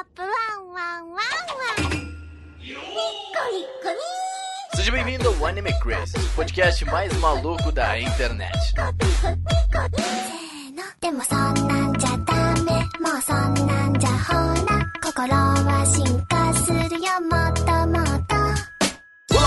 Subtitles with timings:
[0.00, 1.18] ップワンワンワンワ
[1.88, 2.80] ンニッコ
[3.50, 3.96] ニッコニ
[4.74, 8.52] Seja bem-vindo ao Anime Chris, o podcast mais maluco da internet.
[11.00, 14.34] でもそんなんじゃダメもうそんなんじゃほ
[14.66, 16.85] ら心は進化する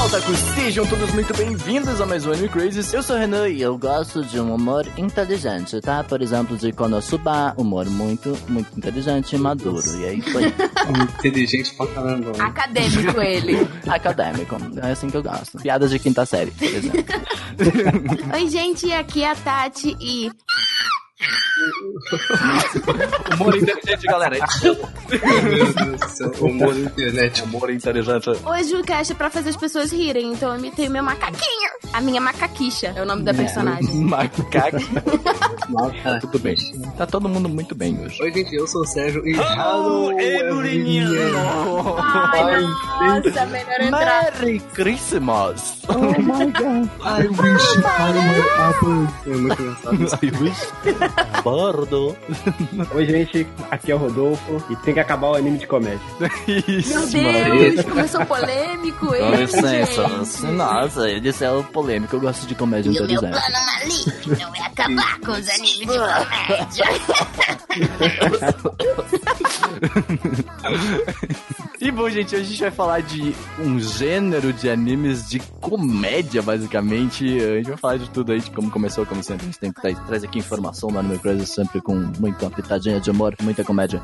[0.10, 0.40] otakus!
[0.56, 2.96] Sejam todos muito bem-vindos a mais um Anime Crazy.
[2.96, 6.04] Eu sou o Renan e eu gosto de um humor inteligente, tá?
[6.04, 9.86] Por exemplo, de Konosuba, humor muito, muito inteligente e maduro.
[10.00, 10.46] E aí foi
[11.20, 12.32] Inteligente pra caramba.
[12.32, 12.44] mano.
[12.44, 13.68] Acadêmico ele.
[13.88, 14.58] acadêmico.
[14.82, 15.60] É assim que eu gosto.
[15.60, 17.06] Piadas de quinta série, por exemplo.
[18.34, 20.32] Oi, gente, aqui é a Tati e.
[23.34, 24.38] Humor inteligente, galera.
[24.64, 26.32] Meu Deus do céu.
[26.42, 27.44] Humor na internet.
[27.44, 28.30] Humor inteligente.
[28.30, 31.70] Hoje o cast é pra fazer as pessoas rirem, então eu imitei o meu macaquinho.
[31.94, 34.06] A minha macaquixa é o nome da personagem.
[35.70, 36.20] Nossa.
[36.22, 36.56] Tudo bem.
[36.98, 38.22] Tá todo mundo muito bem hoje.
[38.22, 39.36] Oi, gente, eu sou o Sérgio e.
[39.40, 41.08] Alô, Emurinha.
[42.34, 44.32] Ai, nossa, melhor entrar.
[44.34, 45.80] Merry Christmas!
[45.90, 49.08] I wish I were apple.
[49.26, 49.98] É muito engraçado.
[51.50, 52.16] Bordo!
[52.94, 56.00] Oi, gente, aqui é o Rodolfo e tem que acabar o anime de comédia.
[56.68, 59.38] Isso, Meu Deus, começou polêmico Com ele.
[59.38, 60.46] licença, gente.
[60.52, 64.62] nossa, ele é o polêmico, eu gosto de comédia E o meu plano maligno é
[64.62, 66.86] acabar com os animes de comédia.
[71.82, 76.42] E bom, gente, hoje a gente vai falar de um gênero de animes de comédia,
[76.42, 77.24] basicamente.
[77.26, 79.44] A gente vai falar de tudo aí, de como começou, como sempre.
[79.44, 83.00] A gente tem que tra traz aqui informação no Anime Crazy, sempre com muita pitadinha
[83.00, 84.02] de amor, muita comédia.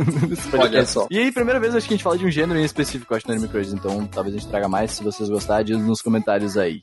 [0.58, 1.06] Olha só.
[1.10, 3.26] E aí, primeira vez, acho que a gente fala de um gênero em específico, acho,
[3.26, 3.74] no Anime Crazy.
[3.74, 6.82] Então, talvez a gente traga mais, se vocês gostarem, diz nos comentários aí.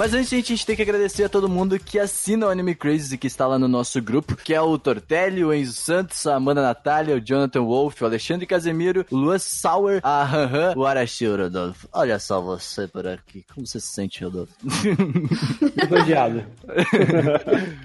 [0.00, 2.74] Mas antes, gente, a gente tem que agradecer a todo mundo que assina o Anime
[2.74, 6.36] Crazy, que está lá no nosso grupo, que é o Tortelli, o Enzo Santos, a
[6.36, 11.26] Amanda Natália, o Jonathan Wolf, o Alexandre Casemiro, o Luan Sauer, a Hanhan, o Arashi
[11.26, 11.86] Rodolfo.
[11.92, 13.44] Olha só você por aqui.
[13.54, 14.54] Como você se sente, Rodolfo?
[15.86, 16.46] Elogiado.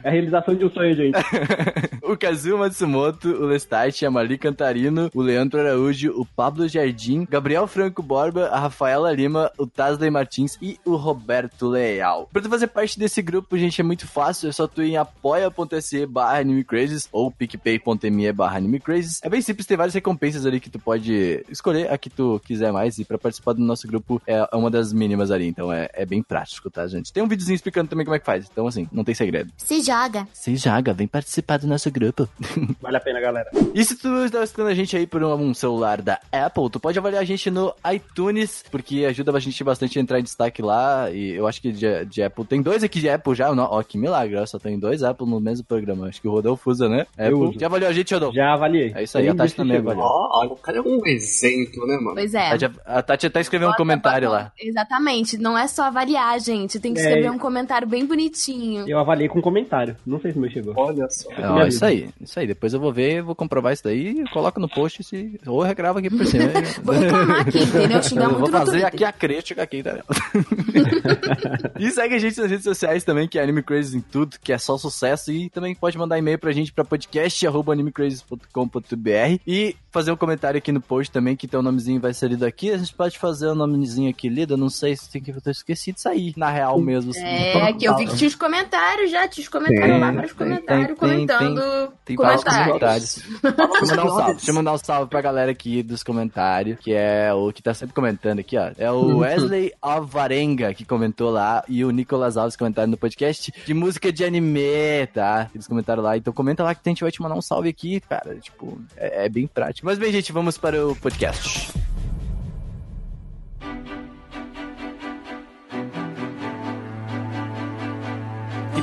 [0.02, 1.20] é a realização de um sonho, gente.
[2.02, 7.68] o Kazuo Matsumoto, o Lestat, a Marli Cantarino, o Leandro Araújo, o Pablo Jardim, Gabriel
[7.68, 11.68] Franco Borba, a Rafaela Lima, o Tasley Martins e o Roberto
[12.06, 12.30] Leal.
[12.32, 14.98] Pra tu fazer parte desse grupo, gente, é muito fácil, é só tu ir em
[14.98, 19.20] apoia.se barra animecrazes ou picpay.me barra animecrazes.
[19.24, 22.72] É bem simples, tem várias recompensas ali que tu pode escolher a que tu quiser
[22.72, 26.06] mais e pra participar do nosso grupo é uma das mínimas ali, então é, é
[26.06, 27.12] bem prático, tá, gente?
[27.12, 29.52] Tem um videozinho explicando também como é que faz, então assim, não tem segredo.
[29.58, 30.28] Se joga.
[30.34, 32.30] Se joga, vem participar do nosso grupo.
[32.82, 33.50] Vale a pena, galera.
[33.74, 36.80] E se tu está escutando a gente aí por um, um celular da Apple, tu
[36.80, 40.62] pode avaliar a gente no iTunes, porque ajuda a gente bastante a entrar em destaque
[40.62, 41.10] lá.
[41.12, 42.46] E eu acho que de, de Apple.
[42.46, 43.52] Tem dois aqui de Apple já.
[43.52, 44.36] Ó, que milagre.
[44.48, 46.08] Só tem dois Apple no mesmo programa.
[46.08, 47.06] Acho que o Rodolfo usa, né?
[47.18, 47.50] Eu Apple.
[47.50, 47.60] uso.
[47.60, 48.36] Já avaliou a gente, Rodolfo?
[48.36, 48.92] Já avaliei.
[48.96, 50.06] É isso aí, a Tati também avaliou.
[50.06, 52.14] Ó, olha, o cara é um exemplo, né, mano?
[52.16, 52.48] Pois é.
[52.52, 54.52] A Tati- A Tati até escreveu um Bota, comentário bota- lá.
[54.60, 55.38] Exatamente.
[55.38, 56.80] Não é só avaliar, gente.
[56.80, 57.04] Tem que É.
[57.04, 58.88] escrever um comentário bem bonitinho.
[58.88, 59.96] Eu avaliei com comentário.
[60.06, 60.74] Não sei se o meu chegou.
[60.78, 61.30] Olha só.
[61.32, 62.48] É, isso aí, isso aí.
[62.48, 65.40] Depois eu vou ver, vou comprovar isso daí, coloco no post se...
[65.46, 66.46] ou eu regravo aqui por cima.
[66.84, 68.02] Vou reclamar aqui, entendeu?
[68.04, 69.98] Xingar Eu vou muito no fazer aqui a crítica aqui, tá?
[71.78, 74.52] e segue a gente nas redes sociais também, que é Anime Crazy em tudo, que
[74.54, 75.32] é só sucesso.
[75.32, 80.82] E também pode mandar e-mail pra gente pra podcast.animecrazy.com.br e fazer um comentário aqui no
[80.82, 82.72] post também, que teu nomezinho vai ser lido aqui.
[82.72, 85.52] A gente pode fazer o nomezinho aqui lido, eu não sei se tem que eu
[85.52, 87.12] esquecido disso aí, na real mesmo.
[87.12, 87.24] assim.
[87.24, 90.48] É, que eu vi que tinha os comentários já, tinha os comentários lá, vários tem,
[90.48, 92.66] comentários tem, comentando Tem comentários.
[92.66, 93.24] comentários.
[93.42, 94.34] Deixa eu mandar um salve.
[94.36, 97.74] Deixa eu mandar um salve pra galera aqui dos comentários, que é o que tá
[97.74, 98.72] sempre comentando aqui, ó.
[98.78, 103.74] É o Wesley Alvarenga que comentou lá e o Nicolas Alves comentaram no podcast de
[103.74, 105.50] música de anime, tá?
[105.54, 106.18] Eles comentaram lá.
[106.18, 108.36] Então comenta lá que a gente vai te mandar um salve aqui, cara.
[108.36, 109.86] Tipo, é, é bem prático.
[109.86, 111.74] Mas bem, gente, vamos para o podcast.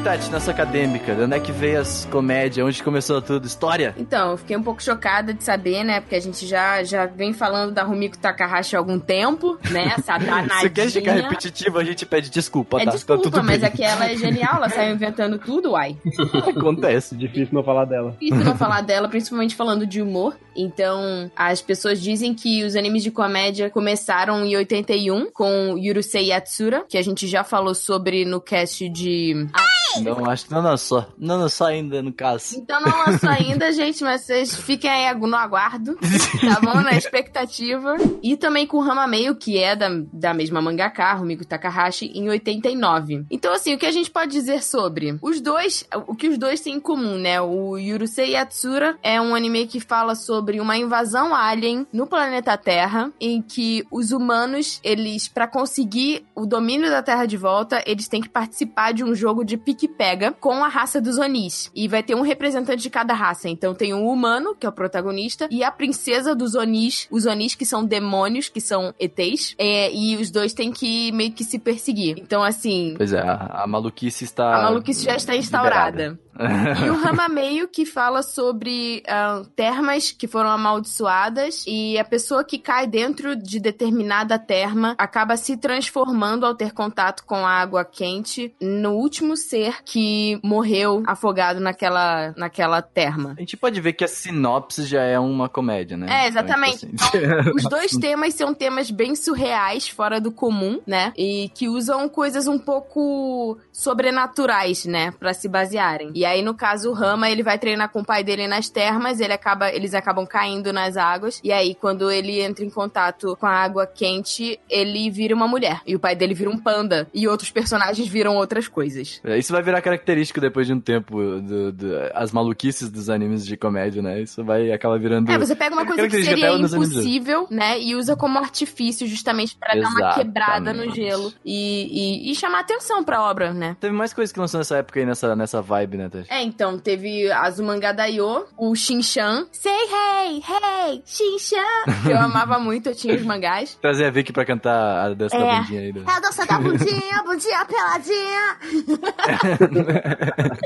[0.02, 2.66] Tati, nossa acadêmica, de onde é que veio as comédias?
[2.66, 3.46] Onde começou tudo?
[3.46, 3.94] História?
[3.96, 6.00] Então, eu fiquei um pouco chocada de saber, né?
[6.00, 9.94] Porque a gente já, já vem falando da Rumiko Takahashi há algum tempo, né?
[9.96, 10.60] Essa danadinha.
[10.60, 12.90] Se quer ficar repetitivo, a gente pede desculpa, É tá?
[12.90, 13.68] desculpa, tá tudo mas bem.
[13.68, 15.96] aqui ela é genial, ela saiu inventando tudo, uai.
[16.50, 17.14] Acontece.
[17.14, 18.16] Difícil não falar dela.
[18.20, 20.36] Difícil não falar dela, principalmente falando de humor.
[20.56, 26.84] Então, as pessoas dizem que os animes de comédia começaram em 81 com Yurusei Yatsura,
[26.88, 29.46] que a gente já falou sobre no cast de.
[29.54, 29.62] Ah,
[30.00, 31.06] Não, acho que não lançou.
[31.18, 32.56] Não lançou ainda, no caso.
[32.56, 35.96] Então não lançou ainda, gente, mas vocês fiquem aí no aguardo,
[36.40, 36.80] tá bom?
[36.80, 37.96] Na expectativa.
[38.22, 42.28] E também com o Rama Meio, que é da, da mesma mangaka, Rumiko Takahashi, em
[42.28, 43.26] 89.
[43.30, 45.18] Então, assim, o que a gente pode dizer sobre?
[45.20, 47.40] Os dois, o que os dois têm em comum, né?
[47.40, 53.12] O Yurusei Yatsura é um anime que fala sobre uma invasão alien no planeta Terra,
[53.20, 58.20] em que os humanos, eles, para conseguir o domínio da Terra de volta, eles têm
[58.20, 61.70] que participar de um jogo de pique-pega com a raça dos Onis.
[61.74, 63.48] E vai ter um representante de cada raça.
[63.48, 67.54] Então tem o humano, que é o protagonista, e a princesa dos Onis, os Onis
[67.54, 71.58] que são demônios, que são ETs, é, e os dois têm que meio que se
[71.58, 72.18] perseguir.
[72.18, 74.54] Então, assim, Pois é, a, a maluquice está.
[74.54, 76.18] a maluquice já está instaurada.
[76.38, 82.44] E o Rama Meio que fala sobre ah, termas que foram amaldiçoadas e a pessoa
[82.44, 87.84] que cai dentro de determinada terma acaba se transformando ao ter contato com a água
[87.84, 93.34] quente no último ser que morreu afogado naquela, naquela terma.
[93.36, 96.24] A gente pode ver que a sinopse já é uma comédia, né?
[96.24, 96.86] É, exatamente.
[96.86, 101.12] Então, tipo Então, os dois temas são temas bem surreais, fora do comum, né?
[101.16, 105.10] E que usam coisas um pouco sobrenaturais, né?
[105.12, 106.10] Pra se basearem.
[106.14, 109.20] E aí, no caso, o Rama, ele vai treinar com o pai dele nas termas,
[109.20, 111.40] ele acaba, eles acabam caindo nas águas.
[111.42, 115.80] E aí, quando ele entra em contato com a água quente, ele vira uma mulher.
[115.86, 117.08] E o pai dele vira um panda.
[117.14, 119.20] E outros personagens viram outras coisas.
[119.24, 123.44] É, Isso vai virar característico depois de um tempo, do, do- as maluquices dos animes
[123.46, 124.20] de comédia, né?
[124.20, 125.30] Isso vai acabar virando.
[125.30, 127.80] É, você pega uma coisa que seria impossível, né?
[127.80, 132.60] E usa como artifício justamente pra dar uma quebrada no gelo e, e, e chamar
[132.60, 133.76] atenção pra obra, né?
[133.80, 136.26] Teve mais coisas que lançou nessa época aí, nessa, nessa vibe, né, Tati?
[136.32, 142.88] É, então, teve Azumanga Daioh, o Shinchan, Say Hey, Hey, Shinchan, que eu amava muito,
[142.90, 143.76] eu tinha os mangás.
[143.80, 145.56] Trazer a Vicky pra cantar a dança da É.
[145.60, 145.92] bandinha aí.
[145.92, 146.00] Do...
[146.00, 148.56] É a dança da bundinha, bundinha peladinha.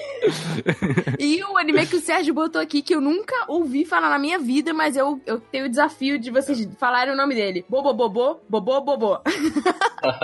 [1.19, 4.39] E o anime que o Sérgio botou aqui, que eu nunca ouvi falar na minha
[4.39, 7.65] vida, mas eu, eu tenho o desafio de vocês falarem o nome dele.
[7.69, 9.19] Bobo Bobô, Bobô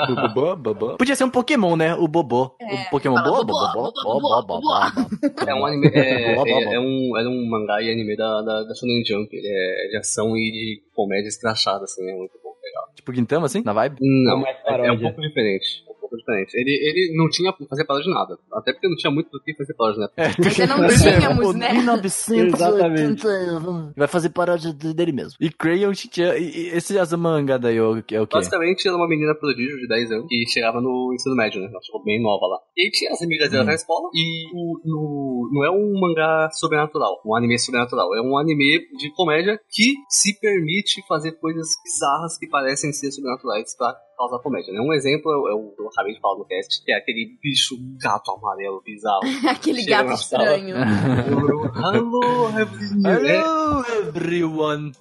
[0.09, 0.29] Bobô.
[0.29, 0.97] Bobô, bobô.
[0.97, 1.95] Podia ser um Pokémon, né?
[1.95, 2.55] O Bobô.
[2.61, 2.75] É.
[2.87, 4.61] O Pokémon Bobô, Bobô, Bobô.
[5.47, 5.89] É um anime.
[5.89, 9.29] É, é- é um, era um mangá e anime da, da, da Shonen Jump.
[9.37, 12.53] Ele é de ação e de comédia escrachada, assim, é muito bom.
[12.63, 12.85] Legal.
[12.95, 13.63] Tipo Gintama, assim?
[13.65, 13.97] Na vibe?
[14.01, 15.85] Não, é, é um pouco diferente.
[16.17, 16.55] Diferente.
[16.55, 18.39] Ele, ele não tinha fazer paródia de nada.
[18.53, 20.33] Até porque não tinha muito do que fazer paródia, né?
[20.39, 21.73] Ainda não Pois é, tínhamos, né?
[21.73, 23.93] 1980.
[23.97, 25.33] Vai fazer paródia de- dele mesmo.
[25.41, 28.15] E Crayon e esse Azumanga daí é o que?
[28.15, 28.37] É o quê?
[28.37, 31.69] Basicamente, ela é uma menina prodígio de 10 anos que chegava no ensino médio, né?
[31.71, 32.59] Ela chegou bem nova lá.
[32.77, 33.67] E tinha as amigas dela Hum.
[33.67, 34.09] na escola.
[34.15, 38.15] E o, no- não é um mangá sobrenatural, um anime sobrenatural.
[38.17, 43.75] É um anime de comédia que se permite fazer coisas bizarras que parecem ser sobrenaturais
[44.13, 44.81] pra causar comédia, né?
[44.81, 46.97] Um exemplo é o é o que eu acabei de falar no cast, que é
[46.97, 49.23] aquele bicho gato amarelo bizarro.
[49.49, 50.77] Aquele Chega gato estranho.
[50.77, 53.05] Hello, everyone.
[53.05, 54.93] Hello, everyone!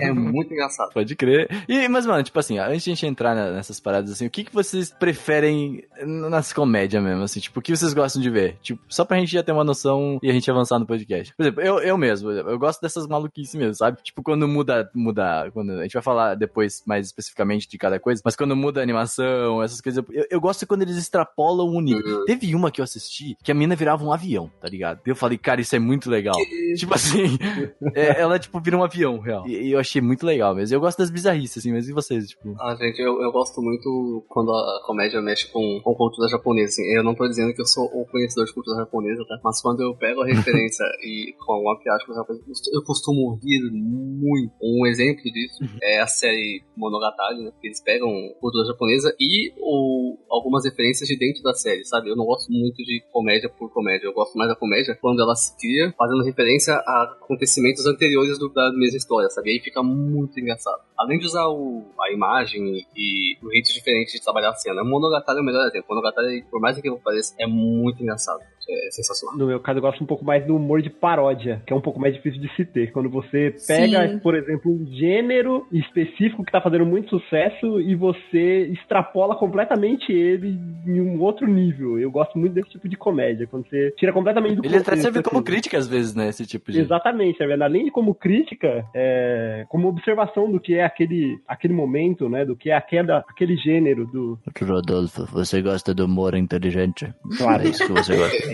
[0.00, 0.92] É, é muito engraçado.
[0.92, 1.48] Pode crer.
[1.68, 4.44] E, mas, mano, tipo assim, antes de a gente entrar nessas paradas, assim, o que,
[4.44, 7.40] que vocês preferem nas comédias mesmo, assim?
[7.40, 8.56] Tipo, o que vocês gostam de ver?
[8.62, 11.34] Tipo, só pra gente já ter uma noção e a gente avançar no podcast.
[11.36, 14.02] Por exemplo, eu, eu mesmo, eu gosto dessas maluquices mesmo, sabe?
[14.02, 18.22] Tipo, quando muda, muda, quando a gente vai falar depois mais especificamente de cada coisa,
[18.24, 22.24] mas quando muda a animação, essas coisas, eu, eu gosto quando eles extrapolam o nível.
[22.24, 25.00] Teve uma que eu assisti que a mina virava um avião, tá ligado?
[25.04, 26.36] Eu falei, cara, isso é muito legal.
[26.76, 27.38] Tipo assim,
[27.94, 29.46] é, ela, tipo, vira um avião, real.
[29.46, 30.74] E, e eu achei muito legal mesmo.
[30.76, 32.54] Eu gosto das bizarrices, assim, mas e vocês, tipo?
[32.60, 36.82] Ah, gente, eu, eu gosto muito quando a comédia mexe com, com cultura japonesa, assim.
[36.94, 39.38] Eu não tô dizendo que eu sou o conhecedor de cultura japonesa, tá?
[39.42, 43.70] Mas quando eu pego a referência e com alguma piada com japonesa, eu costumo rir
[43.72, 44.52] muito.
[44.62, 47.52] Um exemplo disso é a série Monogatari, né?
[47.62, 52.08] Eles pegam cultura japonesa e o, algumas referências de dentro da série, sabe?
[52.10, 54.06] Eu não gosto muito de comédia por comédia.
[54.06, 58.48] Eu gosto mais da comédia quando ela se cria fazendo referência a acontecimentos anteriores do-
[58.48, 59.50] da mesma história, sabe?
[59.50, 60.80] E aí fica muito engraçado.
[60.98, 64.82] Além de usar o, a imagem e o jeito diferente de trabalhar a cena.
[64.84, 65.86] Monogatari é o melhor exemplo.
[65.90, 68.40] Monogatari, por mais que eu pareça, é muito engraçado.
[68.68, 69.36] É sensacional.
[69.36, 71.80] No meu caso, eu gosto um pouco mais do humor de paródia, que é um
[71.80, 72.92] pouco mais difícil de se ter.
[72.92, 74.18] Quando você pega, Sim.
[74.18, 80.58] por exemplo, um gênero específico que tá fazendo muito sucesso e você extrapola completamente ele
[80.86, 81.98] em um outro nível.
[81.98, 85.02] Eu gosto muito desse tipo de comédia, quando você tira completamente do Ele até contexto,
[85.02, 85.44] serve como assim.
[85.44, 86.28] crítica às vezes, né?
[86.28, 86.80] Esse tipo de.
[86.80, 87.62] Exatamente, tá vendo?
[87.62, 92.44] Além de como crítica, é, como observação do que é aquele, aquele momento, né?
[92.44, 94.38] Do que é aquela, aquele gênero do.
[94.60, 97.12] Rodolfo, você gosta do humor inteligente?
[97.36, 97.62] Claro.
[97.62, 98.47] É isso que você gosta.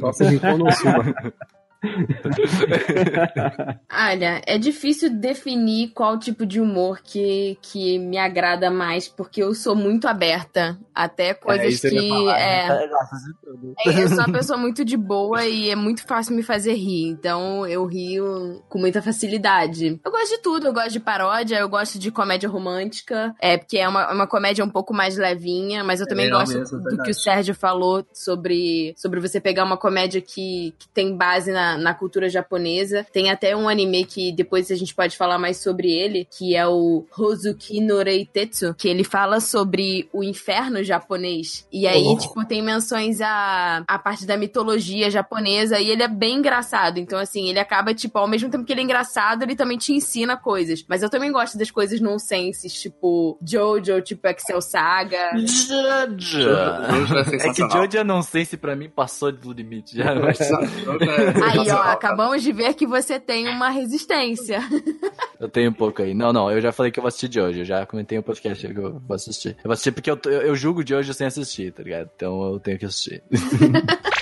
[0.00, 1.14] Nossa, então não suma.
[3.92, 9.54] Olha, é difícil definir qual tipo de humor que, que me agrada mais, porque eu
[9.54, 10.78] sou muito aberta.
[10.94, 12.08] Até coisas É, eu ia que.
[12.08, 12.88] falar, é, né?
[13.42, 13.74] Tudo.
[13.86, 17.06] É, Eu sou uma pessoa muito de boa e é muito fácil me fazer rir.
[17.08, 20.00] Então eu rio com muita facilidade.
[20.04, 20.66] Eu gosto de tudo.
[20.66, 23.34] Eu gosto de paródia, eu gosto de comédia romântica.
[23.40, 26.58] É, porque é uma, uma comédia um pouco mais levinha, mas eu também legal gosto
[26.58, 27.02] mesmo, é do verdade.
[27.04, 31.67] que o Sérgio falou sobre, sobre você pegar uma comédia que, que tem base na,
[31.76, 33.06] na cultura japonesa.
[33.12, 36.66] Tem até um anime que depois a gente pode falar mais sobre ele, que é
[36.66, 41.66] o Hozuki no Reitetsu, que ele fala sobre o inferno japonês.
[41.72, 42.16] E aí, Oh.
[42.16, 46.98] tipo, tem menções à, à parte da mitologia japonesa e ele é bem engraçado.
[46.98, 49.92] Então, assim, ele acaba, tipo, ao mesmo tempo que ele é engraçado, ele também te
[49.92, 50.84] ensina coisas.
[50.88, 55.32] Mas eu também gosto das coisas nonsenses, tipo Jojo, tipo Excel Saga.
[55.36, 56.48] Jojo.
[56.48, 57.60] É É que.
[57.70, 61.82] Jojo eu não sei se pra mim passou do limite já, mas Não, Aí, ó,
[61.82, 64.60] acabamos de ver que você tem uma resistência.
[65.40, 66.14] eu tenho um pouco aí.
[66.14, 68.66] Não, não, eu já falei que eu vou assistir Jojo, eu já comentei um podcast
[68.66, 69.56] que eu vou assistir.
[69.58, 72.10] Eu vou assistir porque eu, eu, eu julgo Jojo sem assistir, tá ligado?
[72.14, 73.22] Então eu tenho que assistir.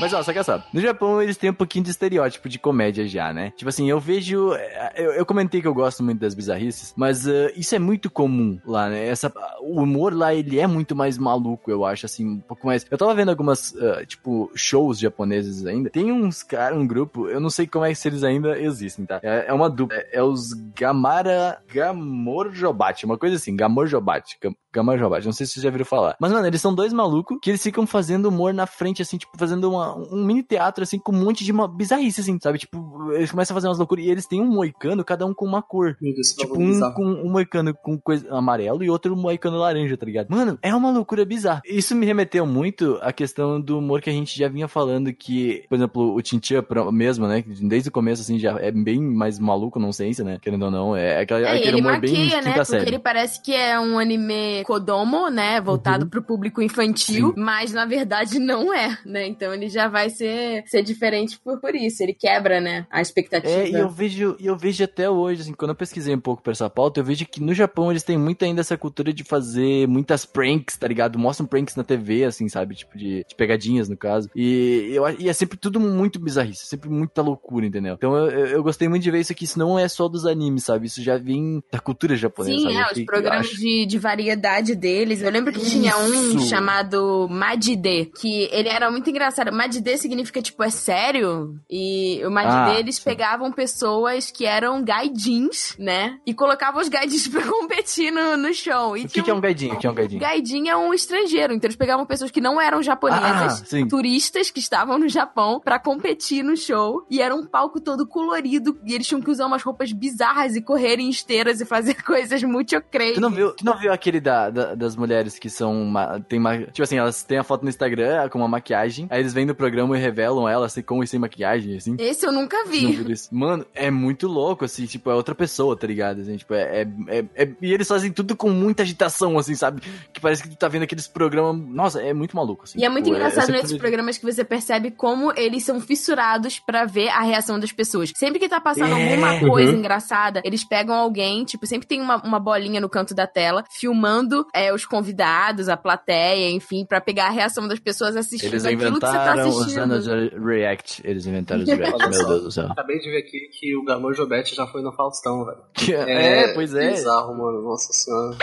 [0.00, 3.06] Mas ó, só que só, no Japão eles têm um pouquinho de estereótipo de comédia
[3.06, 3.52] já, né?
[3.56, 4.52] Tipo assim, eu vejo.
[4.94, 8.58] Eu, eu comentei que eu gosto muito das bizarrices, mas eh, isso é muito comum
[8.64, 9.06] lá, né?
[9.06, 12.86] Essa, o humor lá, ele é muito mais maluco, eu acho, assim, um pouco mais.
[12.90, 15.90] Eu tava vendo algumas, eh, tipo, shows japoneses ainda.
[15.90, 19.20] Tem uns caras, um grupo, eu não sei como é que eles ainda existem, tá?
[19.22, 19.96] É, é uma dupla.
[19.96, 21.58] É, é os Gamara.
[21.72, 24.38] Gamorjobate, uma coisa assim, Gamorjobate.
[24.40, 26.16] Gam- Gamorjobate, não sei se vocês já viram falar.
[26.20, 29.36] Mas, mano, eles são dois malucos que eles ficam fazendo humor na frente, assim, tipo,
[29.38, 32.58] fazendo uma, um mini teatro, assim, com um monte de uma bizarrice, assim, sabe?
[32.58, 35.44] Tipo, eles começam a fazer umas loucuras e eles têm um moicano, cada um com
[35.44, 35.96] uma cor.
[36.00, 36.94] Meu Deus, esse Tipo, um bizarro.
[36.94, 40.28] com um moicano com coisa amarelo e outro moicano laranja, tá ligado?
[40.30, 41.62] Mano, é uma loucura bizarra.
[41.66, 45.64] Isso me remeteu muito à questão do humor que a gente já vinha falando que,
[45.68, 47.42] por exemplo, o Tintia mesmo, né?
[47.42, 50.38] que Desde o começo, assim, já é bem mais maluco, não sei se, né?
[50.40, 52.42] Querendo ou não, é aquele, É, aquele ele humor bem maquia, né?
[52.42, 52.86] quinta Porque série.
[52.88, 55.62] ele parece que é um anime Kodomo, né?
[55.62, 59.26] Voltado pro público infantil, mas na verdade não é, né?
[59.26, 62.02] Então ele já vai ser, ser diferente por, por isso.
[62.02, 62.86] Ele quebra, né?
[62.90, 63.50] A expectativa.
[63.50, 66.52] É, e eu vejo, eu vejo até hoje, assim, quando eu pesquisei um pouco pra
[66.52, 69.88] essa pauta, eu vejo que no Japão eles têm muito ainda essa cultura de fazer
[69.88, 71.18] muitas pranks, tá ligado?
[71.18, 72.74] Mostram pranks na TV, assim, sabe?
[72.74, 74.28] Tipo, de, de pegadinhas, no caso.
[74.36, 77.94] E, eu, e é sempre tudo muito bizarrice, sempre muita loucura, entendeu?
[77.94, 80.26] Então eu, eu, eu gostei muito de ver isso aqui, isso não é só dos
[80.26, 80.86] animes, sabe?
[80.88, 82.76] Isso já vem da cultura japonesa, Sim, sabe?
[82.76, 85.22] é, os programas acho- de, de variedade deles.
[85.22, 86.48] Eu lembro que tinha um Isso.
[86.48, 89.52] chamado Madide, que ele era muito engraçado.
[89.52, 91.54] Madide significa, tipo, é sério?
[91.70, 93.02] E o Madide, Ah, eles sim.
[93.04, 96.18] pegavam pessoas que eram gaidins, né?
[96.26, 98.96] E colocavam os gaidins pra competir no, no show.
[98.96, 99.74] E O que, que é um- gaidinho?
[99.74, 100.20] O que é um gaidinho?
[100.20, 103.86] Gaidin é um estrangeiro, então eles pegavam pessoas que não eram Ah, japonesas, sim.
[103.88, 108.78] turistas que estavam no Japão pra competir no show, e era um palco todo colorido,
[108.84, 112.42] e eles tinham que usar umas roupas bizarras e correr em esteiras e fazer coisas
[112.42, 113.14] muito crazy.
[113.14, 115.74] Tu não viu, tu não viu aquele da, da- das mulheres que são.
[115.84, 119.20] ma- tem ma- tipo assim, elas têm a foto no Instagram com uma maquiagem, aí
[119.20, 121.96] eles vêm no programa e revelam ela assim, com e sem maquiagem, assim.
[121.98, 122.98] Esse eu nunca vi.
[123.30, 126.20] Mano, é muito louco, assim, tipo, é outra pessoa, tá ligado?
[126.20, 129.82] Assim, tipo, é, é, é- é- E eles fazem tudo com muita agitação, assim, sabe?
[130.12, 131.60] Que parece que tu tá vendo aqueles programas.
[131.68, 132.78] Nossa, é muito maluco, assim.
[132.80, 136.58] E é muito tipo, engraçado sempre- nesses programas que você percebe como eles são fissurados
[136.58, 138.12] pra ver a reação das pessoas.
[138.16, 139.02] Sempre que tá passando É.
[139.12, 139.78] alguma coisa Uhum.
[139.78, 144.27] engraçada, eles pegam alguém, tipo, sempre tem uma, uma bolinha no canto da tela, filmando
[144.54, 148.98] é, os convidados, a plateia, enfim, pra pegar a reação das pessoas assistindo Eles aquilo
[148.98, 150.44] que você tá inventaram os assistindo.
[150.44, 151.02] React.
[151.04, 152.26] Eles inventaram os React, meu.
[152.26, 152.66] Deus do céu.
[152.70, 155.58] Acabei de ver aqui que o Gamor Jobete já foi no Faustão, velho.
[156.08, 156.90] É, pois é.
[156.90, 157.62] Bizarro, mano.
[157.62, 158.36] Nossa senhora.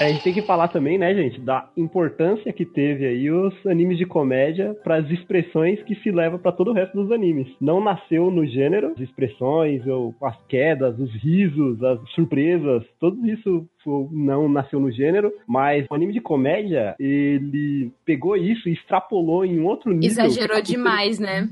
[0.00, 3.98] A gente tem que falar também, né, gente, da importância que teve aí os animes
[3.98, 7.48] de comédia para as expressões que se leva para todo o resto dos animes.
[7.60, 13.66] Não nasceu no gênero, as expressões, ou as quedas, os risos, as surpresas, tudo isso
[14.12, 19.58] não nasceu no gênero, mas o anime de comédia, ele pegou isso e extrapolou em
[19.58, 20.08] um outro nível.
[20.08, 21.48] Exagerou demais, né?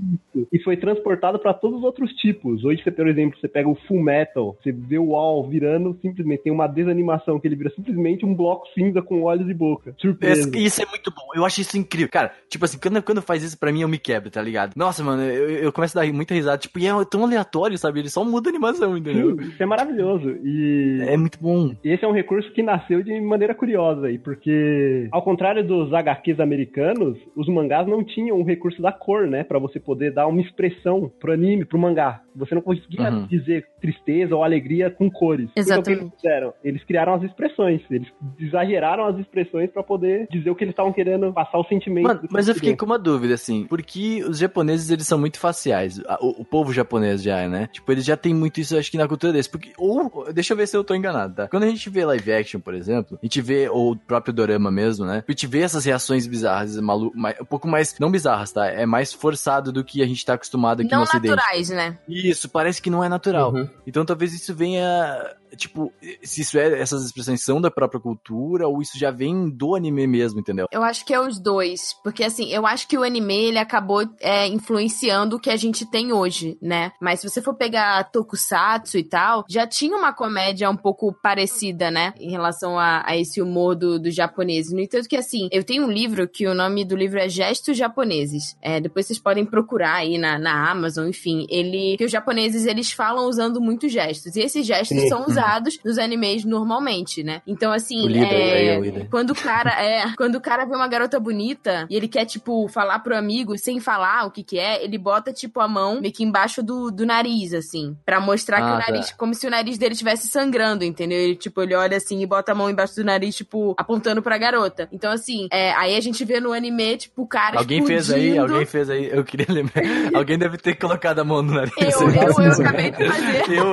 [0.53, 2.65] E foi transportado para todos os outros tipos.
[2.65, 6.43] Hoje, você, por exemplo, você pega o Full Metal, você vê o Wall virando simplesmente,
[6.43, 9.95] tem uma desanimação que ele vira simplesmente um bloco cinza com olhos e boca.
[9.99, 10.49] Surpresa.
[10.49, 11.27] Esse- Isso é muito bom.
[11.35, 12.09] Eu acho isso incrível.
[12.11, 14.73] Cara, tipo assim, quando, quando faz isso pra mim, eu me quebro, tá ligado?
[14.77, 16.59] Nossa, mano, eu, eu começo a dar muita risada.
[16.59, 18.01] Tipo, e é tão aleatório, sabe?
[18.01, 19.37] Ele só muda a animação, entendeu?
[19.37, 20.31] Sim, isso é maravilhoso.
[20.45, 21.75] E É muito bom.
[21.85, 26.39] esse é um recurso que nasceu de maneira curiosa aí, porque ao contrário dos HQs
[26.41, 30.41] americanos, os mangás não tinham o recurso da cor, né, Pra você poder dar uma
[30.41, 32.21] expressão pro anime, pro mangá.
[32.35, 33.27] Você não conseguia Uhum.
[33.27, 35.49] dizer tristeza ou alegria com cores.
[35.57, 36.01] Então o que Exatamente.
[36.03, 36.55] eles fizeram?
[36.65, 37.81] Eles criaram as expressões.
[37.91, 37.95] E
[38.39, 42.07] Eles exageraram as expressões pra poder dizer o que eles estavam querendo passar o sentimento.
[42.07, 43.67] Mano, mas eu fiquei com uma dúvida, assim.
[43.67, 45.99] Porque os japoneses, eles são muito faciais.
[46.21, 47.69] O, o povo japonês já, né?
[47.73, 49.49] Tipo, eles já tem muito isso, acho que na cultura deles.
[49.49, 51.49] Porque, ou, deixa eu ver se eu tô enganado, tá?
[51.49, 54.71] Quando a gente vê live action, por exemplo, a gente vê, ou o próprio dorama
[54.71, 55.25] mesmo, né?
[55.27, 58.67] A gente vê essas reações bizarras, malu mais, um pouco mais, não bizarras, tá?
[58.67, 61.29] É mais forçado do que a gente tá acostumado aqui Não no ocidente.
[61.35, 61.99] naturais, né?
[62.09, 63.53] Isso, parece que não é natural.
[63.53, 63.69] Uhum.
[63.87, 68.81] Então talvez isso venha, tipo, se isso é, essas expressões são da própria cultura, ou
[68.81, 70.67] isso já vem do anime mesmo, entendeu?
[70.71, 71.95] Eu acho que é os dois.
[72.05, 75.89] Porque, assim, eu acho que o anime, ele acabou é, influenciando o que a gente
[75.91, 76.93] tem hoje, né?
[77.01, 81.91] Mas se você for pegar Tokusatsu e tal, já tinha uma comédia um pouco parecida,
[81.91, 82.13] né?
[82.19, 84.73] Em relação a, a esse humor do, dos japoneses.
[84.73, 87.77] No entanto que, assim, eu tenho um livro que o nome do livro é Gestos
[87.77, 88.57] Japoneses.
[88.61, 91.47] É, depois vocês podem procurar aí na, na Amazon, enfim.
[91.49, 91.97] Ele...
[91.97, 94.37] Que os japoneses, eles falam usando muitos gestos.
[94.37, 95.09] E esses gestos Sim.
[95.09, 95.46] são usados
[95.85, 97.43] nos animes normalmente, né?
[97.47, 98.05] Então, assim...
[98.05, 99.09] O líder, é, é, o líder.
[99.11, 102.69] quando o cara é, quando o cara vê uma garota bonita e ele quer tipo
[102.69, 106.13] falar pro amigo sem falar o que que é, ele bota tipo a mão meio
[106.13, 109.15] que embaixo do, do nariz assim, Pra mostrar que Ah, o nariz, tá.
[109.17, 111.19] como se o nariz dele estivesse sangrando, entendeu?
[111.19, 114.39] Ele tipo ele olha assim e bota a mão embaixo do nariz tipo apontando pra
[114.39, 114.89] garota.
[114.93, 118.29] Então assim, é, aí a gente vê no anime tipo o cara Alguém fez aí,
[118.31, 118.53] explodindo.
[118.53, 119.83] alguém fez aí, eu queria lembrar.
[120.15, 121.73] alguém deve ter colocado a mão no nariz.
[121.79, 123.51] Eu, eu, eu acabei de fazer.
[123.51, 123.73] Eu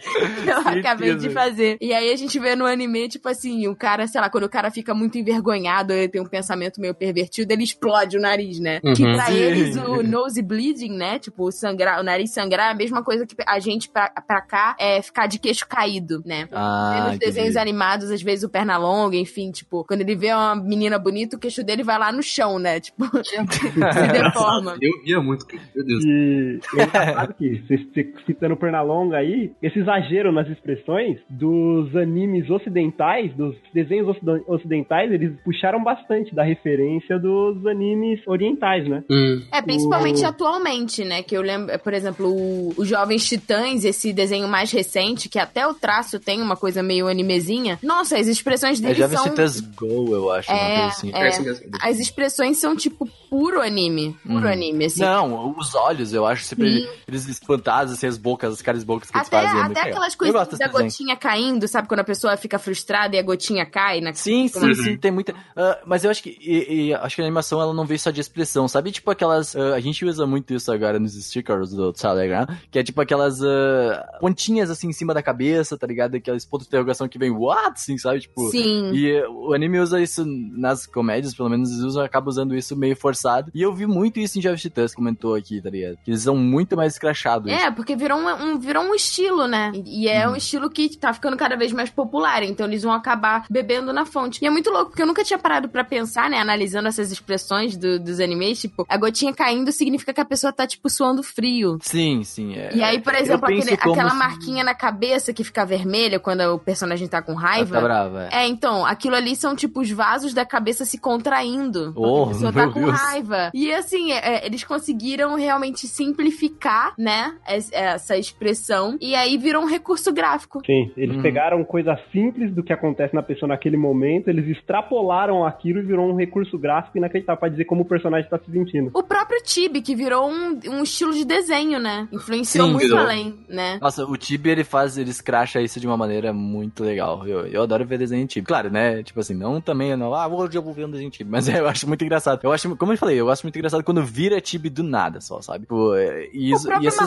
[0.46, 1.76] Eu acabei de fazer.
[1.80, 4.48] E aí a gente vê no anime, tipo assim, o cara, sei lá, quando o
[4.48, 8.80] cara fica muito envergonhado, ele tem um pensamento meio pervertido, ele explode o nariz, né?
[8.84, 8.94] Uhum.
[8.94, 9.34] Que pra Sim.
[9.34, 11.18] eles o nose bleeding, né?
[11.18, 14.40] Tipo, o sangrar, o nariz sangrar é a mesma coisa que a gente pra, pra
[14.40, 16.48] cá é ficar de queixo caído, né?
[16.52, 20.54] Ah, nos desenhos animados, às vezes o perna longa, enfim, tipo, quando ele vê uma
[20.56, 22.80] menina bonita, o queixo dele vai lá no chão, né?
[22.86, 24.76] Tipo, se deforma.
[24.80, 26.04] Eu via muito, meu Deus.
[26.04, 33.32] E é engraçado que, você- citando Pernalonga aí, esse exagero nas expressões dos animes ocidentais,
[33.34, 39.02] dos desenhos ociden- ocidentais, eles puxaram bastante da referência dos animes orientais, né?
[39.10, 39.42] Hum.
[39.52, 41.22] É, principalmente O- atualmente, né?
[41.22, 45.66] Que eu lembro, por exemplo, o, o Jovens Titãs, esse desenho mais recente, que até
[45.66, 47.78] o traço tem uma coisa meio animezinha.
[47.82, 49.24] Nossa, as expressões É deles Jovem são...
[49.28, 51.12] Titãs Go, eu acho, uma É, coisa assim.
[51.14, 51.26] é.
[51.26, 51.88] É.
[51.90, 54.16] As expressões são, tipo, puro anime.
[54.26, 54.52] Puro Hum.
[54.52, 55.00] anime, assim.
[55.02, 56.88] Não, os olhos, eu acho sempre Sim.
[57.06, 59.60] eles espantados, assim, as bocas, as caras bocas que eles Até, fazem.
[59.68, 59.92] É até legal.
[59.92, 61.88] aquelas coisas da gotinha caindo, sabe?
[61.88, 64.74] Quando a pessoa fica frustrada e a gotinha cai na Sim, sim, Uhum.
[64.74, 65.34] sim, tem muita.
[65.56, 68.10] ah, mas eu acho que e- e acho que a animação ela não veio só
[68.10, 68.90] de expressão, sabe?
[68.92, 69.54] Tipo aquelas.
[69.56, 73.42] ah, a gente usa muito isso agora nos stickers do Telegram, que é tipo aquelas
[73.42, 76.16] ah, pontinhas assim em cima da cabeça, tá ligado?
[76.16, 77.72] Aqueles pontos de interrogação que vem, what?
[77.72, 78.20] Assim, sabe?
[78.20, 78.50] Tipo.
[78.50, 78.92] Sim.
[78.92, 82.96] E o anime usa isso nas comédias, pelo menos eles usam, acaba usando isso meio
[82.96, 83.50] forçado.
[83.54, 85.96] E eu vi muito isso em Jovem Titãs, comentou aqui, tá ligado?
[86.04, 87.50] Que eles são muito mais escrachados.
[87.50, 89.55] É, porque virou um, um- virou um estilo, né?
[89.74, 90.34] E e é Uhum.
[90.34, 94.04] um estilo que tá ficando cada vez mais popular, então eles vão acabar bebendo na
[94.04, 94.42] fonte.
[94.42, 96.38] E é muito louco, porque eu nunca tinha parado pra pensar, né?
[96.38, 100.66] Analisando essas expressões do- dos animes, tipo, a gotinha caindo significa que a pessoa tá,
[100.66, 101.78] tipo, suando frio.
[101.82, 102.54] Sim, sim.
[102.54, 102.70] É.
[102.74, 106.58] E aí, por exemplo, aquele- aquela se- marquinha na cabeça que fica vermelha quando o
[106.58, 107.74] personagem tá com Ela raiva.
[107.76, 108.42] Tá brava, é.
[108.44, 111.92] É, então, aquilo ali são tipo os vasos da cabeça se contraindo.
[111.94, 113.00] porque Oh, a pessoa meu tá com Deus.
[113.00, 113.50] raiva.
[113.54, 118.96] E assim, é, é, eles conseguiram realmente simplificar, né, es- essa expressão.
[119.00, 120.60] E aí virou um recurso gráfico.
[120.66, 121.22] Sim, eles Uhum.
[121.22, 126.10] pegaram coisa simples do que acontece na pessoa naquele momento, eles extrapolaram aquilo e virou
[126.10, 128.90] um recurso gráfico inacreditável pra dizer como o personagem tá se sentindo.
[128.92, 132.08] O próprio Tibi, que virou um, um estilo de desenho, né?
[132.12, 132.98] Influenciou Sim, muito virou.
[133.00, 133.78] além, né?
[133.80, 137.26] Nossa, o Tibi, ele faz, ele escracha isso de uma maneira muito legal.
[137.26, 138.46] Eu, eu adoro ver desenho Tibi.
[138.46, 139.02] Claro, né?
[139.04, 141.30] Tipo assim, não também, não, ah, hoje eu vou ver um desenho Tibi.
[141.30, 142.40] Mas eu acho muito engraçado.
[142.42, 145.40] Eu acho, como eu falei, eu acho muito engraçado quando vira Tibi do nada só,
[145.40, 145.60] sabe?
[145.60, 147.06] Tipo, é, e O isso, e próprio essas...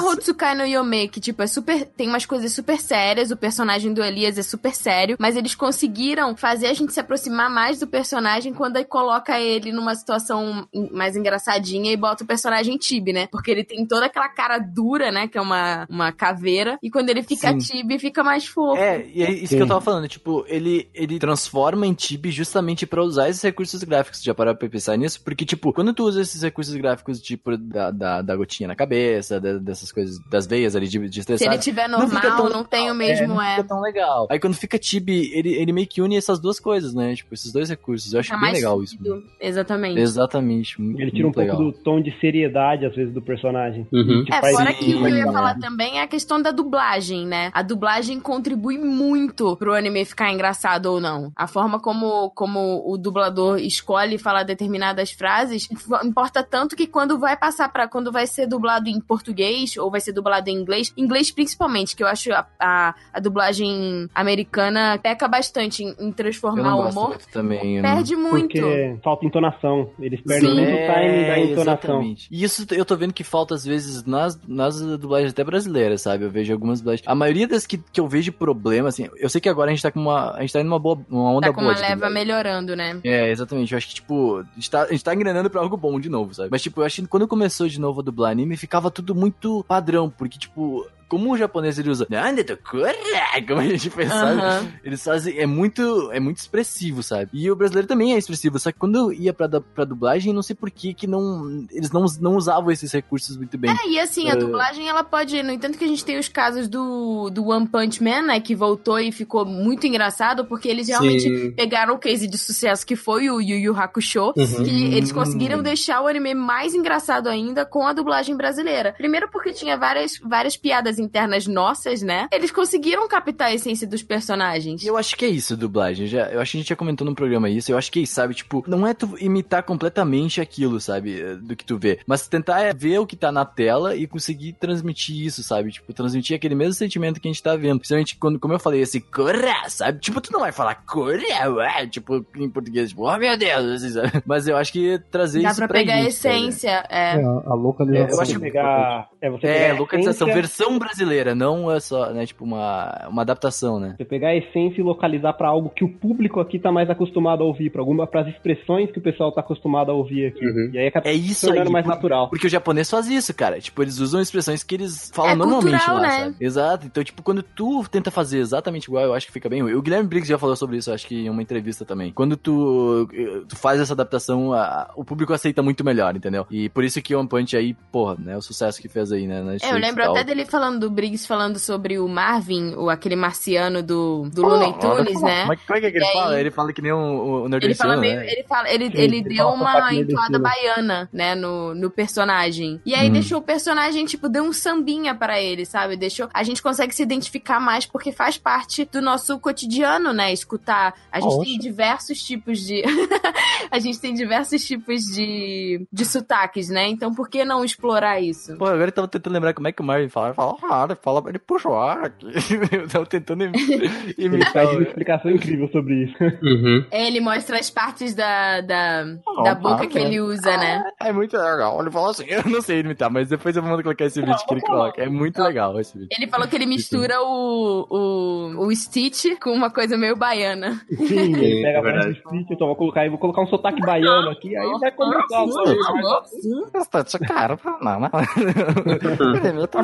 [0.55, 1.85] No Yome, que, tipo, é super.
[1.85, 6.37] Tem umas coisas super sérias, o personagem do Elias é super sério, mas eles conseguiram
[6.37, 11.15] fazer a gente se aproximar mais do personagem quando aí coloca ele numa situação mais
[11.15, 13.27] engraçadinha e bota o personagem Tibi, né?
[13.31, 15.27] Porque ele tem toda aquela cara dura, né?
[15.27, 17.57] Que é uma, uma caveira, e quando ele fica Sim.
[17.57, 18.77] Tibi, fica mais fofo.
[18.79, 19.57] É, e é isso Sim.
[19.57, 23.83] que eu tava falando, tipo, ele, ele transforma em Tibi justamente pra usar esses recursos
[23.83, 24.21] gráficos.
[24.21, 25.21] Já parar pra pensar nisso?
[25.23, 29.39] Porque, tipo, quando tu usa esses recursos gráficos, tipo, da, da, da gotinha na cabeça,
[29.39, 31.47] da- dessas coisas, das veias ali de, de Se estressar.
[31.53, 33.55] ele tiver não fica tão não, tem o É, mesmo, é.
[33.55, 34.27] fica tão legal.
[34.29, 37.15] Aí quando fica Tibi, ele, ele meio que une essas duas coisas, né?
[37.15, 38.13] Tipo, esses dois recursos.
[38.13, 38.97] Eu acho Fica bem legal isso.
[38.97, 39.23] fluido.
[39.39, 39.99] Exatamente.
[39.99, 40.81] Exatamente.
[40.81, 41.71] Muito, Ele tira um muito pouco legal.
[41.71, 43.87] do tom de seriedade, às vezes, do personagem.
[43.91, 44.23] Uhum.
[44.25, 45.33] Que É, fora isso que o que eu ia legal.
[45.33, 47.49] falar também é a questão da dublagem, né?
[47.53, 51.31] A dublagem contribui muito pro anime ficar engraçado ou não.
[51.35, 55.67] A forma como, como o dublador escolhe falar determinadas frases
[56.03, 59.99] importa tanto que quando vai passar para quando vai ser dublado em português ou vai
[60.01, 65.27] ser dublado em inglês, inglês principalmente, que eu acho a, a, a dublagem americana peca
[65.27, 67.09] bastante em, em transformar o humor.
[67.09, 67.75] muito também.
[67.75, 68.47] não- Perde muito.
[68.49, 69.89] Porque falta entonação.
[69.99, 70.55] Eles perdem Sim.
[70.55, 71.61] muito o timing da É, entonação.
[71.73, 72.27] Exatamente.
[72.31, 76.25] E isso eu tô vendo que falta às vezes nas, nas dublagens até brasileiras, sabe?
[76.25, 77.07] Eu vejo algumas dublagens.
[77.07, 79.83] A maioria das que, que eu vejo problema, assim, eu sei que agora a gente
[79.83, 80.31] tá com uma.
[80.35, 80.99] A gente tá indo numa boa.
[81.09, 81.73] Uma onda Tá com boa.
[81.73, 82.13] uma leva dublagem.
[82.13, 82.99] melhorando, né?
[83.03, 83.71] É, exatamente.
[83.71, 86.09] Eu acho que, tipo, a gente, tá, a gente tá engrenando pra algo bom de
[86.09, 86.49] novo, sabe?
[86.51, 89.63] Mas, tipo, eu acho que quando começou de novo a dublar anime, ficava tudo muito
[89.67, 90.85] padrão, porque, tipo.
[91.09, 92.07] Como o japonês ele usa
[93.47, 94.39] como a gente fez, sabe?
[94.41, 94.67] Aham.
[94.83, 95.37] Eles fazem.
[95.37, 96.11] É muito.
[96.11, 97.29] É muito expressivo, sabe?
[97.33, 98.59] E o brasileiro também é expressivo.
[98.59, 101.65] Só que quando eu ia pra, pra dublagem, não sei por que que não.
[101.71, 103.71] Eles não, não usavam esses recursos muito bem.
[103.71, 104.35] É, e assim, a É.
[104.35, 105.41] dublagem ela pode.
[105.41, 108.39] No entanto, que a gente tem os casos do, do One Punch Man, né?
[108.39, 111.51] Que voltou e ficou muito engraçado, porque eles realmente Sim.
[111.51, 114.33] pegaram o case de sucesso que foi o Yu Yu Hakusho.
[114.37, 114.63] Uhum.
[114.63, 118.93] Que eles conseguiram deixar o anime mais engraçado ainda com a dublagem brasileira.
[118.97, 122.27] Primeiro porque tinha várias, várias piadas internas nossas, né?
[122.31, 124.83] Eles conseguiram captar a essência dos personagens.
[124.85, 126.05] Eu acho que é isso, dublagem.
[126.07, 127.71] Já, eu acho que a gente já comentou no programa isso.
[127.71, 128.33] Eu acho que é isso, sabe?
[128.35, 131.19] Tipo, não é tu imitar completamente aquilo, sabe?
[131.21, 131.99] eh, Do que tu vê.
[132.05, 135.71] Mas tentar é ver o que tá na tela e conseguir transmitir isso, sabe?
[135.71, 137.79] Tipo, transmitir aquele mesmo sentimento que a gente tá vendo.
[137.79, 139.99] Principalmente quando, como eu falei, esse corra, sabe?
[139.99, 143.89] Tipo, tu não vai falar corra, ué, tipo, em português, tipo, oh meu Deus, assim,
[143.89, 144.11] sabe?
[144.25, 146.35] Mas eu acho que trazer Dá isso pra pra pegar a gente, sabe?
[146.35, 146.85] essência.
[146.89, 147.15] É.
[147.15, 148.09] É, a, localização.
[148.15, 150.88] eu acho Você que- pegar, é você pegar É, a localização, essência- versão brasileira,
[151.35, 153.95] não é só, né, tipo, uma, uma adaptação, né?
[153.97, 157.43] Você pegar a essência e localizar pra algo que o público aqui tá mais acostumado
[157.43, 160.45] a ouvir, pra alguma pras expressões que o pessoal tá acostumado a ouvir aqui.
[160.45, 160.69] Uhum.
[160.73, 162.29] E aí acaba É isso tornando aí, mais por- natural.
[162.29, 163.59] Porque o japonês faz isso, cara.
[163.59, 166.23] Tipo, eles usam expressões que eles falam É normalmente cultural, lá, né?
[166.25, 166.35] sabe?
[166.39, 166.85] Exato.
[166.85, 169.73] Então, tipo, quando tu tenta fazer exatamente igual, eu acho que fica bem ruim.
[169.73, 172.11] O Guilherme Briggs já falou sobre isso, eu acho que em uma entrevista também.
[172.11, 173.07] Quando tu,
[173.47, 176.45] tu faz essa adaptação, a- o público aceita muito melhor, entendeu?
[176.49, 179.27] E por isso que o One Punch aí, porra, né, o sucesso que fez aí,
[179.27, 179.41] né?
[179.41, 183.15] na É, eu lembro até dele falando do Briggs falando sobre o Marvin, o, aquele
[183.15, 185.45] marciano do, do Looney Tunes, né?
[185.45, 186.39] Mas como é que, é que ele aí- fala?
[186.39, 188.31] Ele fala que nem o, o Ele fala meio, né?
[188.31, 192.79] ele fala, ele, ele ele deu uma entoada baiana, né, no, no personagem.
[192.85, 193.13] E aí Hum.
[193.13, 195.97] deixou o personagem, tipo, deu um sambinha pra ele, sabe?
[195.97, 200.93] Deixou, a gente consegue se identificar mais porque faz parte do nosso cotidiano, né, escutar.
[201.11, 202.83] A gente tem diversos tipos de
[203.71, 206.87] a gente tem diversos tipos de de sotaques, né?
[206.87, 208.55] Então por que não explorar isso?
[208.57, 210.33] Pô, agora eu tava tentando lembrar como é que o Marvin fala.
[210.33, 212.25] Fala, ah, ele fala, ele puxa o ar aqui.
[212.71, 214.51] Eu tava tentando im- Ele imitar.
[214.53, 216.15] faz uma o- explicação incrível sobre isso.
[216.41, 216.85] Uhum.
[216.91, 220.15] É, Ele mostra as partes da, da, Oh, da boca que Marvin.
[220.15, 220.83] ele usa, né?
[220.99, 221.79] É muito legal.
[221.81, 224.53] Ele fala assim, eu não sei imitar, mas depois eu vou colocar esse vídeo que
[224.53, 225.01] ele coloca.
[225.01, 226.09] É muito legal esse vídeo.
[226.17, 230.79] Ele falou que ele mistura o, o, o Stitch com uma coisa meio baiana.
[230.89, 232.07] Sim, ele É, pega é verdade.
[232.09, 235.43] do Stitch, então vou colocar aí, vou colocar um sotaque baiano aqui, aí vai começar
[235.43, 238.09] o Bastante caro pra não, não.
[239.35, 239.81] Ele imita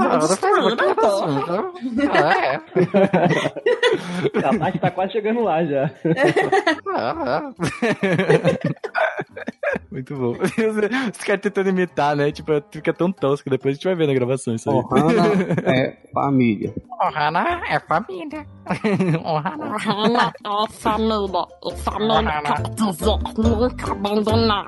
[0.75, 2.11] uma coisa assim, viu?
[2.11, 2.61] É,
[4.47, 5.91] A Tati tá quase chegando lá já.
[6.05, 6.25] é.
[9.91, 10.31] Muito bom.
[10.31, 12.31] Os caras tentando imitar, né?
[12.31, 13.49] Tipo, fica tão tosco.
[13.49, 14.75] Depois a gente vai ver na gravação isso aí.
[14.75, 15.23] Ohana
[15.65, 16.73] é família.
[17.01, 18.45] Ohana é família.
[19.23, 19.77] Ohana.
[19.77, 21.47] Hana é família.
[21.63, 24.67] E família quer dizer nunca abandonar.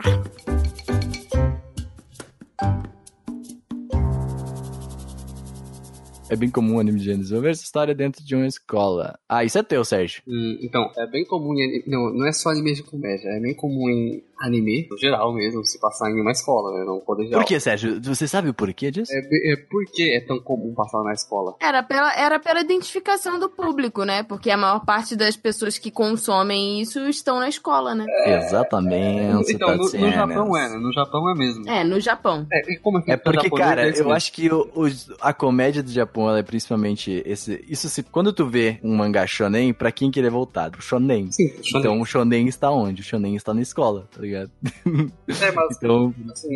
[6.29, 7.29] É bem comum anime de gêneros.
[7.29, 9.17] Vamos ver essa história dentro de uma escola.
[9.29, 10.21] Ah, isso é teu, Sérgio.
[10.27, 11.83] Hum, então, é bem comum em anime.
[11.87, 15.65] Não, não é só anime de comédia, é bem comum em anime, no geral mesmo,
[15.65, 16.85] se passar em uma escola, né?
[16.85, 17.39] Não colegial.
[17.41, 17.99] Por que, Sérgio?
[18.03, 19.11] Você sabe o porquê disso?
[19.13, 21.55] É, é por que é tão comum passar na escola?
[21.59, 24.23] Era pela, era pela identificação do público, né?
[24.23, 28.05] Porque a maior parte das pessoas que consomem isso estão na escola, né?
[28.25, 29.53] Exatamente.
[29.53, 30.11] então, no, no.
[30.11, 30.77] Japão é, né?
[30.77, 31.69] No Japão é mesmo.
[31.69, 32.45] É, no Japão.
[32.51, 35.11] É, e como é que É porque, japonês, cara, é eu acho que o- os-
[35.21, 37.63] a comédia do Japão, ela é principalmente esse.
[37.67, 38.03] Isso se.
[38.03, 40.81] Quando tu vê um mangá shonen, pra quem que ele é voltado?
[40.81, 41.31] Shonen.
[41.31, 41.79] Sim, shonen.
[41.79, 43.01] Então o shonen está onde?
[43.01, 44.26] O shonen está na escola, tá ligado?
[44.35, 46.13] É, mas Então.
[46.31, 46.49] assim,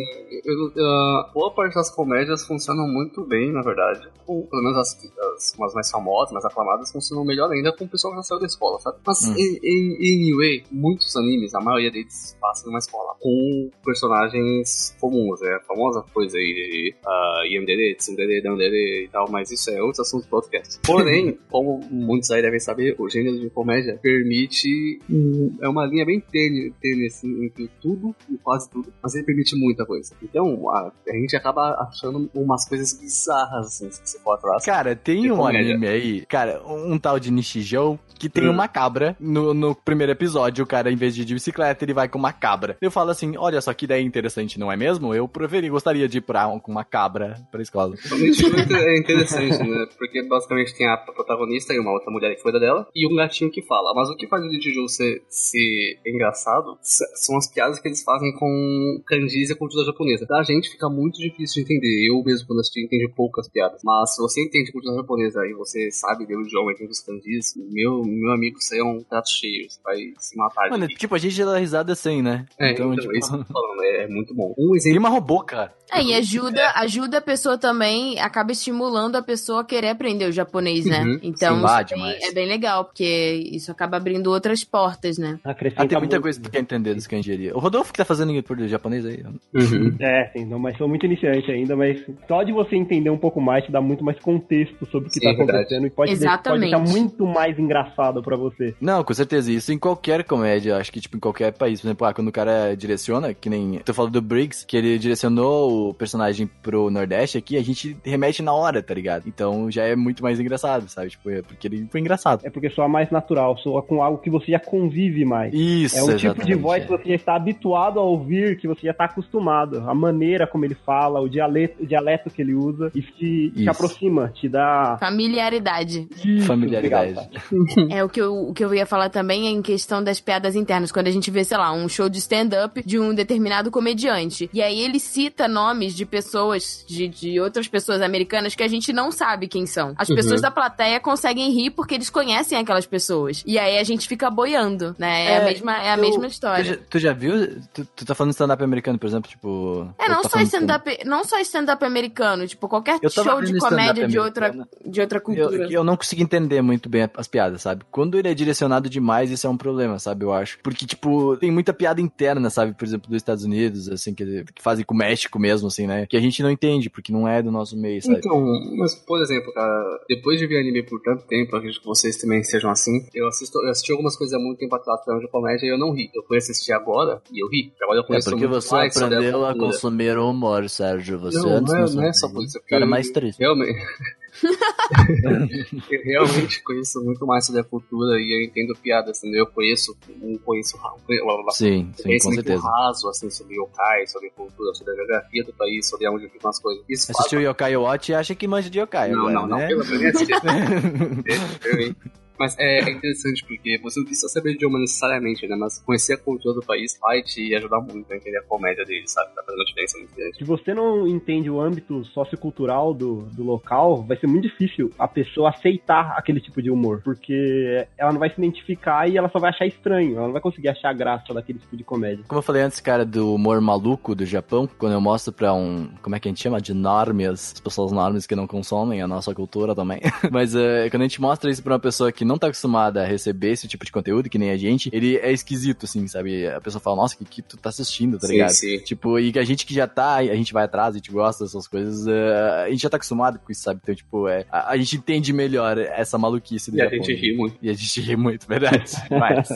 [0.45, 4.07] eu- eu- a boa parte das comédias funcionam muito bem, na verdade.
[4.25, 4.97] Com, pelo menos as,
[5.35, 8.39] as, umas mais famosas, mais aclamadas, funcionam melhor ainda com o pessoal que já saiu
[8.39, 8.97] da escola, sabe?
[9.05, 9.35] Mas, Hum.
[9.37, 15.55] em, em, anyway, muitos animes, a maioria deles passam numa escola com personagens comuns, é
[15.55, 20.01] a famosa coisa aí de uh, IMDD, Tsundere, Dandere e tal, mas isso é outro
[20.01, 20.79] assunto do podcast.
[20.85, 24.99] Porém, como muitos aí devem saber, o gênero de comédia permite.
[25.09, 29.23] hum, É uma linha bem tênue, tênue assim, entre tudo e quase tudo, mas ele
[29.25, 30.15] permite muita coisa.
[30.21, 34.63] Então, a, a gente acaba achando umas coisas bizarras, assim, se você for atrás.
[34.65, 35.71] Cara, tem um comédia.
[35.73, 38.51] anime aí, cara, um tal de Nishijou, que tem Hum.
[38.51, 39.15] uma cabra.
[39.19, 42.17] No, no primeiro episódio, o cara, em vez de ir de bicicleta, ele vai com
[42.19, 42.77] uma cabra.
[42.81, 45.13] Eu falo assim, olha só que ideia interessante, não é mesmo?
[45.13, 47.95] Eu preferi, gostaria de ir pra, com uma cabra pra escola.
[47.95, 49.85] É interessante, né?
[49.97, 53.51] Porque basicamente tem a protagonista e uma outra mulher que cuida dela, e um gatinho
[53.51, 53.93] que fala.
[53.95, 58.33] Mas o que faz o Jojo ser, ser engraçado são as piadas que eles fazem
[58.33, 60.25] com kanjis e a cultura japonesa.
[60.25, 62.07] Da gente fica muito difícil de entender.
[62.09, 63.81] Eu mesmo, quando assisti, entendi poucas piadas.
[63.83, 66.99] Mas se você entende a cultura japonesa e você sabe ler o idioma, entende os
[67.01, 69.69] kanjis, meu, meu amigo, aí é um prato cheio.
[69.69, 70.95] Você vai se matar de Mano, rir.
[70.95, 72.45] tipo, a gente dá risada sem, né?
[72.59, 74.53] É, então, tipo, é isso que eu tô falando, é, é muito bom.
[74.57, 75.73] Um exemplo Rima robô, cara.
[75.91, 80.31] É, e ajuda, ajuda a pessoa também, acaba estimulando a pessoa a querer aprender o
[80.31, 81.03] japonês, né?
[81.03, 81.19] Uhum.
[81.21, 85.37] Então, Sim, é bem legal, porque isso acaba abrindo outras portas, né?
[85.43, 86.23] Acrescenta Ah, tem muita muito.
[86.23, 87.07] coisa que quer entender dos
[87.49, 87.51] kanji.
[87.53, 89.23] O Rodolfo que tá fazendo por japonês aí.
[89.53, 89.95] Uhum.
[90.01, 93.39] É, sim, não, mas sou muito iniciante ainda, mas só de você entender um pouco
[93.39, 96.11] mais te dá muito mais contexto sobre o que Sim, tá é acontecendo e pode,
[96.11, 96.61] de- pode Exatamente.
[96.61, 98.73] deixar muito mais engraçado pra você.
[98.81, 99.51] Não, com certeza.
[99.51, 101.79] Isso em qualquer comédia, acho que, tipo, em qualquer país.
[101.81, 103.79] Por exemplo, ah, quando o cara direciona, que nem.
[103.85, 108.41] Tu falou do Briggs, que ele direcionou o personagem pro Nordeste aqui, a gente remete
[108.41, 109.23] na hora, tá ligado?
[109.27, 111.09] Então já é muito mais engraçado, sabe?
[111.11, 112.41] Tipo, é porque ele foi engraçado.
[112.43, 115.53] É porque soa mais natural, soa com algo que você já convive mais.
[115.53, 116.85] Isso, É um tipo de exatamente, voz é.
[116.85, 119.83] que você já está habituado a ouvir, que você já está acostumado.
[119.87, 123.61] A maneira como ele fala, o dialeto, o dialeto que ele usa, isso te, te
[123.61, 123.69] Isso.
[123.69, 124.97] aproxima, te dá.
[124.99, 126.07] Familiaridade.
[126.23, 127.11] Isso, Familiaridade.
[127.13, 127.91] obrigado, Tati.
[127.93, 130.55] É o que, eu, o que eu ia falar também é em questão das piadas
[130.55, 130.91] internas.
[130.91, 134.49] Quando a gente vê, sei lá, um show de stand-up de um determinado comediante.
[134.53, 138.91] E aí ele cita nomes de pessoas, de, de outras pessoas americanas que a gente
[138.93, 139.93] não sabe quem são.
[139.97, 140.15] As Uhum.
[140.15, 143.43] pessoas da plateia conseguem rir porque eles conhecem aquelas pessoas.
[143.47, 145.25] E aí a gente fica boiando, né?
[145.25, 146.63] É, a É, mesma, é a eu- mesma Tu história.
[146.63, 147.61] já, tu já viu?
[147.73, 149.87] Tu, tu tá falando stand-up americano, por exemplo, tipo.
[149.99, 154.07] É, não tá só stand-up, não só stand-up americano, tipo, qualquer Eu show de comédia
[154.07, 154.51] de outra,
[154.85, 155.71] de outra Eu, cultura.
[155.71, 157.85] eu não consigo entender muito bem as piadas, sabe?
[157.91, 160.25] Quando ele é direcionado demais, isso é um problema, sabe?
[160.25, 160.59] Eu acho.
[160.63, 162.73] Porque, tipo, tem muita piada interna, sabe?
[162.73, 166.05] Por exemplo, dos Estados Unidos, assim, que, que fazem com o México mesmo, assim, né?
[166.07, 168.17] Que a gente não entende, porque não é do nosso meio, sabe?
[168.17, 168.41] Então,
[168.77, 172.43] mas por exemplo, cara, depois de ver anime por tanto tempo, acredito que vocês também
[172.43, 173.05] sejam assim.
[173.13, 175.93] Eu, assisto, eu assisti algumas coisas há muito tempo atrás de comédia e eu não
[175.93, 176.09] ri.
[176.13, 177.00] Eu fui assistir agora
[177.31, 177.73] e eu ri.
[177.81, 181.19] Agora eu É conheço porque você aprendeu a consumir o humor, Sérgio.
[181.19, 182.09] Você Não, antes não é, não sabia.
[182.09, 182.59] é só por isso.
[182.71, 183.39] Era mais triste.
[183.39, 183.79] Realmente.
[185.91, 189.41] eu realmente conheço muito mais sobre a cultura e eu entendo piadas, entendeu?
[189.41, 192.63] Eu conheço, um conheço, um Sim, sim, com conhecimento certeza.
[192.63, 196.59] raso, assim, sobre yokai, sobre cultura, sobre a geografia do país, sobre onde ficam as
[196.59, 196.83] coisas.
[196.87, 199.57] Isso faz Assistiu Yokai Watch e acha que manja de Yokai não, agora, não, não,
[199.57, 199.67] né?
[199.67, 200.21] pelo menos
[202.41, 205.55] Mas é, é interessante porque você não precisa saber idioma necessariamente, né?
[205.55, 209.11] Mas conhecer a cultura do país vai te ajudar muito a entender a comédia deles,
[209.11, 209.29] sabe?
[209.35, 210.37] Tá fazendo uma diferença muito grande.
[210.37, 215.07] Se você não entende o âmbito sociocultural do, do local, vai ser muito difícil a
[215.07, 219.37] pessoa aceitar aquele tipo de humor, porque ela não vai se identificar e ela só
[219.37, 222.25] vai achar estranho, ela não vai conseguir achar graça daquele tipo de comédia.
[222.27, 225.89] Como eu falei antes, cara, do humor maluco do Japão, quando eu mostro pra um.
[226.01, 226.59] Como é que a gente chama?
[226.59, 230.01] De normes, as pessoas normes que não consomem a nossa cultura também.
[230.31, 233.05] Mas é, quando a gente mostra isso pra uma pessoa que não tá acostumada a
[233.05, 236.47] receber esse tipo de conteúdo, que nem a gente, ele é esquisito, assim, sabe?
[236.47, 238.51] A pessoa fala, nossa, o que, que tu tá assistindo, tá Sim, ligado?
[238.51, 238.77] sim.
[238.79, 241.43] Tipo, e que a gente que já tá, a gente vai atrás, a gente gosta
[241.43, 243.79] dessas coisas, é, a gente já tá acostumado com isso, sabe?
[243.83, 247.03] Então, tipo, é, a, a gente entende melhor essa maluquice do E a Japão.
[247.03, 247.19] gente né?
[247.19, 247.57] ri muito.
[247.61, 248.91] E a gente ri muito, verdade.
[249.11, 249.49] Mas.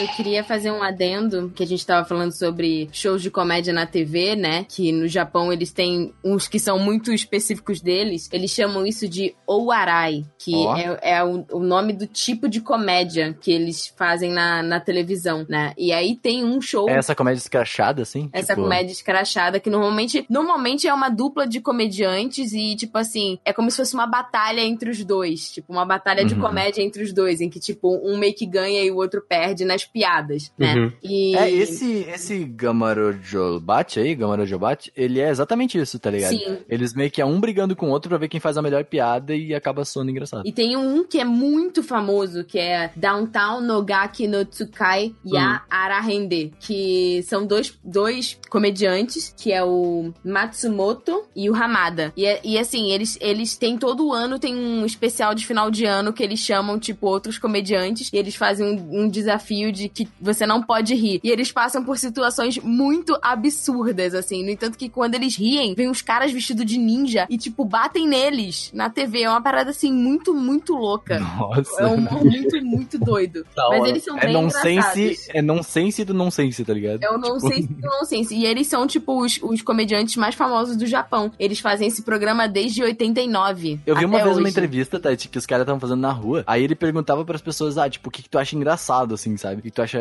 [0.00, 3.86] Eu queria fazer um adendo, que a gente tava falando sobre shows de comédia na
[3.86, 4.64] TV, né?
[4.68, 8.28] Que no Japão eles têm uns que são muito específicos deles.
[8.32, 10.76] Eles chamam isso de Ouarai, que Ó.
[10.76, 15.44] é, é o, o nome do tipo de comédia que eles fazem na, na televisão,
[15.48, 15.72] né?
[15.76, 18.28] E aí tem um show É essa comédia escrachada, assim?
[18.32, 23.38] essa Tipo, comédia escrachada, que normalmente, normalmente é uma dupla de comediantes e, tipo assim,
[23.44, 25.50] é como se fosse uma batalha entre os dois.
[25.50, 26.40] Tipo, uma batalha de Uhum.
[26.40, 29.64] comédia entre os dois, em que, tipo, um meio que ganha e o outro perde
[29.64, 30.74] nas piadas, né?
[30.74, 30.92] Uhum.
[31.02, 31.36] E...
[31.36, 36.30] É, esse, esse Gamarojobat aí, Gamarojobat, ele é exatamente isso, tá ligado?
[36.36, 36.58] Sim.
[36.68, 38.84] Eles meio que é um brigando com o outro pra ver quem faz a melhor
[38.84, 40.42] piada e acaba soando engraçado.
[40.46, 46.52] E tem um que é muito famoso, que é Downtown Nogaki no Tsukai Ya Arahende,
[46.60, 52.12] que são dois, dois comediantes, que é o Matsumoto e o Hamada.
[52.16, 55.84] E, é- e assim, eles, eles têm todo ano, tem um especial de final de
[55.84, 60.08] ano que eles chamam, tipo, outros comediantes, e eles fazem um, um desafio de que
[60.20, 61.20] você não pode rir.
[61.22, 64.42] E eles passam por situações muito absurdas, assim.
[64.44, 68.06] No entanto, que quando eles riem, vem uns caras vestidos de ninja e, tipo, batem
[68.06, 69.22] neles na TV.
[69.22, 71.18] É uma parada, assim, muito, muito louca.
[71.18, 71.82] Nossa.
[71.82, 73.46] É um humor muito, muito doido.
[73.56, 73.88] Mas hora.
[73.88, 74.68] eles são É bem nonsense,
[75.00, 75.28] engraçados.
[75.34, 77.02] é nonsense do nonsense, tá ligado?
[77.02, 78.34] É o nonsense do nonsense.
[78.34, 81.30] E eles são, tipo, os, os comediantes mais famosos do Japão.
[81.38, 83.80] Eles fazem esse programa desde 89.
[83.86, 84.50] Eu vi uma vez uma hoje.
[84.50, 86.44] entrevista, Tati, que os caras estavam fazendo na rua.
[86.46, 89.60] Aí ele perguntava pras pessoas, ah, tipo, o que, que tu acha engraçado, assim, sabe?
[89.60, 89.98] O que tu acha.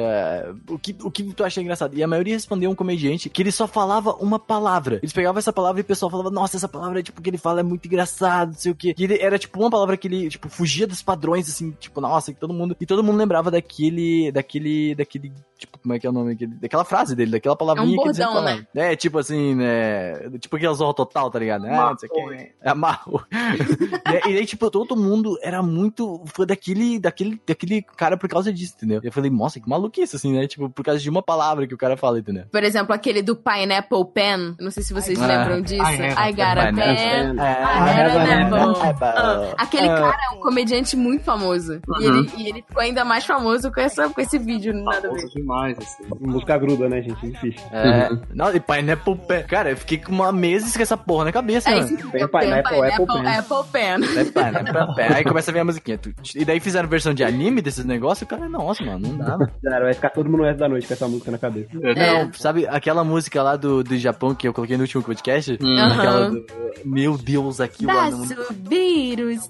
[0.70, 1.96] O que, o que tu acha engraçado?
[1.96, 5.00] E a maioria respondeu um comediante que ele só falava uma palavra.
[5.02, 7.60] Eles pegavam essa palavra e o pessoal falava, nossa, essa palavra, tipo, que ele fala
[7.60, 8.94] é muito engraçado, não sei o quê.
[8.98, 12.34] E ele era, tipo, uma palavra que ele, tipo, fugia dos padrões, assim, tipo, nossa,
[12.34, 12.76] que todo mundo.
[12.82, 14.32] E todo mundo lembrava daquele.
[14.32, 14.96] daquele.
[14.96, 15.32] daquele.
[15.58, 16.34] Tipo, como é que é o nome?
[16.34, 18.68] Aquele, daquela frase dele, daquela palavrinha que ele sempre bordão, falava.
[18.76, 20.30] É, tipo assim, né?
[20.40, 21.66] Tipo aquela zorra total, tá ligado?
[21.66, 22.52] Ah, não sei o quê.
[22.62, 23.26] É amarro.
[23.32, 28.54] e, e aí, tipo, todo mundo era muito fã daquele, daquele, daquele cara por causa
[28.54, 29.02] disso, entendeu?
[29.04, 30.48] E eu falei, nossa, que maluquice, assim, né?
[30.48, 32.46] Tipo, por causa de uma palavra que o cara fala, entendeu?
[32.52, 34.56] Por exemplo, aquele do Pineapple Pen.
[34.60, 35.82] Não sei se vocês Ah, lembram disso.
[35.84, 36.84] I I got a pen.
[36.84, 38.98] É, I had an apple.
[39.02, 39.96] Ah, Aquele Ah.
[40.02, 41.82] cara é um comediante muito famoso.
[42.00, 45.02] E, ele, e ele ficou ainda mais famoso com, essa, com esse vídeo, nada a
[45.12, 45.18] ver.
[45.18, 46.04] Famoso demais, assim.
[46.22, 47.30] Música gruda, né, gente?
[47.32, 47.68] Difícil.
[47.72, 48.10] É.
[48.34, 49.44] Não, e Pineapple Pen.
[49.44, 51.98] Cara, eu fiquei com uma meses com essa porra na cabeça, É mano.
[51.98, 53.28] tenho, Pineapple, Apple Pen.
[53.28, 54.20] Apple Pen.
[54.20, 55.08] É Pineapple Pen.
[55.16, 56.00] Aí começa a ver a musiquinha.
[56.36, 59.38] E daí fizeram versão de anime desses negócios, o cara, nossa, mano, não dá.
[59.64, 61.70] Cara, vai ficar todo mundo no resto da noite com essa música na cabeça.
[61.84, 62.24] É.
[62.24, 65.58] Não, sabe aquela música lá do, do Japão que eu coloquei no último podcast?
[65.62, 65.78] Hum.
[65.78, 65.98] Aham.
[65.98, 66.46] Aquela do,
[66.86, 68.22] Meu Deus, aquilo lá não...
[68.28, 69.48] Dasubirus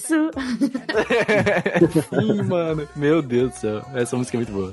[0.00, 0.30] tabaxu.
[2.08, 2.88] Sim, mano.
[2.96, 3.82] Meu Deus do céu.
[3.94, 4.72] Essa música é muito boa.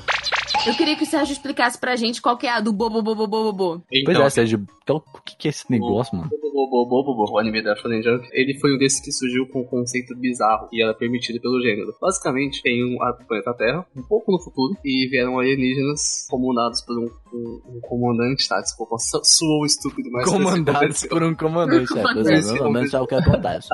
[0.65, 3.27] Eu queria que o Sérgio explicasse pra gente qual que é a do bobo bobo
[3.27, 3.83] bobo bobo.
[3.89, 4.67] Pois Então, é, Sérgio.
[4.83, 6.29] Então, o que, que é esse negócio, mano?
[6.29, 9.47] Bobo, Bobo, Bobo, Bobo, o anime da Shonen Jump, ele foi um desses que surgiu
[9.47, 11.95] com um conceito bizarro e era permitido pelo gênero.
[12.01, 16.97] Basicamente, tem um a planeta Terra, um pouco no futuro, e vieram alienígenas comandados por
[16.97, 18.59] um, um, um comandante, tá?
[18.59, 21.97] Desculpa, soou estúpido, mas Comandados por um comandante.
[21.97, 23.69] É, pois é, pelo menos é o que acontece.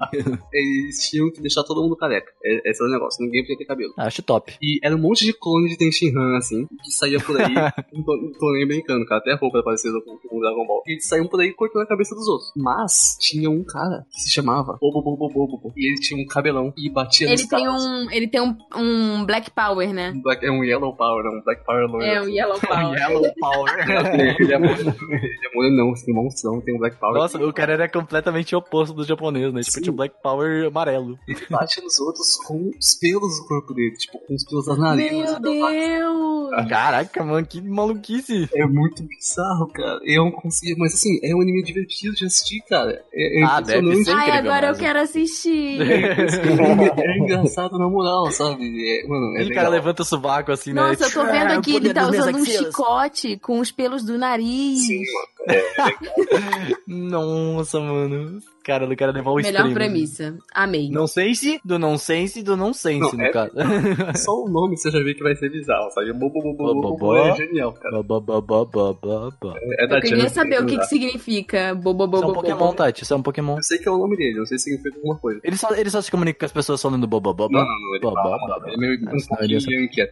[0.52, 2.30] Eles tinham que deixar todo mundo careca.
[2.44, 3.92] É- Esse era o negócio, ninguém podia ter cabelo.
[3.98, 4.54] Acho top.
[4.62, 7.54] E era um monte de clone de Tenshinhan, assim, que saía por aí.
[7.92, 9.20] não, tô, não tô nem brincando, cara.
[9.20, 10.82] Até a roupa é parecida com, com o Dragon Ball.
[10.86, 12.52] E eles saíam por aí cortando a cabeça dos outros.
[12.56, 15.46] Mas tinha um cara que se chamava Bobo Bobo Bobo.
[15.58, 15.72] Bobo.
[15.76, 17.84] E ele tinha um cabelão e batia nos Ele tem caras.
[17.84, 20.12] um, ele tem um, um Black Power, né?
[20.14, 22.06] Um black- é um Yellow Power, é um Black Power loiro.
[22.06, 22.98] É, um Yellow Power.
[22.98, 24.36] Yellow Power.
[24.40, 24.80] ele é muito.
[24.80, 27.14] Ele é muito, não, assim, monstrão, tem um Black Power.
[27.14, 29.60] Nossa, o cara era completamente oposto do japonês, né?
[29.62, 31.18] Tipo, O Black Power amarelo.
[31.26, 34.78] Ele bate nos outros com os pelos do corpo dele, tipo, com os pelos das
[34.78, 35.38] narinas.
[35.40, 36.68] Meu Deus!
[36.68, 38.48] Caraca, mano, que maluquice.
[38.54, 40.00] É muito bizarro, cara.
[40.04, 43.02] Eu não consigo, mas assim, é um anime divertido de assistir, cara.
[43.12, 44.10] É, é Ah, deve ser.
[44.12, 44.84] Ai, incrível agora eu mesmo.
[44.84, 45.80] quero assistir.
[45.80, 48.64] É engraçado na moral, sabe?
[48.64, 49.54] É, mano, é E o legal.
[49.64, 50.80] cara levanta o sovaco assim, né?
[50.82, 54.02] Nossa, eu tô vendo Ah, o aqui, ele tá usando um chicote com os pelos
[54.04, 54.86] do nariz.
[54.86, 55.26] Sim, mano.
[56.86, 58.38] Nossa, mano.
[58.64, 59.74] Cara, o cara levar o Melhor extremo.
[59.74, 60.36] premissa.
[60.52, 60.90] Amei.
[60.90, 63.52] Não sense do não sense do não sense, no é- caso.
[64.16, 66.12] Só o nome você já vê que vai ser bizarro, sabe?
[66.12, 68.02] Bobo, bobo, bobo, Bobo, bobo, é genial, cara.
[68.02, 68.34] Ba, ba.
[69.78, 72.34] É da Eu queria Jump, saber o que, que significa bobo Isso é bobo um
[72.34, 72.74] Pokémon, bobo.
[72.74, 73.02] Tati.
[73.04, 73.56] Isso é um Pokémon.
[73.56, 75.40] Eu sei que é o nome dele, não sei se significa alguma coisa.
[75.44, 77.52] Ele só, ele só se comunica com as pessoas falando boba Não, boba.
[77.52, 78.18] não, não, ele fala,
[78.66, 79.16] é meio um é pouquinho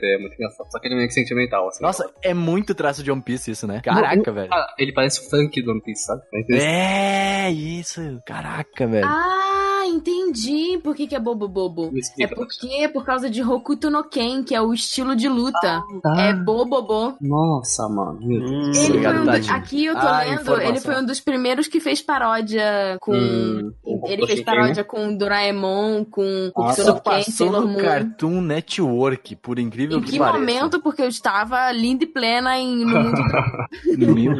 [0.04, 0.66] é muito engraçado.
[0.70, 1.82] Só que ele é meio que sentimental, assim.
[1.82, 3.80] Nossa, é muito traço de One Piece isso, né?
[3.82, 4.48] Caraca, velho.
[4.52, 6.22] Ah, ele parece o Frank do One Piece, sabe?
[6.50, 7.46] É.
[7.46, 8.00] É, isso.
[8.24, 9.06] Caraca, velho.
[9.06, 11.92] Ah, entendi por que, que é bobo bobo.
[12.18, 15.82] É porque é por causa de Hokuto no Ken, que é o estilo de luta.
[16.02, 16.14] tá.
[16.20, 17.16] É bobobo.
[17.20, 18.18] Nossa, mano.
[18.20, 18.76] Deus.
[18.88, 20.68] Ele foi um do- aqui eu tô Ah, lendo, informação.
[20.68, 23.12] ele foi um dos primeiros que fez paródia com.
[23.12, 27.68] Hum, ele Hokuto fez paródia com Doraemon, com Hokuto Isso no Ken, passou Sailor no
[27.68, 27.80] Moon.
[27.82, 30.38] Cartoon Network, por incrível Em que, que pareça.
[30.38, 30.80] momento?
[30.80, 33.14] Porque eu estava linda e plena em, no mundo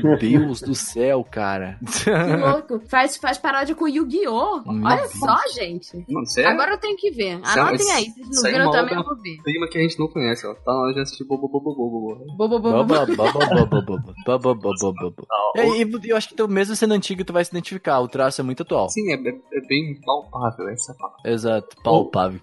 [0.03, 1.79] Meu Deus do céu, cara.
[1.85, 2.81] que louco.
[2.89, 4.63] Faz, faz paródia com Yu-Gi-Oh!
[4.67, 5.13] Olha Deus.
[5.19, 6.05] só, gente.
[6.09, 6.51] Mano, sério?
[6.51, 7.41] Agora eu tenho que ver.
[7.41, 8.05] É- Anotem aí.
[8.07, 9.37] Se não é viram também, eu vou ver.
[9.43, 10.55] prima que a gente não conhece, ó.
[10.55, 12.37] Tá na hora de assistir bobo, bobo, bobo, bobo.
[12.37, 12.69] Bobo, bobo.
[15.31, 18.01] Ah, É, E eu acho que mesmo sendo antigo, tu vai se identificar.
[18.01, 18.89] O traço é muito atual.
[18.89, 21.21] Sim, é, é- é bem palpável essa é palavra.
[21.25, 21.77] Exato.
[21.83, 22.35] Palpável.
[22.35, 22.41] Né?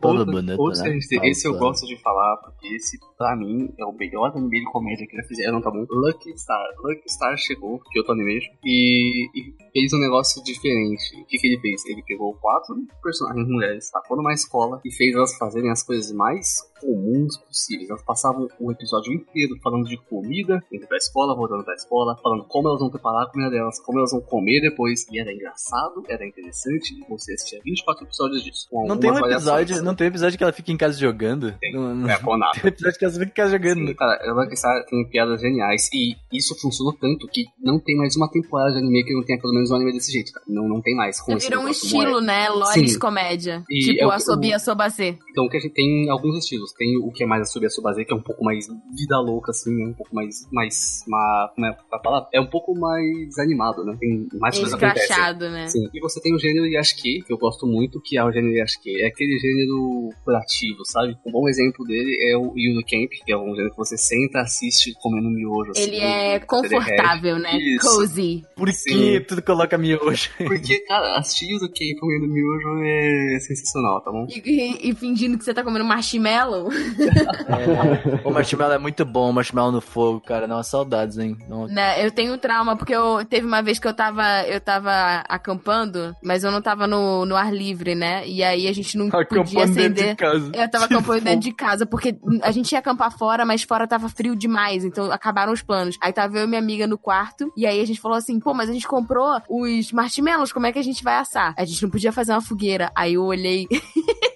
[0.93, 4.61] gente tem- esse eu gosto de falar, porque esse, pra mim, é o melhor anime
[4.61, 5.85] de comédia que já fizeram, tá bom?
[5.87, 6.67] Lucky Star.
[6.83, 11.21] Lucky Star chegou, que eu tô Animation, e, e fez um negócio diferente.
[11.21, 11.85] O que, que ele fez?
[11.85, 16.70] Ele pegou quatro personagens mulheres, tacou numa escola e fez elas fazerem as coisas mais
[16.81, 17.89] comuns possíveis.
[17.89, 22.43] Elas passavam o episódio inteiro falando de comida, indo pra escola, voltando pra escola, falando
[22.47, 25.05] como elas vão preparar a comida delas, como elas vão comer depois.
[25.11, 28.67] E era engraçado, era interessante, e você assistia 24 episódios disso.
[28.69, 29.81] com Não tem um episódio, variações.
[29.81, 31.53] não tem um episódio que ela fica em casa jogando?
[31.59, 31.73] Tem.
[31.73, 32.51] Não, não- É, com nada.
[32.59, 33.87] Tem episódio que ela fica em casa jogando.
[33.87, 34.47] Sim, cara, ela
[34.89, 39.03] tem piadas geniais e isso funcionou tanto que não tem mais uma temporada de anime
[39.03, 40.45] que não tenha pelo menos um anime desse jeito, cara.
[40.47, 41.19] Não, não tem mais.
[41.21, 42.47] com Virou um estilo, moe- né?
[42.73, 42.99] Sim.
[42.99, 43.63] comédia.
[43.69, 45.17] E tipo é o a que- Sobia Sobacê.
[45.31, 46.70] Então, que a gente tem alguns estilos.
[46.77, 49.51] Tem o que é mais a Subia Subase, que é um pouco mais vida louca,
[49.51, 49.87] assim, né?
[49.89, 50.47] Um pouco mais.
[50.51, 52.29] mais uma, como é a palavra?
[52.33, 53.95] É um pouco mais animado, né?
[53.99, 55.03] Tem mais coisas acontecem.
[55.03, 55.67] Escrachado, né?
[55.67, 55.87] Sim.
[55.93, 59.01] E você tem o gênero Yashiki, que eu gosto muito, que é o gênero Yashiki.
[59.01, 61.15] É aquele gênero curativo, sabe?
[61.25, 64.39] Um bom exemplo dele é o Yuno Camp, que é um gênero que você senta,
[64.41, 65.71] assiste comendo miojo.
[65.71, 67.57] assim, Ele é confortável, né?
[67.57, 67.85] Isso.
[67.97, 68.43] Cozy.
[68.55, 69.21] Por que Sim.
[69.27, 70.29] tudo coloca miojo?
[70.37, 74.25] Porque, cara, assistir Yuno Camp comendo miojo é sensacional, tá bom?
[74.29, 76.60] E, e- e fingindo que você tá comendo marshmallow.
[76.71, 78.27] É.
[78.27, 80.47] O marshmallow é muito bom, o marshmallow no fogo, cara.
[80.47, 81.37] Não, saudades, hein?
[81.47, 84.91] Não- Né, eu tenho trauma, porque eu teve uma vez que eu tava, eu tava
[85.27, 88.27] acampando, mas eu não tava no, no ar livre, né?
[88.27, 90.09] E aí a gente não podia Acampando dentro acender.
[90.09, 90.51] de casa.
[90.53, 94.09] Eu tava acampando dentro de casa, porque a gente ia acampar fora, mas fora tava
[94.09, 95.97] frio demais, então acabaram os planos.
[96.01, 98.53] Aí tava eu e minha amiga no quarto, e aí a gente falou assim, pô,
[98.53, 101.53] mas a gente comprou os marshmallows, como é que a gente vai assar?
[101.57, 102.91] A gente não podia fazer uma fogueira.
[102.95, 103.67] Aí eu olhei...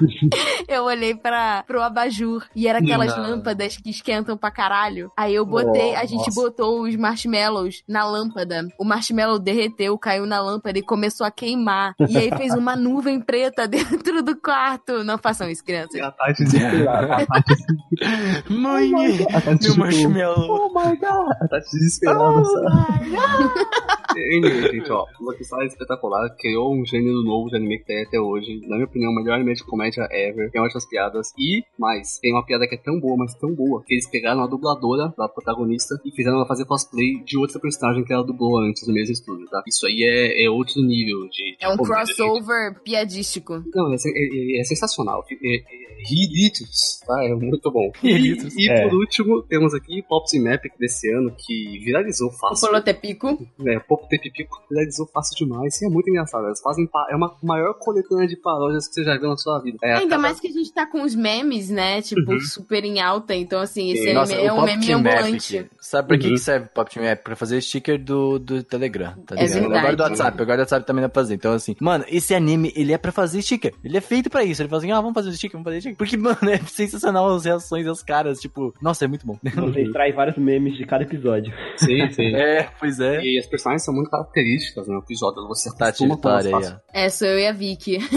[0.68, 3.22] Eu olhei para pro abajur e era aquelas Não.
[3.22, 5.10] lâmpadas que esquentam pra caralho.
[5.16, 6.40] Aí eu botei, a gente Nossa.
[6.40, 8.66] botou os marshmallows na lâmpada.
[8.78, 11.94] O marshmallow derreteu, caiu na lâmpada e começou a queimar.
[12.08, 15.02] E aí fez uma nuvem preta dentro do quarto.
[15.04, 16.00] Não façam isso, crianças.
[16.00, 17.14] A Tati desesperada.
[17.14, 17.54] A Tati,
[18.48, 18.92] Mãe,
[19.30, 20.48] a Tati meu tipo, marshmallow.
[20.48, 21.30] Oh my god.
[21.40, 23.16] A Tati desesperada, sabe?
[24.16, 28.02] Anyway, gente, ó, Lucky Star é espetacular, criou um gênero novo de anime que tem
[28.02, 28.60] até hoje.
[28.68, 30.50] Na minha opinião, o melhor anime de comédia ever.
[30.50, 31.28] Tem ótimas piadas.
[31.38, 34.42] E, mais, tem uma piada que é tão boa, mas tão boa, que eles pegaram
[34.42, 38.58] a dubladora da protagonista e fizeram ela fazer cosplay de outra personagem que ela dublou
[38.58, 39.62] antes no mesmo estúdio, tá?
[39.66, 41.56] Isso aí é, é outro nível de.
[41.56, 42.16] de É um comédia, gente.
[42.16, 43.62] crossover piadístico.
[43.74, 45.24] Não, é, é- é- é sensacional.
[45.30, 45.90] É, é,
[46.30, 47.24] Ridículos, tá?
[47.24, 47.90] É muito bom.
[48.02, 48.88] E, e É.
[48.88, 52.68] por último, temos aqui Pops e Map desse ano, que viralizou O fácil.
[52.68, 53.38] Polotepico.
[53.66, 56.44] É, Pop Pipico viralizou fácil demais e é muito engraçado.
[56.46, 56.88] Elas fazem.
[57.10, 59.78] É uma maior coletânea de paródias que você já viu na sua vida.
[59.82, 62.02] É, Ainda cada- mais que a gente tá com os memes, né?
[62.02, 63.34] Tipo, super em alta.
[63.34, 65.58] Então, assim, esse Nossa, é o um Pop meme ambulante.
[65.58, 65.70] aqui.
[65.80, 66.32] Sabe pra que, Uhum.
[66.34, 67.22] que serve o Pop Team Map?
[67.22, 69.60] Pra fazer sticker do, do Telegram, tá É ligado?
[69.60, 69.78] verdade.
[69.78, 71.34] Agora do WhatsApp, agora do WhatsApp também dá pra fazer.
[71.34, 73.72] Então, assim, mano, esse anime, ele é pra fazer sticker.
[73.84, 74.62] Ele é feito pra isso.
[74.62, 75.96] Ele fala assim, ah, vamos fazer sticker, vamos fazer sticker.
[75.96, 78.38] Porque, mano, é sensacional as reações dos caras.
[78.40, 79.38] Tipo, nossa, é muito bom.
[79.42, 81.52] Você extrai vários memes de cada episódio.
[81.76, 82.30] Sim, sim.
[82.40, 83.20] É, pois é.
[83.22, 85.46] E as personagens são muito características no episódio.
[85.48, 85.68] Você
[86.46, 86.76] aí, fácil.
[86.76, 86.80] ó.
[86.92, 87.98] É, sou eu e a Vicky.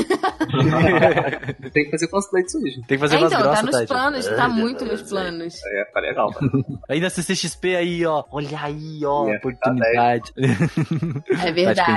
[1.74, 2.88] Tem que fazer cosplay disso aí, gente.
[2.88, 3.88] Tem que fazer É, então, tá grossas, nos Tati.
[3.88, 5.54] planos, tá muito nos planos.
[5.66, 6.32] É, tá legal.
[6.34, 6.39] Tá?
[6.89, 8.24] Aí na CCXP aí, ó.
[8.32, 10.32] Olha aí, ó, É, oportunidade.
[10.38, 11.91] É verdade.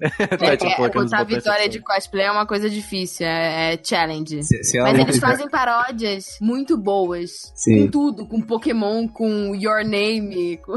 [0.00, 1.70] É, Tati é, os botar vitória assim.
[1.70, 4.42] de cosplay é uma coisa difícil, é, é challenge.
[4.42, 7.52] Se, se Mas eles fazem paródias muito boas.
[7.54, 7.84] Sim.
[7.86, 10.56] Com tudo, com Pokémon, com Your Name.
[10.58, 10.76] com-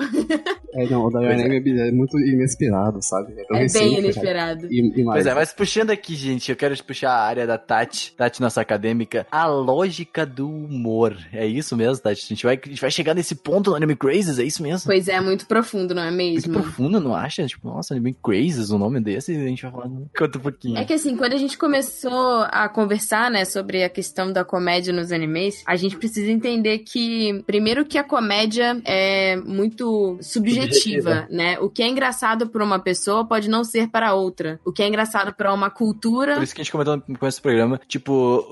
[0.74, 3.34] É, não, o da Your Name é muito inesperado, sabe?
[3.48, 4.04] tão É recente, bem cara.
[4.04, 4.68] inesperado.
[4.72, 5.18] E, e mais.
[5.24, 8.62] Pois é, mas puxando aqui, gente, eu quero puxar a área da Tati, Tati nossa
[8.62, 11.18] acadêmica, a lógica do humor.
[11.32, 12.22] É isso mesmo, Tati?
[12.24, 14.86] A gente vai, a gente vai chegar nesse ponto no Anime Crazes, é isso mesmo?
[14.88, 16.54] Pois é, muito profundo, não é Muito mesmo?
[16.54, 17.46] profundo, não acha?
[17.46, 19.90] Tipo, nossa, Anime Crazes, o nome desse, a gente vai falar.
[20.18, 20.78] Conta um pouquinho.
[20.78, 24.94] É que assim, quando a gente começou a conversar, né, sobre a questão da comédia
[24.94, 31.28] nos animes, a gente precisa entender que, primeiro que a comédia é muito subjetiva, Subjetiva.
[31.30, 31.60] né?
[31.60, 34.60] O que é engraçado para uma pessoa pode não ser para outra.
[34.66, 37.40] O que é engraçado para uma cultura Por isso que a gente comentou no começo
[37.40, 38.03] do programa, tipo,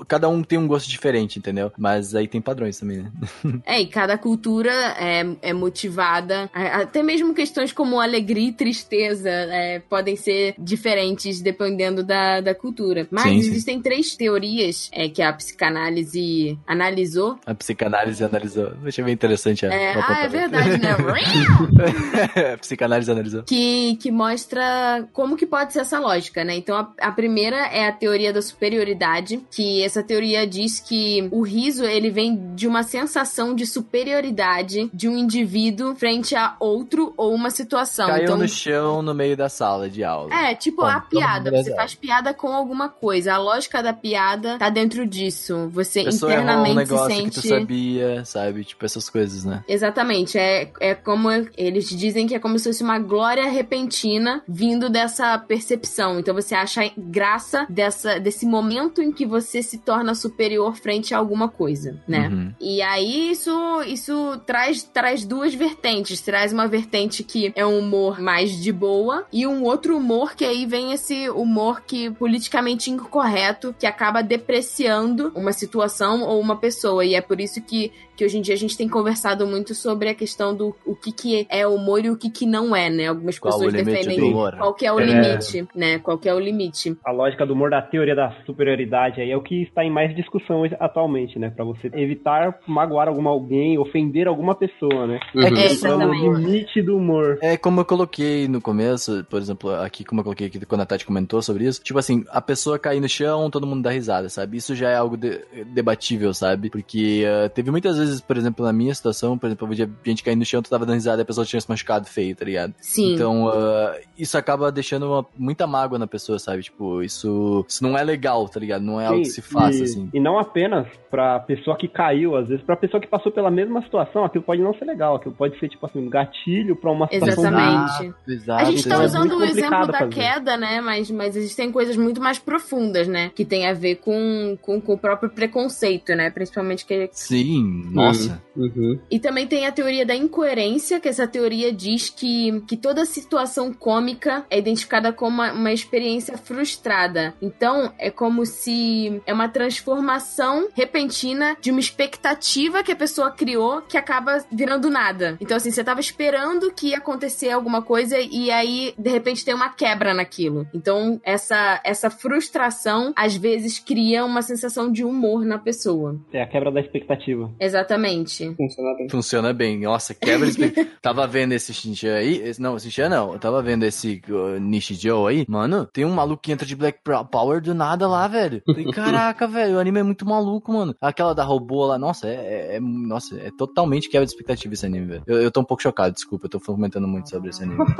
[0.08, 1.72] cada um tem um gosto diferente, entendeu?
[1.76, 3.12] Mas aí tem padrões também, né?
[3.64, 6.50] É, e cada cultura é, é motivada.
[6.52, 13.06] Até mesmo questões como alegria e tristeza é, podem ser diferentes dependendo da, da cultura.
[13.10, 13.48] Mas Sim, sim.
[13.48, 17.38] existem três teorias é, que a psicanálise analisou.
[17.46, 18.72] A psicanálise analisou.
[18.82, 20.90] Eu achei bem interessante a, É, ah, é verdade, né?
[22.54, 23.42] a psicanálise analisou.
[23.44, 26.56] que, que mostra como que pode ser essa lógica, né?
[26.56, 31.42] Então, a, a primeira é a teoria da superioridade, que essa teoria diz que o
[31.42, 37.34] riso, ele vem de uma sensação de superioridade de um indivíduo frente a outro ou
[37.34, 38.08] uma situação.
[38.08, 40.32] Caiu então, no chão no meio da sala de aula.
[40.32, 41.50] é, tipo Bom, a piada.
[41.50, 43.34] Você é faz piada com alguma coisa.
[43.34, 45.68] A lógica da piada tá dentro disso.
[45.72, 47.30] Você pessoa um internamente se negócio sente.
[47.30, 48.64] que tu sabia, sabe?
[48.64, 49.64] Tipo, essas coisas, né?
[49.68, 54.88] Exatamente, é, é como eles dizem que é como se fosse uma glória repentina vindo
[54.88, 56.18] dessa percepção.
[56.18, 61.18] Então você acha graça dessa, desse momento em que você se torna superior frente a
[61.18, 62.28] alguma coisa, né?
[62.28, 62.52] Uhum.
[62.60, 66.20] E aí isso, isso traz, traz duas vertentes.
[66.20, 70.44] Traz uma vertente que é um humor mais de boa e um outro humor que
[70.44, 77.04] aí vem esse humor que politicamente incorreto que acaba depreciando uma situação ou uma pessoa.
[77.04, 80.10] E é por isso que, que hoje em dia a gente tem conversado muito sobre
[80.10, 83.08] a questão do o que, que é humor e o que, que não é, né?
[83.08, 85.04] Algumas Qual pessoas defendem qual que é o É.
[85.04, 85.98] limite, né?
[85.98, 86.94] Qual que é o limite.
[87.04, 90.14] A lógica do humor da teoria da superioridade aí é o que está em mais
[90.14, 91.50] discussão atualmente, né?
[91.50, 95.18] Pra você evitar magoar alguma alguém, ofender alguma pessoa, né?
[95.34, 95.42] Uhum.
[95.42, 96.40] É, Então, o exatamente.
[96.44, 97.38] limite do humor.
[97.40, 100.86] É como eu coloquei no começo, por exemplo, aqui como eu coloquei aqui quando a
[100.86, 104.28] Tati comentou sobre isso, tipo assim, a pessoa cair no chão, todo mundo dá risada,
[104.28, 104.56] sabe?
[104.56, 106.70] Isso já é algo de- debatível, sabe?
[106.70, 110.22] Porque ah, teve muitas vezes, por exemplo, na minha situação, por exemplo, eu via gente
[110.22, 112.44] cair no chão, tu tava dando risada e a pessoa tinha se machucado feio, tá
[112.44, 112.74] ligado?
[112.80, 113.14] Sim.
[113.14, 116.62] Então, ah, isso acaba deixando uma- muita mágoa na pessoa, sabe?
[116.62, 118.82] Tipo, isso, isso não é legal, tá ligado?
[118.82, 120.10] Não é algo que se faça, e, assim.
[120.12, 123.82] E não apenas pra pessoa que caiu, às vezes pra pessoa que passou pela mesma
[123.82, 127.06] situação, aquilo pode não ser legal, aquilo pode ser, tipo assim, um gatilho pra uma
[127.06, 127.44] situação.
[127.44, 128.14] Exatamente.
[128.26, 130.14] Exato, A gente tá é usando muito o exemplo da fazer.
[130.14, 130.80] queda, né?
[130.80, 133.30] Mas, mas existem coisas muito mais profundas, né?
[133.34, 136.30] Que tem a ver com, com, com o próprio preconceito, né?
[136.30, 137.08] Principalmente que.
[137.12, 138.42] Sim, nossa.
[138.56, 138.98] Uhum.
[139.10, 143.72] E também tem a teoria da incoerência, que essa teoria diz que, que toda situação
[143.72, 147.34] cômica é identificada como uma, uma experiência frustrada.
[147.40, 153.82] Então, é como se é uma transformação repentina de uma expectativa que a pessoa criou
[153.82, 155.36] que acaba virando nada.
[155.40, 159.54] Então, assim, você tava esperando que ia acontecer alguma coisa e aí, de repente, tem
[159.54, 160.66] uma quebra naquilo.
[160.74, 166.18] Então, essa, essa frustração, às vezes, cria uma sensação de humor na pessoa.
[166.32, 167.50] É a quebra da expectativa.
[167.60, 168.54] Exatamente.
[168.56, 169.08] Funciona bem.
[169.08, 169.80] Funciona bem.
[169.80, 172.36] Nossa, quebra expect- Tava vendo esse Shinchan aí.
[172.42, 173.32] esse- não, Shinchan não.
[173.32, 175.44] Eu tava vendo esse uh, Nishijou aí.
[175.48, 176.98] Mano, tem um maluco que entra de Black
[177.30, 178.62] Power do nada lá, velho.
[178.64, 179.76] Falei, Caraca, velho.
[179.76, 180.94] O anime é muito maluco, mano.
[181.00, 181.98] Aquela da robô lá.
[181.98, 185.22] Nossa, é, é- é- Nossa, é totalmente quebra de expectativa esse anime, velho.
[185.26, 186.46] Eu, eu tô um pouco chocado, desculpa.
[186.46, 187.82] Eu tô comentando muito sobre esse anime.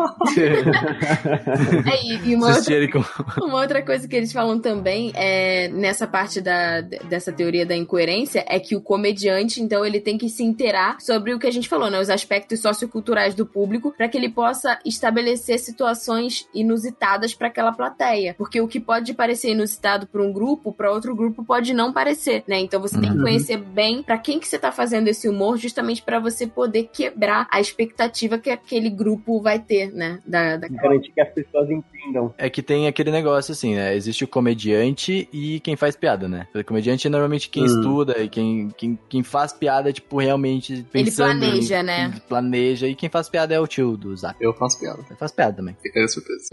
[1.93, 3.05] É, e, uma, outra, com.
[3.45, 8.45] uma outra coisa que eles falam também é nessa parte da, dessa teoria da incoerência
[8.49, 11.69] é que o comediante, então, ele tem que se inteirar sobre o que a gente
[11.69, 12.01] falou, né?
[12.01, 18.35] Os aspectos socioculturais do público, para que ele possa estabelecer situações inusitadas para aquela plateia.
[18.37, 22.43] Porque o que pode parecer inusitado para um grupo, para outro grupo pode não parecer,
[22.47, 22.59] né?
[22.61, 23.23] Então você tem que Uhum.
[23.23, 27.47] conhecer bem para quem que você tá fazendo esse humor, justamente para você poder quebrar
[27.51, 30.19] a expectativa que aquele grupo vai ter, né?
[30.27, 30.69] Da, da...
[30.69, 32.35] Garantir que as pessoas entendam.
[32.39, 33.95] É que tem aquele negócio assim, né?
[33.95, 36.47] Existe o comediante e quem faz piada, né?
[36.55, 37.67] O comediante é normalmente quem Hum.
[37.67, 41.39] estuda e quem, quem, quem faz piada, tipo, realmente pensando.
[41.41, 42.13] planeja, em- né?
[42.17, 42.87] em- Planeja.
[42.87, 44.37] E quem faz piada é o tio do Zap.
[44.41, 45.01] Eu faço piada.
[45.09, 45.77] Ele faz piada também.
[45.83, 46.49] Fica aí a surpresa.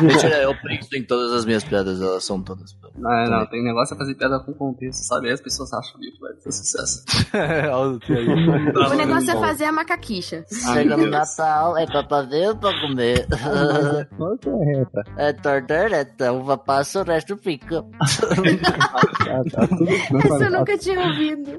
[0.00, 2.76] Mentira, eu penso em todas as minhas piadas, elas são todas.
[2.96, 5.28] Não, não, tem negócio é fazer piada com contexto, sabe?
[5.28, 7.02] Aí as pessoas acham que vai ter sucesso.
[7.76, 10.44] O negócio é fazer a macaquicha.
[10.50, 13.26] Chega no Natal, é pra fazer ou pra comer?
[15.16, 17.84] É torta, uva passa, o resto fica.
[20.24, 21.56] Essa eu nunca tinha ouvido.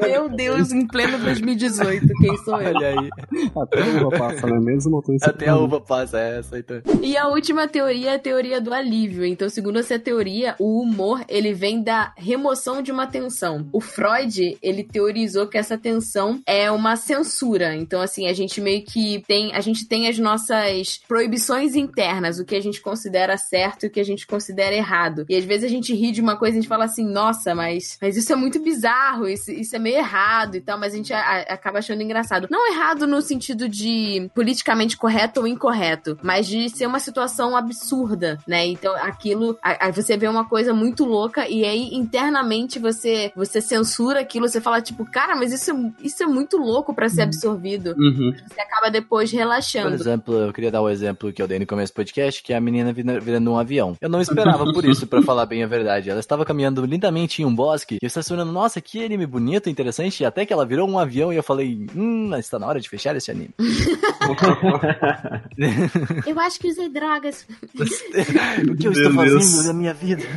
[0.00, 2.74] Meu Deus, em pleno 2018, quem sou eu?
[2.74, 3.10] Olha aí.
[3.56, 5.02] Até a uva passa, não é mesmo?
[5.02, 6.80] Tô Até a uva passa essa, então.
[7.02, 9.24] E a última teoria é a teoria do alívio.
[9.24, 13.66] Então, segundo essa teoria, o humor, ele vem da remoção de uma tensão.
[13.72, 17.74] O Freud, ele teorizou que essa tensão é uma censura.
[17.74, 22.44] Então, assim, a gente meio que tem, a gente tem as nossas proibições internas, o
[22.44, 25.24] que a gente considera certo e o que a gente considera errado.
[25.28, 27.54] E às vezes a gente ri de uma coisa e a gente fala assim, nossa,
[27.54, 30.96] mas, mas isso é muito bizarro, isso, isso é meio errado e tal, mas a
[30.96, 32.48] gente a- a- acaba achando engraçado.
[32.50, 38.38] Não errado no sentido de politicamente correto ou incorreto, mas de ser uma situação absurda,
[38.46, 38.66] né?
[38.66, 44.20] Então aquilo, aí você vê uma coisa muito louca e aí internamente você você censura
[44.20, 47.94] aquilo, você fala tipo, cara, mas isso, é- isso é muito louco pra ser absorvido.
[47.98, 48.34] Uhum.
[48.48, 49.94] Você acaba depois Por relaxando.
[49.94, 52.56] exemplo, eu queria dar o exemplo que eu dei no começo do podcast, que é
[52.56, 53.96] a menina vira- virando um avião.
[54.00, 56.10] Eu não esperava por isso, pra falar bem a verdade.
[56.10, 59.68] Ela estava caminhando lindamente em um bosque, e eu estava esperando, nossa, que anime bonito,
[59.70, 62.66] interessante, e até que ela virou um avião, e eu falei, hum, mas está na
[62.66, 63.50] hora de fechar esse anime.
[66.26, 67.46] Eu acho que usei drogas.
[68.70, 69.44] o que eu estou Meu Deus.
[69.50, 70.22] fazendo na minha vida?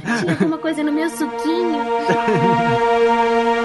[0.44, 1.86] Alguma coisa no meu suquinho.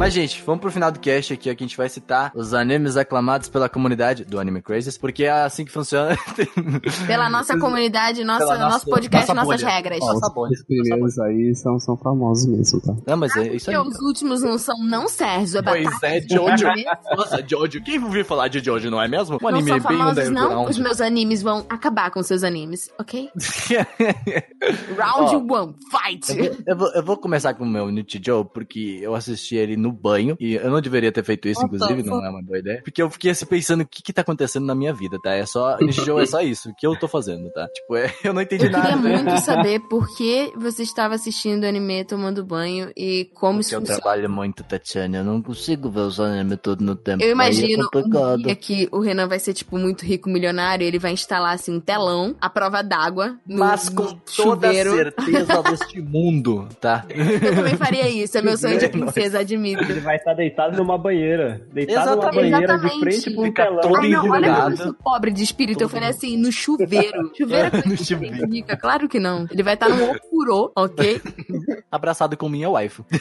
[0.00, 2.54] Mas, gente, vamos pro final do cast aqui, ó, que a gente vai citar os
[2.54, 6.16] animes aclamados pela comunidade do Anime Crazes, porque é assim que funciona.
[7.06, 9.74] Pela nossa comunidade, nossa, Pela nossa- nosso podcast, nossa nossas bolha.
[9.74, 9.98] regras.
[10.00, 10.52] Ó, Nossa, bolha.
[10.52, 12.94] os primeiros aí são, são famosos mesmo, tá?
[13.06, 13.76] Não, mas é isso aí.
[13.76, 15.58] Porque os últimos não são, não, Sérgio.
[15.58, 16.06] É Pois batata.
[16.06, 16.66] é, Jojo.
[17.14, 17.82] Nossa, Jojo.
[17.82, 19.36] Quem ouviu falar de Jojo, não é mesmo?
[19.36, 20.42] Um Não anime são bem famosos, não?
[20.44, 20.70] underground.
[20.70, 23.28] Os meus animes vão acabar com seus animes, ok?
[24.96, 26.30] Round Ó, one, fight!
[26.38, 29.76] Eu vou, eu, vou, eu vou começar com o meu Nichijou, porque eu assisti ele
[29.76, 32.42] no banho, e eu não deveria ter feito isso, What the inclusive, não é uma
[32.42, 32.80] boa ideia.
[32.84, 35.32] Porque eu fiquei assim pensando o que que tá acontecendo na minha vida, tá?
[35.34, 37.68] É só, Nichijou é só isso, o que eu tô fazendo, tá?
[37.68, 39.22] Tipo, é, eu não entendi Eu queria nada.
[39.24, 43.80] muito saber por que você estava assistindo anime tomando banho e como isso Porque eu
[43.80, 44.00] funciona.
[44.00, 47.22] trabalho muito, Tatiana, eu não consigo ver os animes todo no tempo.
[47.22, 48.38] Eu imagino É complicado.
[48.40, 51.74] um dia que o Renan vai ser, tipo, muito rico, milionário, ele vai instalar, assim,
[51.76, 54.92] um telão, a prova d'água, no Mas com toda a chuveiro.
[54.92, 57.04] certeza deste mundo, tá?
[57.10, 59.79] Eu também faria isso, é meu sonho de princesa, admito.
[59.88, 61.60] Ele vai estar deitado numa banheira.
[61.72, 62.50] Deitado numa Exatamente.
[62.50, 63.80] banheira de frente um Fica telão.
[63.80, 64.76] todo Ai, não, olha como eu enrugado.
[64.76, 65.82] sou pobre de espírito.
[65.82, 67.30] Eu falei assim, no chuveiro.
[67.36, 68.46] Chuveiro É, gente chuveiro.
[68.48, 69.46] rica, claro que não.
[69.50, 71.20] Ele vai estar no ofurô, ok?
[71.90, 73.04] Abraçado com minha waifu.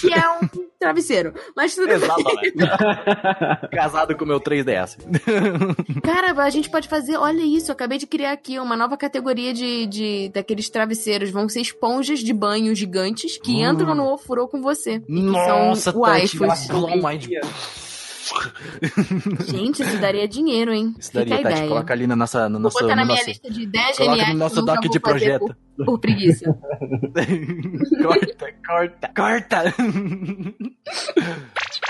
[0.00, 0.48] Que é um
[0.78, 1.34] travesseiro.
[1.56, 1.96] Mas tudo bem.
[1.96, 2.56] Exatamente.
[3.72, 4.96] Casado com meu 3DS.
[6.02, 9.52] Cara, a gente pode fazer, olha isso, eu acabei de criar aqui uma nova categoria
[9.52, 11.30] de, de daqueles travesseiros.
[11.30, 15.00] Vão ser esponjas de banho gigantes que entram no ofurô com você.
[15.00, 15.30] Que Hum.
[15.30, 16.68] Nossa, são Tati, waifus.
[17.02, 17.26] mind.
[19.48, 20.94] Gente, isso daria dinheiro, hein?
[20.98, 21.54] Isso Fica daria, a Tati.
[21.54, 21.68] ideia.
[21.68, 24.10] Coloca ali na nossa, no Vou nosso, botar na minha nosso- lista de 10 Coloca
[24.16, 25.56] geniais no nosso doc de projeto.
[25.76, 26.44] Por, por preguiça.
[28.02, 29.74] corta, corta, corta.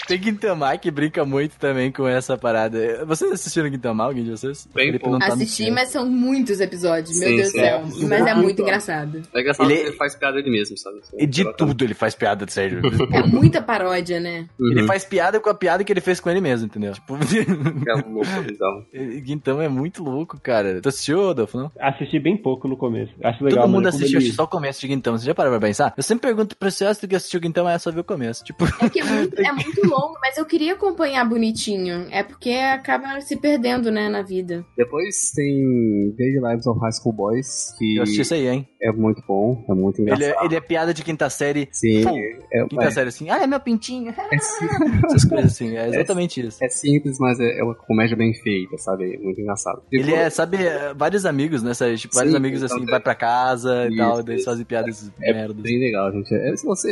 [0.09, 3.05] Tem Gintama que brinca muito também com essa parada.
[3.07, 4.67] Vocês assistiram Gintama, alguém de vocês?
[4.75, 5.19] Bem Felipe pouco.
[5.19, 7.19] não tá Assisti, mas são muitos episódios.
[7.21, 7.59] Meu Sim, Deus sim.
[7.59, 7.77] do céu.
[7.79, 8.07] É.
[8.09, 9.23] Mas é muito engraçado.
[9.35, 11.01] É engraçado Ele- ele faz piada ele mesmo, sabe?
[11.17, 12.81] E de tudo ele faz piada, de sério.
[13.13, 14.47] É muita paródia, né?
[14.59, 14.87] Ele Uhum.
[14.87, 16.93] faz piada com a piada que ele fez com ele mesmo, entendeu?
[16.95, 18.87] Tipo, É louco, bizarro.
[19.25, 20.81] Gintama é muito louco, cara.
[20.81, 21.71] Tu assistiu, Adolfo, não?
[21.79, 23.13] Assisti bem pouco no começo.
[23.23, 23.65] Acho legal.
[23.65, 25.19] Todo mundo assistiu, ele- só o começo de Gintama.
[25.19, 25.93] Você já parou pra pensar?
[25.97, 28.05] Eu sempre pergunto pra você, ah, se tu que assistiu Gintama, é só ver o
[28.05, 28.43] começo.
[28.45, 32.07] Tipo, É que é muito, é muito longo, mas eu queria acompanhar bonitinho.
[32.11, 34.65] É porque acaba se perdendo, né, na vida.
[34.77, 38.69] Depois tem Daily Lives of High School Boys, que eu assisti isso aí, hein?
[38.81, 40.43] é muito bom, é muito Ele engraçado.
[40.43, 41.69] é, ele é piada de quinta série.
[41.73, 42.11] Sim, Pô,
[42.53, 44.11] é, Quinta é, série assim, ah, é meu pintinho.
[44.11, 44.67] é sim-
[45.07, 46.63] Essas coisas assim, é exatamente isso.
[46.63, 49.15] é simples, mas é, é uma comédia bem feita, sabe?
[49.15, 49.83] É muito engraçado.
[49.91, 51.75] Ele é, sabe, é, vários amigos, né?
[51.75, 51.97] sabe?
[51.97, 55.11] Tipo, vários Sim, amigos assim, então, vai pra casa e isso, tal, daí fazem piadas
[55.23, 55.57] É merdas.
[55.63, 56.33] bem legal, gente.
[56.35, 56.91] É, se você...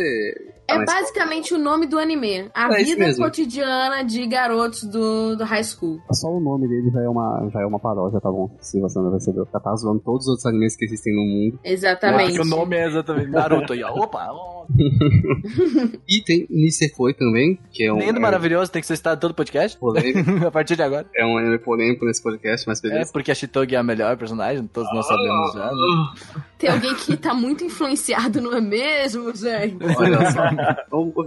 [0.69, 2.51] É tá basicamente o nome do anime.
[2.53, 3.25] A É isso vida mesmo.
[3.25, 6.01] cotidiana de garotos do, do high school.
[6.13, 8.51] Só o nome dele já é uma, já é uma paródia, tá bom?
[8.61, 9.47] Se você não percebeu.
[9.53, 11.59] Já tá zoando todos os outros animes que existem no mundo.
[11.65, 12.37] Exatamente.
[12.37, 13.91] Porque o nome é exatamente Naruto aí, ó.
[13.95, 14.29] Opa!
[16.09, 17.99] E tem Nisekoi também, que é um...
[17.99, 19.79] Lindo, é maravilhoso, tem que ser citado todo podcast.
[19.79, 20.19] polêmico.
[20.47, 21.07] a partir de agora.
[21.15, 23.13] é um anime polêmico nesse podcast, mas É, beleza.
[23.13, 25.67] porque a Shitogi é a melhor personagem, todos nós sabemos já.
[25.67, 26.43] né?
[26.59, 29.73] Tem alguém que tá muito influenciado, não é mesmo, Zé?
[29.99, 30.43] Olha só.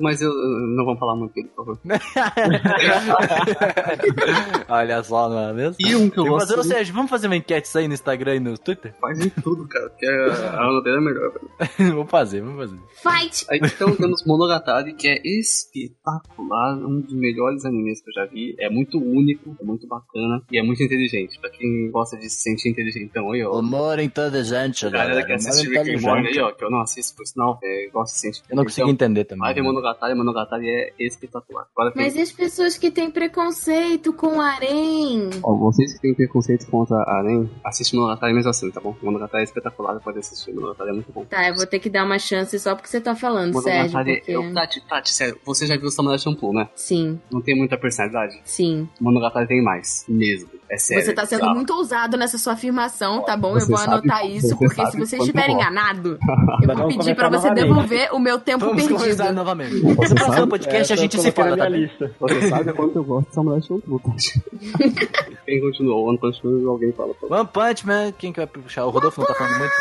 [0.01, 0.31] Mas eu,
[0.75, 1.49] não vamos falar muito dele.
[4.69, 5.75] Olha só, não é mesmo?
[5.79, 7.87] E um que eu gosto fazer, ou muito, seja, vamos fazer uma enquete isso aí
[7.87, 8.93] no Instagram e no Twitter?
[8.99, 11.31] faz em tudo, cara, porque a a Ana dele é melhor.
[11.33, 11.49] velho.
[11.95, 12.79] vamos fazer, vamos fazer.
[12.95, 13.45] Fight!
[13.49, 18.55] Aí então temos Monogatari, que é espetacular, um dos melhores animes que eu já vi.
[18.59, 21.39] É muito único, é muito bacana e é muito inteligente.
[21.39, 23.59] Pra quem gosta de se sentir inteligentão aí, ó.
[23.59, 25.27] Humor inteligente, A galera galera.
[25.27, 26.37] que assiste Humor Rick inteligente.
[26.39, 28.63] aí, ó, que eu não assisto, por sinal, é, gosta de se sentir Eu não
[28.63, 29.41] consegui entender também.
[29.41, 29.67] Vai ver né?
[29.67, 31.48] Monogatari, Monogatari é espetacular.
[31.49, 32.03] Agora tem...
[32.03, 35.29] Mas e as pessoas que têm preconceito com harém?
[35.43, 38.95] Ó, vocês que têm preconceito contra Arém, assiste Monogatari mesmo assim, tá bom?
[39.01, 41.25] Monogatari é espetacular, pode assistir, Monogatari é muito bom.
[41.25, 43.97] Tá, eu vou ter que dar uma chance só porque você tá falando, Sérgio.
[43.97, 44.23] Porque...
[44.27, 46.69] eu, Tati, Tati, sério, você já viu o Samurai Champloo, né?
[46.75, 48.39] Sim, Não tem muita personalidade?
[48.43, 48.87] sim.
[48.99, 50.49] Monogatari tem mais, mesmo.
[50.71, 51.03] É sério.
[51.03, 51.55] Você tá sendo bizarro.
[51.55, 53.53] muito ousado nessa sua afirmação, tá bom?
[53.53, 56.19] Você eu vou sabe- anotar isso, você porque sabe se você estiver enganado,
[56.61, 57.89] eu vou pedir pra começar você novamente.
[57.89, 59.33] devolver o meu tempo Vamos conversar perdido.
[59.35, 59.79] novamente.
[59.81, 60.49] Você No próximo sabe?
[60.49, 61.81] podcast a Essa gente se fala, na tá bem?
[61.81, 62.11] lista.
[62.19, 64.43] Você sabe quanto eu gosto de Samurai Champloo, Tati.
[65.45, 66.07] Quem continuou?
[66.07, 67.13] One Punch Man, alguém fala.
[67.29, 68.85] One Punch Man, quem que vai puxar?
[68.85, 69.73] O Rodolfo não tá falando muito?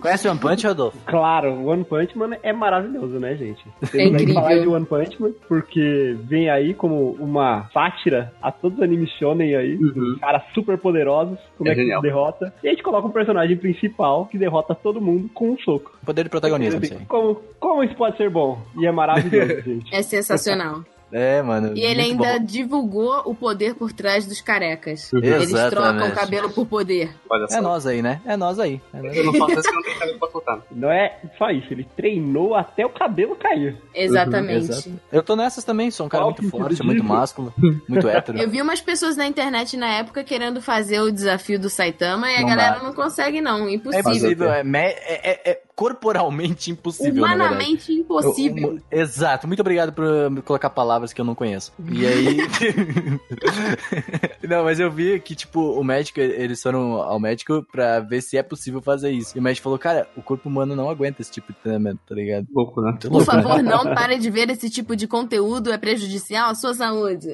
[0.00, 0.98] Conhece o One Punch, Rodolfo?
[1.06, 3.64] Claro, One Punch Man é maravilhoso, né, gente?
[3.82, 4.34] É Temos aí que incrível.
[4.42, 9.10] falar de One Punch Man, porque vem aí como uma sátira a todos os animes
[9.18, 10.16] shonen aí, Uhum.
[10.20, 12.02] caras super poderosos, como É é, que genial.
[12.02, 12.52] derrota.
[12.62, 15.92] E a gente coloca um personagem principal que derrota todo mundo com um soco.
[16.04, 16.80] Poder de protagonismo.
[17.08, 18.58] Como, como isso pode ser bom?
[18.78, 19.94] E é maravilhoso, gente.
[19.94, 20.82] É sensacional.
[21.12, 21.72] É, mano.
[21.76, 22.44] E ele ainda bom.
[22.44, 25.12] divulgou o poder por trás dos carecas.
[25.12, 25.20] Uhum.
[25.22, 26.14] Eles trocam Exatamente.
[26.14, 27.14] cabelo por poder.
[27.50, 28.20] É nós aí, né?
[28.26, 28.80] É nós aí.
[28.92, 29.16] É nós.
[29.16, 30.58] Eu não faço isso que não tenho cabelo pra.
[30.72, 33.76] Não é só isso, ele treinou até o cabelo cair.
[33.94, 34.70] Exatamente.
[34.70, 34.92] Exato.
[35.12, 37.54] Eu tô nessas também, sou um cara Qual muito forte, muito másculo,
[37.88, 38.38] muito hétero.
[38.38, 42.36] Eu vi umas pessoas na internet na época querendo fazer o desafio do Saitama e
[42.36, 42.82] a Não galera dá.
[42.84, 43.68] não consegue, não.
[43.68, 44.50] É Impossível.
[44.52, 47.22] é, me- é- é- é corporalmente impossível.
[47.22, 48.78] Humanamente impossível.
[48.90, 51.70] Eu- eu- Exato, muito obrigado por me colocar palavras que eu não conheço.
[51.92, 52.38] E aí.
[54.48, 58.38] não, mas eu vi que, tipo, o médico, eles foram ao médico pra ver se
[58.38, 59.36] é possível fazer isso.
[59.36, 62.14] E o médico falou, cara, o corpo humano não aguenta esse tipo de treinamento, tá
[62.14, 62.46] ligado?
[62.54, 62.90] Louco, né?
[62.92, 63.42] Muito Por louco, né?
[63.42, 67.28] favor, não pare de ver esse tipo de conteúdo, é prejudicial à sua saúde.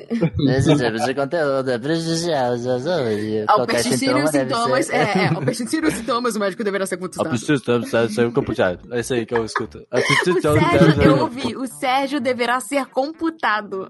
[0.49, 3.45] Esse tipo de conteúdo é prejudicial à sua saúde.
[3.47, 7.31] Ao persistir os sintomas, é, é, ao persistir os sintomas, o médico deverá ser consultado.
[7.31, 8.93] pessoa está saiu computado.
[8.95, 9.87] É isso aí que eu escuto.
[9.93, 10.01] O
[10.41, 13.89] Sérgio, eu ouvi, o Sérgio deverá ser computado.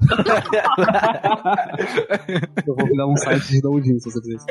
[2.66, 4.46] Eu vou virar um site de downloading se você fizer isso.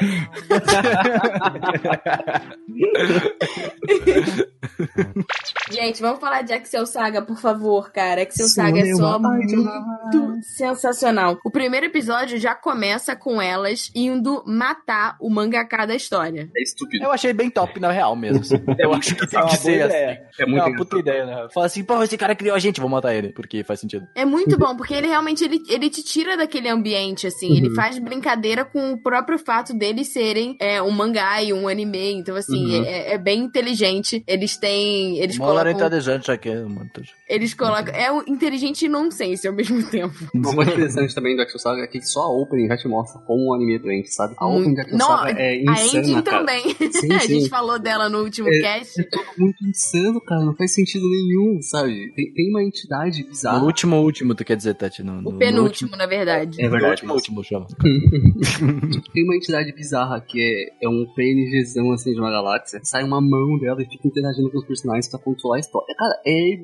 [5.72, 8.22] Gente, vamos falar de Axel Saga, por favor, cara.
[8.24, 11.40] Axel Sim, Saga é só muito sensacional.
[11.46, 16.50] O primeiro episódio já começa com elas indo matar o mangaká da história.
[16.56, 17.06] É estúpido.
[17.06, 18.42] Eu achei bem top, na real mesmo.
[18.42, 18.58] assim.
[18.78, 19.81] Eu acho que tem É que ser.
[19.86, 20.22] Ideia.
[20.40, 21.48] É É muito uma puta ideia, né?
[21.54, 23.30] Fala assim, pô, esse cara criou a gente, vou matar ele.
[23.30, 24.08] Porque faz sentido.
[24.16, 27.56] É muito bom, porque ele realmente ele, ele te tira daquele ambiente, assim.
[27.58, 32.14] Ele faz brincadeira com o próprio fato deles serem é, um mangá e um anime.
[32.14, 32.86] Então, assim, Uhum.
[32.86, 34.24] é, é bem inteligente.
[34.28, 35.18] Eles têm.
[35.20, 35.88] Eles Uma hora colocam.
[35.88, 37.02] inteligente aqui, muito.
[37.34, 37.94] Eles colocam.
[37.94, 40.14] É inteligente e nonsense ao mesmo tempo.
[40.34, 43.22] Uma coisa interessante também do Action Saga é que só a opening já te mostra
[43.22, 44.36] como um anime é doente, sabe?
[44.38, 46.38] A opening do Action Não, Saga é A insana, Ending cara.
[46.40, 46.64] também.
[46.92, 47.28] Sim, a sim.
[47.40, 48.60] gente falou dela no último É.
[48.62, 49.00] cast.
[49.00, 50.44] É tudo muito insano, cara.
[50.44, 52.12] Não faz sentido nenhum, sabe?
[52.14, 53.64] Tem, tem uma entidade No bizarra.
[53.64, 55.02] último, último, tu quer dizer, Tati?
[55.04, 56.62] No, no- O no penúltimo, na verdade.
[56.62, 57.06] É último- verdade.
[57.06, 57.68] No último, último, chama.
[59.14, 60.42] Tem uma entidade bizarra que
[60.82, 62.80] é, é um PNGzão assim de uma galáxia.
[62.84, 65.94] Sai uma mão dela e fica interagindo com os personagens pra controlar a história.
[65.96, 66.60] Cara, é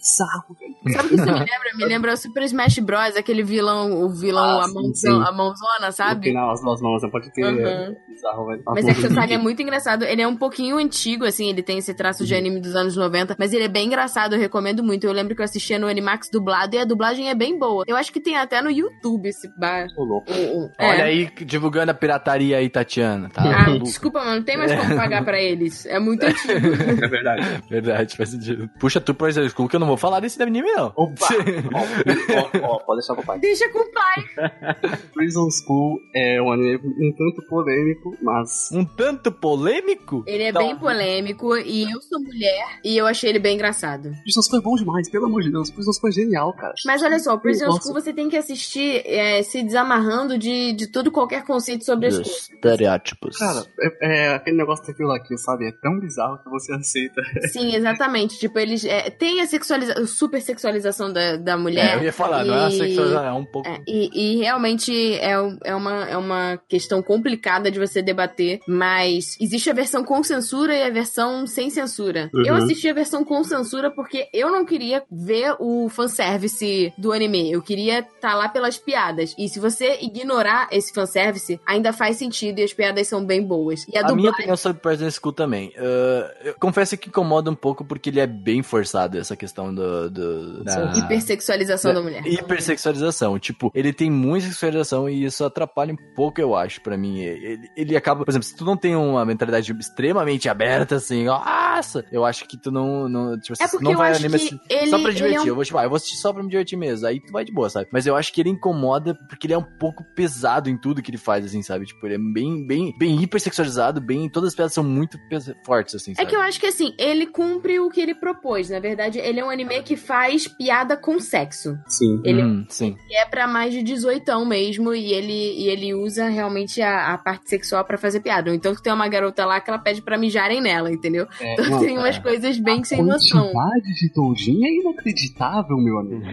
[0.00, 0.96] bizarro, velho.
[0.96, 1.70] Sabe o que isso me lembra?
[1.76, 5.08] Me lembra o Super Smash Bros, aquele vilão, o vilão, Ah, a, sim, mãozão- sim.
[5.28, 6.28] a mãozona, No sabe?
[6.28, 7.44] final, as duas mãos, não pode ter.
[7.44, 7.60] Uhum.
[7.66, 8.62] É bizarro, velho.
[8.66, 9.42] Mas é que o Saga é bom.
[9.44, 10.04] muito engraçado.
[10.04, 12.26] Ele é um pouquinho antigo, assim, ele tem esse traço Uhum.
[12.28, 15.04] de anime dos anos 90, mas ele é bem engraçado, eu recomendo muito.
[15.04, 17.84] Eu lembro que eu assistia no Animax dublado e a dublagem é bem boa.
[17.86, 19.86] Eu acho que tem até no YouTube esse bar.
[19.96, 20.30] Ô, louco.
[20.32, 20.88] o- o- é.
[20.88, 23.42] Olha aí, divulgando a pirataria aí, Tatiana, tá?
[23.42, 25.84] Ah, desculpa, mano, não tem mais como pagar pra eles.
[25.86, 26.66] É muito antigo.
[27.04, 27.62] É verdade.
[27.68, 28.68] Verdade, faz sentido.
[28.78, 30.92] Puxa tu Poison School que eu não vou falar desse anime, não.
[30.96, 31.26] Opa!
[31.74, 33.38] ó, ó, ó, pode deixar pro pai.
[33.38, 34.24] Deixa com o pai.
[35.14, 38.70] Prison School é um anime um tanto polêmico, mas.
[38.72, 40.22] Um tanto polêmico?
[40.26, 44.10] Ele é Então- bem polêmico e eu sou mulher e eu achei ele bem engraçado.
[44.22, 45.70] Prison School é bom demais, pelo amor de Deus.
[45.70, 46.74] Prison School é genial, cara.
[46.86, 47.82] Mas olha só, o Prison Nossa.
[47.82, 52.14] School você tem que assistir é, se desamarrando de, de todo qualquer conceito sobre as
[52.16, 52.50] coisas.
[52.50, 53.36] Estereótipos.
[53.38, 53.64] Cara,
[54.00, 55.68] é, é aquele negócio daquilo aqui, sabe?
[55.68, 57.22] É tão bizarro que você aceita.
[57.52, 58.38] Sim, exatamente.
[58.38, 59.46] Tipo, eles é, têm a
[59.86, 61.94] sexualização, super sexualização da, da mulher.
[61.94, 63.68] É, eu ia falar, não é e- sexualização, é um pouco.
[63.68, 65.32] É, e, e realmente é,
[65.64, 70.74] é, uma, é uma questão complicada de você debater, mas existe a versão com censura
[70.74, 72.30] e a versão sem censura.
[72.34, 72.44] Uhum.
[72.46, 77.50] Eu assisti a versão com censura porque eu não queria ver o fanservice do anime.
[77.50, 79.34] Eu queria estar lá pelas piadas.
[79.38, 83.86] E se você ignorar esse fanservice, ainda faz sentido e as piadas são bem boas.
[83.88, 84.30] E a, A minha dublagem.
[84.32, 85.72] opinião sobre Prison School também.
[85.76, 90.10] Ah, eu confesso que incomoda um pouco porque ele é bem forçado, essa questão do.
[90.10, 90.92] do da...
[90.96, 92.22] Hipersexualização da mulher.
[92.26, 93.38] Hipersexualização.
[93.38, 97.20] Tipo, ele tem muita sexualização e isso atrapalha um pouco, eu acho, pra mim.
[97.20, 102.04] Ele, ele acaba, por exemplo, se tu não tem uma mentalidade extremamente aberta, assim, nossa,
[102.12, 103.08] eu acho que tu não.
[103.08, 105.16] não tipo, É porque não eu vai acho anime que assim, ele- só pra ele
[105.16, 105.36] divertir.
[105.38, 107.06] é um- Eu vou, tipo, ah, eu vou assistir só pra me divertir mesmo.
[107.06, 107.88] Aí tu vai de boa, sabe?
[107.92, 111.10] Mas eu acho que ele incomoda porque ele é um pouco pesado em tudo que
[111.10, 111.86] ele faz, assim, sabe?
[111.86, 114.28] Tipo, ele é bem, bem, bem hipersexualizado, bem.
[114.28, 115.18] Todas as piadas são muito
[115.64, 116.28] fortes, assim, É sabe?
[116.28, 118.70] que eu acho que assim, ele cumpre o que ele propôs.
[118.70, 121.78] Na verdade, ele é um anime que faz piada com sexo.
[121.86, 122.20] Sim.
[122.24, 122.96] Ele Hum, sim.
[123.12, 125.32] é pra mais de 18 mesmo e ele,
[125.62, 128.50] e ele usa realmente a, a parte sexual pra fazer piada.
[128.50, 131.26] Ou Então que tem uma garota lá que ela pede pra mijarem nela, entendeu?
[131.40, 133.50] É, Então não, tem umas coisas bem sem noção.
[133.52, 136.24] quantidade de doujin é inacreditável, meu amigo.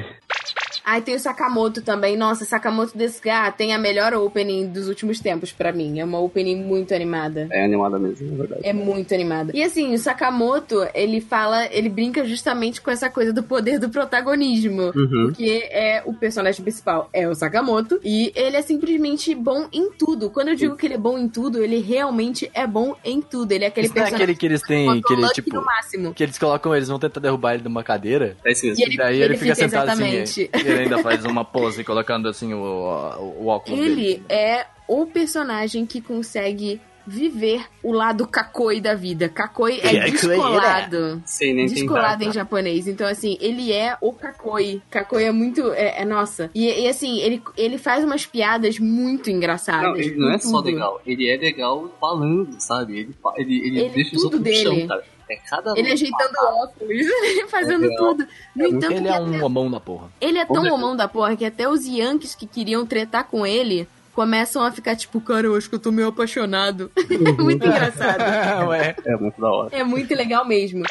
[0.88, 2.16] Aí tem o Sakamoto também.
[2.16, 6.00] Nossa, Sakamoto desse cara tem a melhor opening dos últimos tempos pra mim.
[6.00, 7.46] É uma opening muito animada.
[7.52, 8.62] É animada mesmo, é verdade.
[8.64, 9.52] É muito animada.
[9.54, 13.90] E assim, o Sakamoto, ele fala, ele brinca justamente com essa coisa do poder do
[13.90, 14.94] protagonismo.
[14.96, 15.24] Uhum.
[15.26, 20.30] Porque é o personagem principal é o Sakamoto e ele é simplesmente bom em tudo.
[20.30, 23.52] Quando eu digo que ele é bom em tudo, ele realmente é bom em tudo.
[23.52, 26.14] Ele é aquele Isso é personagem aquele que eles têm, que ele, tipo, no máximo.
[26.14, 28.38] que eles colocam, eles vão tentar derrubar ele de uma cadeira.
[28.46, 28.82] É isso mesmo.
[28.82, 30.50] E ele, Daí ele ele fica fica sentado exatamente.
[30.54, 30.70] assim.
[30.70, 34.02] é, ele ainda faz uma pose colocando assim o, o, o óculos dele.
[34.02, 39.30] Ele é o personagem que consegue viver o lado kakoi da vida.
[39.30, 41.22] Kakoi é Kakoi, descolado.
[41.26, 42.86] Sem nem Descolado em japonês.
[42.86, 44.82] Então, assim, ele é o kakoi.
[44.90, 45.72] Kakoi é muito.
[45.72, 46.52] É, é nossa.
[46.54, 49.84] E, e, assim, ele, ele faz umas piadas muito engraçadas.
[49.84, 50.66] Não, ele não é com só tudo.
[50.66, 53.00] legal, ele é legal falando, sabe?
[53.00, 54.88] Ele, ele, ele, Ele- deixa os tudo outros no chão, dele.
[54.90, 55.04] cara.
[55.30, 56.98] É cada Ele ajeitando óculos,
[57.50, 58.28] fazendo É tudo.
[58.56, 60.08] No É entanto, Ele é até- um homão da porra.
[60.22, 63.46] ele é tão Olha- homão da porra que até os Yankees que queriam tretar com
[63.46, 66.92] ele começam a ficar tipo, cara, eu acho que eu tô meio apaixonado.
[66.98, 68.22] é muito engraçado.
[69.06, 69.76] É muito da hora.
[69.76, 70.84] É muito legal mesmo.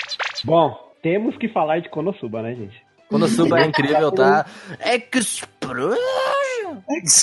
[0.44, 2.85] Bom, temos que falar de Konosuba, né, gente?
[3.08, 4.46] Konosuba é incrível, tá?
[5.14, 5.96] Explosion!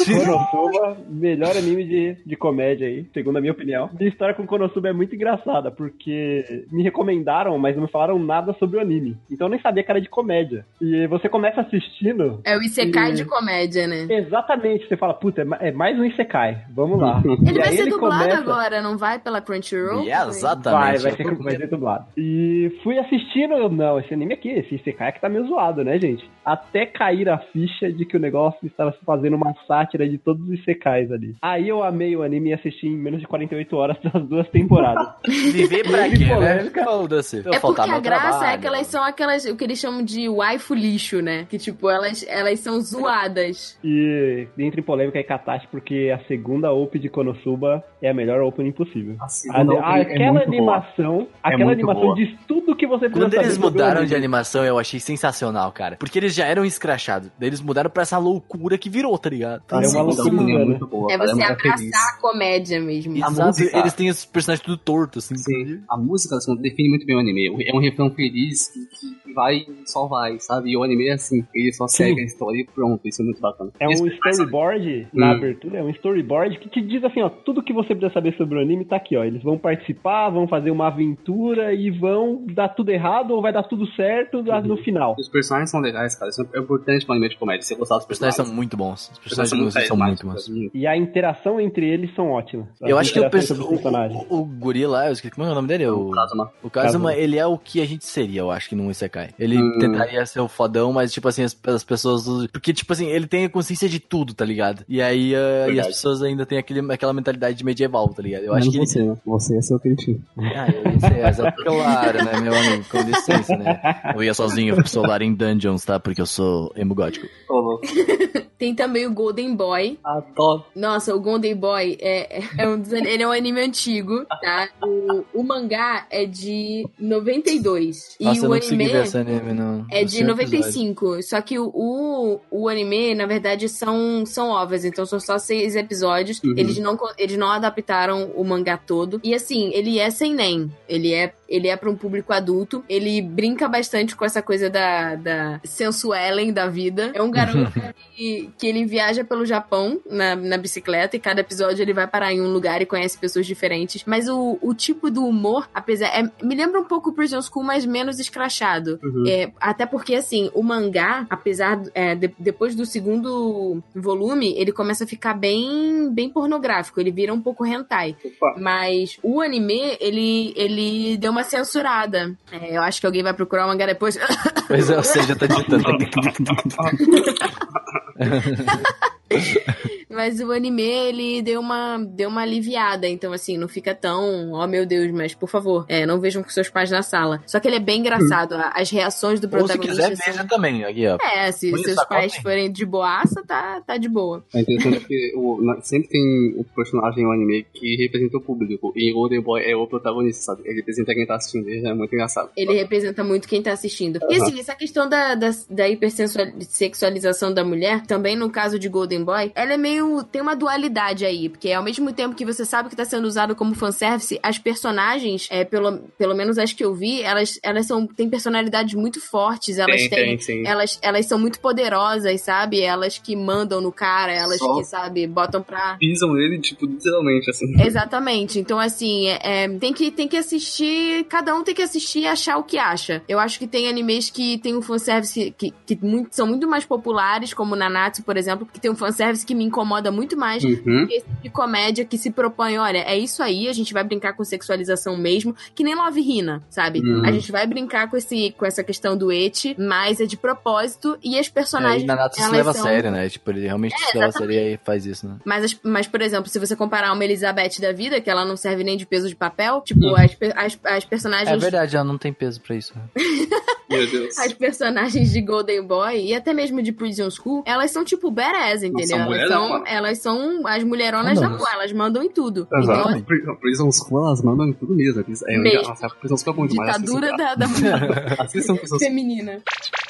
[0.05, 3.89] Konosuba, melhor anime de, de comédia aí, segundo a minha opinião.
[3.97, 8.53] Minha história com Konosuba é muito engraçada, porque me recomendaram, mas não me falaram nada
[8.59, 9.17] sobre o anime.
[9.29, 10.65] Então eu nem sabia que era de comédia.
[10.81, 12.39] E você começa assistindo.
[12.43, 14.07] É o Isekai E- de comédia, né?
[14.09, 17.21] Exatamente, você fala, puta, é é mais um Isekai, vamos lá.
[17.45, 20.03] Ele E vai ser dublado começa- agora, não vai pela Crunchyroll?
[20.03, 21.01] Yeah, Vai, exatamente.
[21.03, 22.05] vai ser, vai ser dublado.
[22.17, 25.97] E fui assistindo, eu, não, esse anime aqui, esse Isekai que tá meio zoado, né,
[25.97, 26.29] gente?
[26.43, 30.45] Até cair a ficha de que o negócio estava se fazendo uma sátira de todos
[30.45, 31.35] os Isekais ali.
[31.41, 35.07] Aí eu amei o anime e assisti em menos de 48 horas das duas temporadas.
[35.25, 36.33] Viver pra quê, né?
[36.35, 36.83] polêmica.
[36.83, 37.43] Foda-se.
[37.47, 40.73] É porque a graça é que elas são aquelas, o que eles chamam de waifu
[40.73, 41.45] lixo, né?
[41.49, 43.79] Que tipo, elas, elas são zoadas.
[43.83, 48.41] E entre em polêmica e catástrofe, porque a segunda OP de Konosuba é a melhor
[48.41, 49.15] opening possível.
[49.19, 50.75] A A- é aquela muito boa.
[50.75, 52.15] animação, aquela muito animação boa.
[52.15, 54.07] diz tudo que você precisa Quando saber eles mudaram anime.
[54.07, 55.95] de animação, eu achei sensacional, cara.
[55.97, 57.29] Porque eles já eram escrachados.
[57.39, 59.61] Daí eles mudaram pra essa loucura que virou, tá ligado?
[59.71, 60.65] É uma loucura, é né?
[60.65, 61.11] muito boa.
[61.11, 61.91] É cara, você abraçar feliz.
[61.95, 63.13] a comédia mesmo.
[63.15, 65.35] A Exato, música- eles têm os personagens tudo tortos, assim.
[65.37, 67.63] Sim, a música assim, define muito bem o anime.
[67.67, 70.69] É um refrão feliz que, vai e só vai, sabe?
[70.71, 73.41] E o anime é assim, ele só segue a história e pronto, isso é muito
[73.41, 73.71] bacana.
[73.79, 75.31] É um Isso- storyboard na Hum.
[75.31, 78.57] abertura, é um storyboard que te diz assim, ó, tudo que você precisa saber sobre
[78.57, 79.23] o anime tá aqui, ó.
[79.23, 83.63] Eles vão participar, vão fazer uma aventura e vão dar tudo errado ou vai dar
[83.63, 85.15] tudo certo lá no final.
[85.17, 86.29] Os personagens são legais, cara.
[86.29, 87.61] Isso é importante pra um anime de comédia.
[87.63, 88.47] Você gostar dos Os personagens personagens.
[88.47, 89.01] são muito bons.
[89.03, 90.49] Os Os personagens música são muito bons.
[90.73, 92.67] E a interação entre eles são ótimas.
[92.81, 94.25] Eu As acho que personagens.
[94.29, 95.87] o, o, o guri lá, eu esqueci como é o nome dele?
[95.87, 96.51] O O, Kazuma.
[96.63, 97.13] o Kazuma, Kazuma.
[97.15, 99.29] ele é o que a gente seria, eu acho, que num Isekai.
[99.39, 99.77] Ele Hum.
[99.79, 102.23] tentaria ser o fodão, mas, tipo assim, as, as pessoas...
[102.51, 104.83] Porque, tipo assim, ele tem a consciência de tudo, tá ligado?
[104.87, 108.43] E aí, ah, e as pessoas ainda têm aquele, aquela mentalidade de medieval, tá ligado?
[108.43, 108.85] Eu acho que ele...
[108.87, 109.15] você, né?
[109.25, 110.21] Você é seu crítico.
[110.37, 111.51] Ah, eu ia ser essa.
[111.51, 112.83] Claro, né, meu amigo?
[112.89, 113.79] Com licença, né?
[114.15, 115.99] Eu ia sozinho pro solar em dungeons, tá?
[115.99, 117.27] Porque eu sou emo gótico.
[118.57, 119.99] Tem também o Golden Boy.
[120.03, 120.63] Adoro.
[120.73, 124.69] Nossa, o Golden Boy é, é- é um, dos- ele é um anime antigo, tá?
[124.81, 128.15] O, o mangá é de 92.
[128.19, 129.85] E Nossa, eu o anime ver esse anime, não.
[129.91, 130.53] é Eu de sei o episódio.
[130.61, 131.23] 95.
[131.23, 134.85] Só que o, o, o anime, na verdade, são, são ovas.
[134.85, 136.41] Então são só seis episódios.
[136.43, 136.53] Uhum.
[136.57, 139.19] Eles, não, eles não adaptaram o mangá todo.
[139.23, 140.71] E assim, ele é sem nem.
[140.87, 142.83] Ele é, ele é para um público adulto.
[142.89, 147.11] Ele brinca bastante com essa coisa da, da sensuelen da vida.
[147.13, 147.71] É um garoto
[148.15, 151.15] que, que ele viaja pelo Japão na, na bicicleta.
[151.15, 154.03] E cada episódio ele vai parar em um lugar e conhece pessoas diferentes.
[154.05, 156.07] Mas o, o tipo do humor, apesar.
[156.07, 158.99] é- me lembra um pouco o Prison School, mas menos escrachado.
[159.03, 159.25] Uhum.
[159.27, 161.81] É, até porque, assim, o mangá, apesar.
[161.93, 166.99] é, de- depois do segundo volume, ele começa a ficar bem, bem pornográfico.
[166.99, 168.15] Ele vira um pouco hentai.
[168.23, 168.55] Opa.
[168.59, 172.35] Mas o anime, ele, ele deu uma censurada.
[172.51, 174.17] É, eu acho que alguém vai procurar o mangá depois.
[174.65, 175.83] Pois é, você já tá digitando.
[180.13, 183.07] Mas o anime, ele deu uma, deu uma aliviada.
[183.07, 186.49] Então, assim, não fica tão, oh meu Deus, mas por favor, é, não vejam com
[186.49, 187.41] seus pais na sala.
[187.45, 188.53] Só que ele é bem engraçado.
[188.55, 190.09] a- As reações do Ou se protagonista.
[190.11, 190.83] quiser, veja também.
[190.83, 191.17] Aqui, ó.
[191.21, 194.43] É, se Põe seus pais forem de boaça, tá, tá de boa.
[194.53, 198.93] É interessante que o, na- sempre tem o personagem no anime que representa o público.
[198.95, 200.63] E o Golden Boy é o protagonista, sabe?
[200.65, 201.67] Ele representa quem tá assistindo.
[201.69, 202.49] Ele é muito engraçado.
[202.55, 204.19] Ele representa muito quem tá assistindo.
[204.29, 209.23] E assim, essa questão da, da, da hipersexualização da mulher, também no caso de Golden
[209.23, 210.02] Boy, ela é meio.
[210.23, 211.49] Tem uma dualidade aí.
[211.49, 215.47] Porque ao mesmo tempo que você sabe que tá sendo usado como fanservice, as personagens,
[215.49, 219.77] é, pelo, pelo menos as que eu vi, elas, elas são, têm personalidades muito fortes.
[219.77, 220.25] Elas Tem, têm.
[220.37, 220.63] tem, sim.
[220.67, 222.81] Elas, elas são muito poderosas, sabe?
[222.81, 225.95] Elas que mandam no cara, elas Só- que, sabe, botam pra.
[225.99, 227.65] Pisam nele, tipo, literalmente, assim.
[227.81, 228.59] Exatamente.
[228.59, 231.23] Então, assim, é, é, tem, que, tem que assistir.
[231.25, 233.21] Cada um tem que assistir e achar o que acha.
[233.27, 236.85] Eu acho que tem animes que tem um fanservice que, que muito- são muito mais
[236.85, 240.63] populares, como Nanatsu, por exemplo, que tem um fanservice que me incomoda incomoda muito mais
[240.63, 241.03] Uhum.
[241.09, 244.33] esse tipo de comédia que se propõe, olha, é isso aí, a gente vai brincar
[244.33, 246.99] com sexualização mesmo, que nem Love Hina, sabe?
[246.99, 247.23] Uhum.
[247.25, 251.17] A gente vai brincar com, esse, com essa questão do et, mas é de propósito
[251.23, 252.03] e as É, personagens.
[252.03, 253.29] e Nanato se elas leva a são- sério, né?
[253.29, 255.35] Tipo, ele realmente se leva a sério e faz isso, né?
[255.45, 258.57] Mas, as- mas, por exemplo, se você comparar uma Elizabeth da vida, que ela não
[258.57, 260.15] serve nem de peso de papel, tipo, Uhum.
[260.15, 261.49] as, as, as personagens.
[261.49, 262.93] É verdade, ela não tem peso pra isso.
[262.95, 263.03] né?
[263.97, 264.37] Meu Deus.
[264.37, 268.83] As personagens de Golden Boy e até mesmo de Prison School, elas são tipo badass,
[268.83, 269.07] entendeu?
[269.07, 269.83] são Elas mulherão, são, mano.
[269.87, 271.59] elas são as mulheronas da Mandanas.
[271.59, 272.67] rua, elas mandam em tudo.
[272.73, 273.09] Exato.
[273.09, 275.23] Então, Pri- Prison School, elas mandam em tudo mesmo.
[275.47, 275.87] É, Mesmo.
[275.89, 276.95] Nossa, Prison School é bom demais.
[276.95, 279.61] ditadura da, da mulher Assistam feminina.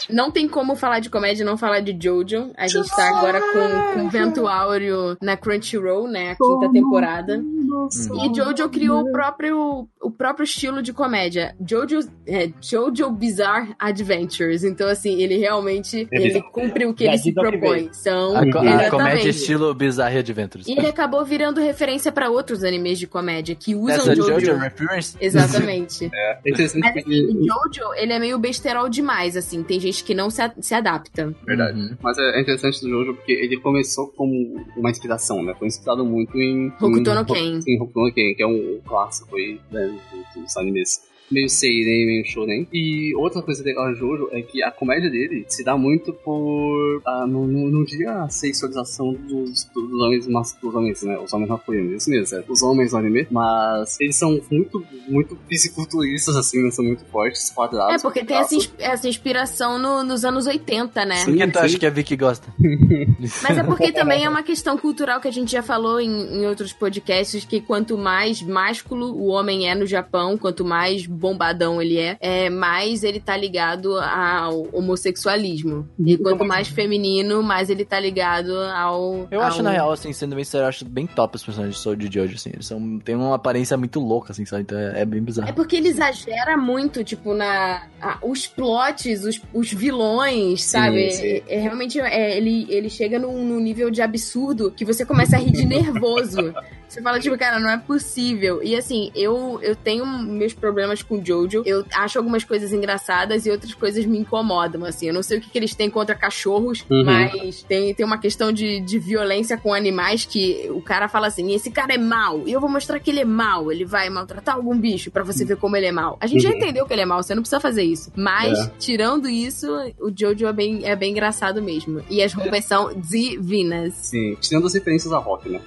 [0.10, 2.52] Não tem como falar de comédia e não falar de Jojo.
[2.58, 6.32] A gente tá agora com, com Vento Áureo na Crunchyroll, né?
[6.32, 7.42] A quinta temporada.
[7.42, 11.56] E Jojo criou o próprio, o próprio estilo de comédia.
[11.66, 14.64] Jojo, é, Jojo Bizarre Adventures.
[14.64, 16.52] Então, assim, ele realmente É ele bizarro.
[16.52, 17.90] cumpre o que ele se propõe.
[17.92, 20.68] São, A, co- a comédia estilo Bizarre Adventures.
[20.68, 24.40] E ele acabou virando referência pra outros animes de comédia que usam Essa Jojo.
[24.40, 25.18] Jojo Reference?
[25.20, 26.10] Exatamente.
[26.46, 27.14] É interessante Mas porque...
[27.14, 29.64] assim, o Jojo, ele é meio besterol demais, assim.
[29.64, 31.34] Tem gente que não se, a- se adapta.
[31.46, 31.80] Verdade.
[31.80, 31.98] Uhum.
[32.02, 35.54] Mas é interessante do Jojo porque ele começou como uma inspiração, né?
[35.58, 36.68] Foi inspirado muito em...
[36.82, 37.62] Hokuto em- no Ken.
[37.62, 39.94] Sim, Hokuto no Ken, que é um clássico aí, né?
[40.36, 41.02] Dos animes.
[41.32, 42.68] Meio seinen, meio shonen.
[42.72, 47.02] E outra coisa legal do Jojo é que a comédia dele se dá muito por...
[47.06, 51.18] Ah, não, não, não diria a sexualização dos, dos homens, mas dos homens, né?
[51.18, 52.44] Os homens masculinos, isso mesmo, é.
[52.48, 53.28] Os homens no anime.
[53.32, 56.72] Mas eles são muito, muito fisiculturistas, assim, né?
[56.72, 57.96] São muito fortes, quadrados.
[57.96, 61.24] É, porque tem essa, essa inspiração no- nos anos 80, né?
[61.26, 61.66] Por que tu sim.
[61.66, 62.54] acha que a Vicky gosta?
[63.42, 66.10] Mas é porque também é uma questão cultural que a gente já falou em,
[66.42, 71.82] em outros podcasts, que quanto mais másculo o homem é no Japão, quanto mais bombadão
[71.82, 75.88] ele é, é mais ele tá ligado ao homossexualismo.
[76.04, 79.28] E quanto mais feminino, mais ele tá ligado ao...
[79.32, 81.76] Eu acho, ao- na real, assim, sendo bem sério, eu acho bem top os personagens
[81.78, 82.50] de Soul de Jojo, assim.
[82.54, 84.64] Eles são, têm uma aparência muito louca, assim, sabe?
[84.64, 85.54] Então é, é bem É bizarro.
[85.54, 87.84] porque ele exagera muito, tipo, na.
[88.02, 91.12] a- os plots, os, os vilões, sabe?
[91.12, 91.26] sim.
[91.26, 92.00] É, é realmente.
[92.00, 95.66] é, ele, ele chega num, num nível de absurdo que você começa a rir de
[95.66, 96.54] nervoso.
[96.94, 98.62] Você fala, tipo, cara, não é possível.
[98.62, 101.64] E assim, eu, eu tenho meus problemas com Jojo.
[101.66, 105.08] Eu acho algumas coisas engraçadas e outras coisas me incomodam, assim.
[105.08, 107.04] Eu não sei o que, que eles têm contra cachorros, Uhum.
[107.06, 111.54] mas tem, tem uma questão de, de violência com animais que o cara fala assim:
[111.54, 113.72] esse cara é mau, e eu vou mostrar que ele é mau.
[113.72, 116.18] Ele vai maltratar algum bicho pra você ver como ele é mau.
[116.20, 116.56] A gente já Uhum.
[116.58, 118.12] entendeu que ele é mau, você não precisa fazer isso.
[118.16, 118.72] Mas, É.
[118.80, 119.68] tirando isso,
[120.00, 122.02] o Jojo é bem, é bem engraçado mesmo.
[122.10, 123.94] E as roupas são divinas.
[123.96, 125.60] Sim, tirando as referências a rock, né?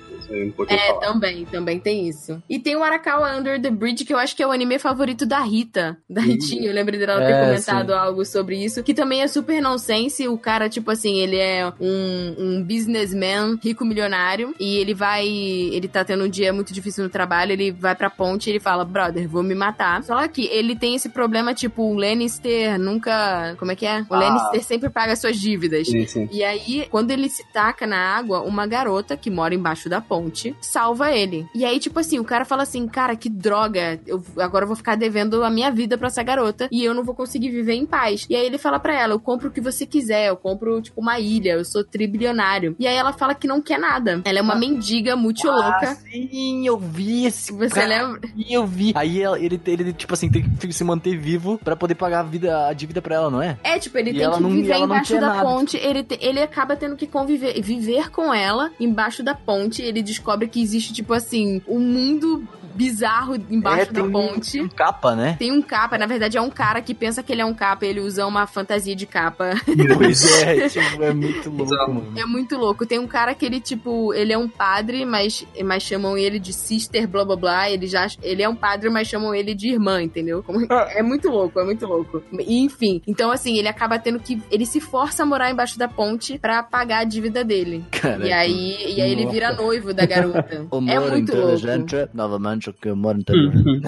[0.69, 1.01] É É, falar.
[1.01, 2.43] também, também tem isso.
[2.49, 5.25] E tem o Arakawa Under the Bridge, que eu acho que é o anime favorito
[5.27, 5.97] da Rita.
[6.09, 8.83] Da Ritinha, eu lembro dela ter É, comentado algo sobre isso.
[8.83, 10.27] Que também é super nonsense.
[10.29, 14.55] O cara, tipo assim, ele é um, um businessman rico milionário.
[14.59, 15.27] E ele vai.
[15.27, 17.53] Ele tá tendo um dia muito difícil no trabalho.
[17.53, 20.03] Ele vai pra ponte e ele fala: Brother, vou me matar.
[20.03, 23.55] Só que ele tem esse problema, tipo, o Lannister nunca.
[23.59, 24.03] Como é que é?
[24.09, 24.19] O Ah.
[24.19, 25.89] Lannister sempre paga suas dívidas.
[25.89, 26.29] Sim, sim.
[26.33, 30.55] E aí, quando ele se taca na água, uma garota que mora embaixo da ponte
[30.61, 31.47] salva ele.
[31.55, 34.77] E aí, tipo assim, o cara fala assim: Cara, que droga, eu agora eu vou
[34.77, 37.87] ficar devendo a minha vida pra essa garota e eu não vou conseguir viver em
[37.87, 38.27] paz.
[38.29, 41.01] E aí ele fala pra ela: Eu compro o que você quiser, eu compro, tipo,
[41.01, 42.75] uma ilha, eu sou tribilionário.
[42.79, 44.21] E aí ela fala que não quer nada.
[44.25, 45.95] Ela é uma mendiga muito louca.
[45.97, 47.87] sim, eu vi esse Você cara.
[47.87, 48.29] lembra?
[48.29, 48.93] Sim, eu vi.
[48.95, 52.23] Aí ela- ele, ele, tipo assim, tem que se manter vivo pra poder pagar a,
[52.23, 53.59] vida, a dívida pra ela, não é?
[53.63, 55.43] É, tipo, ele E tem que não- viver embaixo da nada.
[55.43, 55.77] ponte.
[55.77, 59.83] Ele, te- ele acaba tendo que conviver, viver com ela embaixo da ponte.
[59.83, 62.47] Ele descobre que existe, tipo assim, um mundo
[62.77, 64.61] bizarro embaixo É, tem da ponte.
[64.61, 65.37] Um capa, né?
[65.39, 67.85] Tem um capa, na verdade é um cara que pensa que ele é um capa
[67.87, 69.51] e ele usa uma fantasia de capa.
[69.97, 72.13] pois é, tipo, é muito louco, mano.
[72.19, 72.87] É muito louco.
[72.87, 76.53] Tem um cara que ele, tipo, ele é um padre, mas, mas chamam ele de
[76.53, 77.71] sister, blá blá blá.
[77.71, 80.43] Ele já ele é um padre, mas chamam ele de irmã, entendeu?
[80.43, 82.23] Como- É muito louco, é muito louco.
[82.33, 84.41] E, enfim, então assim, ele acaba tendo que.
[84.51, 87.85] Ele se força a morar embaixo da ponte pra pagar a dívida dele.
[87.91, 90.67] Cara, E aí, e aí ele vira noivo da garota.
[90.67, 91.53] É humor muito louco.
[91.55, 93.83] inteligente, novamente, o que o humor inteligente.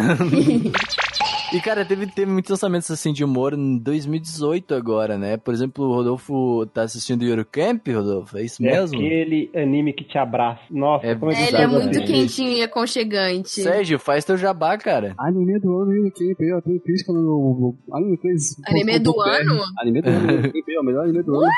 [1.52, 5.38] E, cara, teve, teve muitos lançamentos, assim, de humor em 2018 agora, né?
[5.38, 8.36] Por exemplo, o Rodolfo tá assistindo Eurocamp, Rodolfo?
[8.36, 8.98] É isso É mesmo?
[8.98, 10.60] aquele anime que te abraça.
[10.70, 13.48] Nossa, É- como é que Ele é muito quentinho e aconchegante.
[13.48, 15.14] Sérgio, faz teu jabá, cara.
[15.18, 16.12] Anime do ano, hein?
[16.14, 18.42] Quem veio, tem crítica no, Anime 3.
[18.68, 19.58] Anime do ano?
[19.80, 20.52] Anime do ano.
[20.80, 21.50] O melhor anime do ano.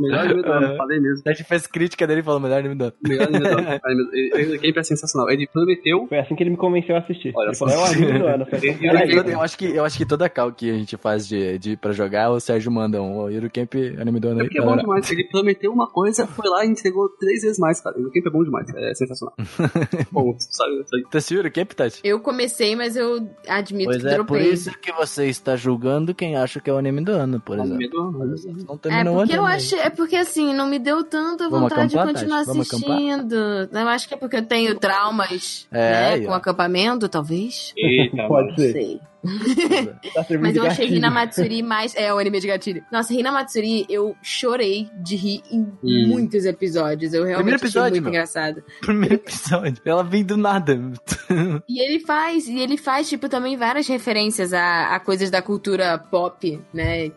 [0.00, 1.22] Melhor anime do ano, falei mesmo.
[1.22, 2.92] Sérgio fez crítica dele e falou, melhor anime do ano.
[3.06, 3.68] Melhor anime do ano.
[3.84, 5.30] Anime- ele- ele- Camp é sensacional.
[5.30, 6.06] Ele prometeu.
[6.08, 7.32] Foi assim que ele me convenceu a assistir.
[7.36, 7.68] Olha só.
[7.68, 8.46] falou, é o anime do ano.
[9.28, 10.52] Eu falei, Ele- "Caralho, ele- eu Mano, eu acho que, eu acho que toda cal
[10.52, 14.20] que a gente faz de, de, pra jogar, o Sérgio manda um o Eurocamp anime
[14.20, 15.10] do ano É porque é bom demais.
[15.10, 17.96] Ele prometeu uma coisa, foi lá e entregou três vezes mais, cara.
[17.98, 18.66] O Camp é bom demais.
[18.74, 19.34] É sensacional.
[20.12, 20.84] bom, sabe?
[21.12, 22.00] assistiu o Eurocamp, Tati?
[22.04, 24.52] Eu comecei, mas eu admito Pois que é, por dropei.
[24.52, 27.74] isso que você está julgando quem acha que é o anime do ano, por exemplo.
[27.74, 28.18] Anime do ano.
[28.66, 29.46] Não É terminou o porque eu
[29.78, 32.60] é porque assim, não me deu tanta vontade acampar, de continuar Tati?
[32.60, 33.34] Assistindo.
[33.72, 37.72] Eu acho que é porque eu tenho traumas, É, né, com acampamento, talvez.
[37.76, 38.72] Eita, Pode Não ser.
[38.72, 39.00] sei.
[40.14, 40.96] Tá servindo Mas eu achei gatilho.
[40.98, 41.94] Hina Matsuri mais.
[41.96, 42.84] É, o anime de gatilho.
[42.90, 46.08] Nossa, Hina Matsuri, eu chorei de rir em Hum.
[46.08, 47.12] muitos episódios.
[47.12, 48.12] Eu realmente Primeiro episódio, achei muito meu.
[48.12, 48.62] engraçado.
[48.80, 49.82] Primeiro episódio.
[49.84, 50.78] Ela vem do nada.
[51.68, 55.98] E ele faz, e ele faz, tipo, também várias referências a, a coisas da cultura
[55.98, 57.10] pop, né?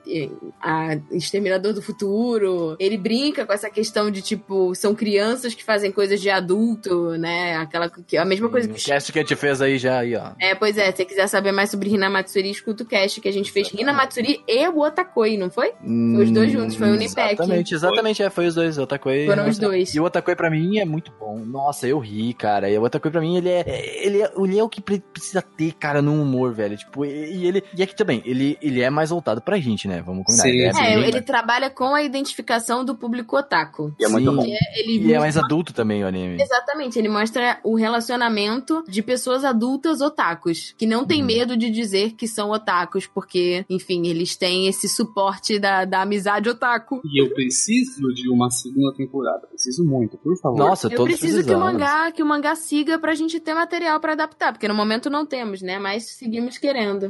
[0.62, 2.76] A Exterminador do Futuro.
[2.80, 7.56] Ele brinca com essa questão de, tipo, são crianças que fazem coisas de adulto, né?
[7.58, 10.32] Aquela que a mesma coisa que O que a gente fez aí já, aí, ó.
[10.40, 13.28] É, pois é, se você quiser saber mais sobre Hina Matsuri, escuta o cast que
[13.28, 15.72] a gente fez Hina Matsuri e o Otakoi, não foi?
[15.82, 17.34] Foi os dois juntos, foi o Unipec.
[17.34, 19.26] Exatamente, exatamente, é, foi os dois, o Otakoi.
[19.26, 19.94] Foram e os dois.
[19.96, 21.38] E o Otakoi pra mim é muito bom.
[21.46, 22.70] Nossa, eu ri, cara.
[22.70, 23.64] E o Otakoi pra mim, ele é,
[24.06, 26.78] ele é, ele é o que pre- precisa ter, cara, no humor, velho.
[26.78, 30.02] Tipo, e, ele, e aqui também, ele, ele é mais voltado pra gente, né?
[30.06, 30.44] Vamos combinar.
[30.44, 30.70] Sim, ele é.
[30.70, 33.94] É, bem- ele trabalha com a identificação do público otaku.
[34.00, 34.36] E é muito Sim.
[34.36, 34.46] bom.
[34.76, 36.42] Ele E é mais adulto também o anime.
[36.42, 41.28] Exatamente, ele mostra o relacionamento de pessoas adultas otakus, que não tem Uhum.
[41.28, 46.50] medo de dizer que são otakus, porque, enfim, eles têm esse suporte da, da amizade
[46.50, 47.02] otaku.
[47.04, 49.48] E eu preciso de uma segunda temporada.
[49.48, 50.58] Preciso muito, por favor.
[50.58, 54.00] Nossa, Eu todos preciso que o mangá, que o mangá siga pra gente ter material
[54.00, 55.80] pra adaptar, porque no momento não temos, né?
[55.80, 57.10] Mas seguimos querendo.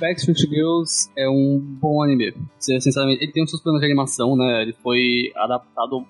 [0.00, 2.34] Backstreet Girls é um bom anime.
[2.58, 4.62] Sinceramente, ele tem os seus planos de animação, né?
[4.62, 6.04] Ele foi adaptado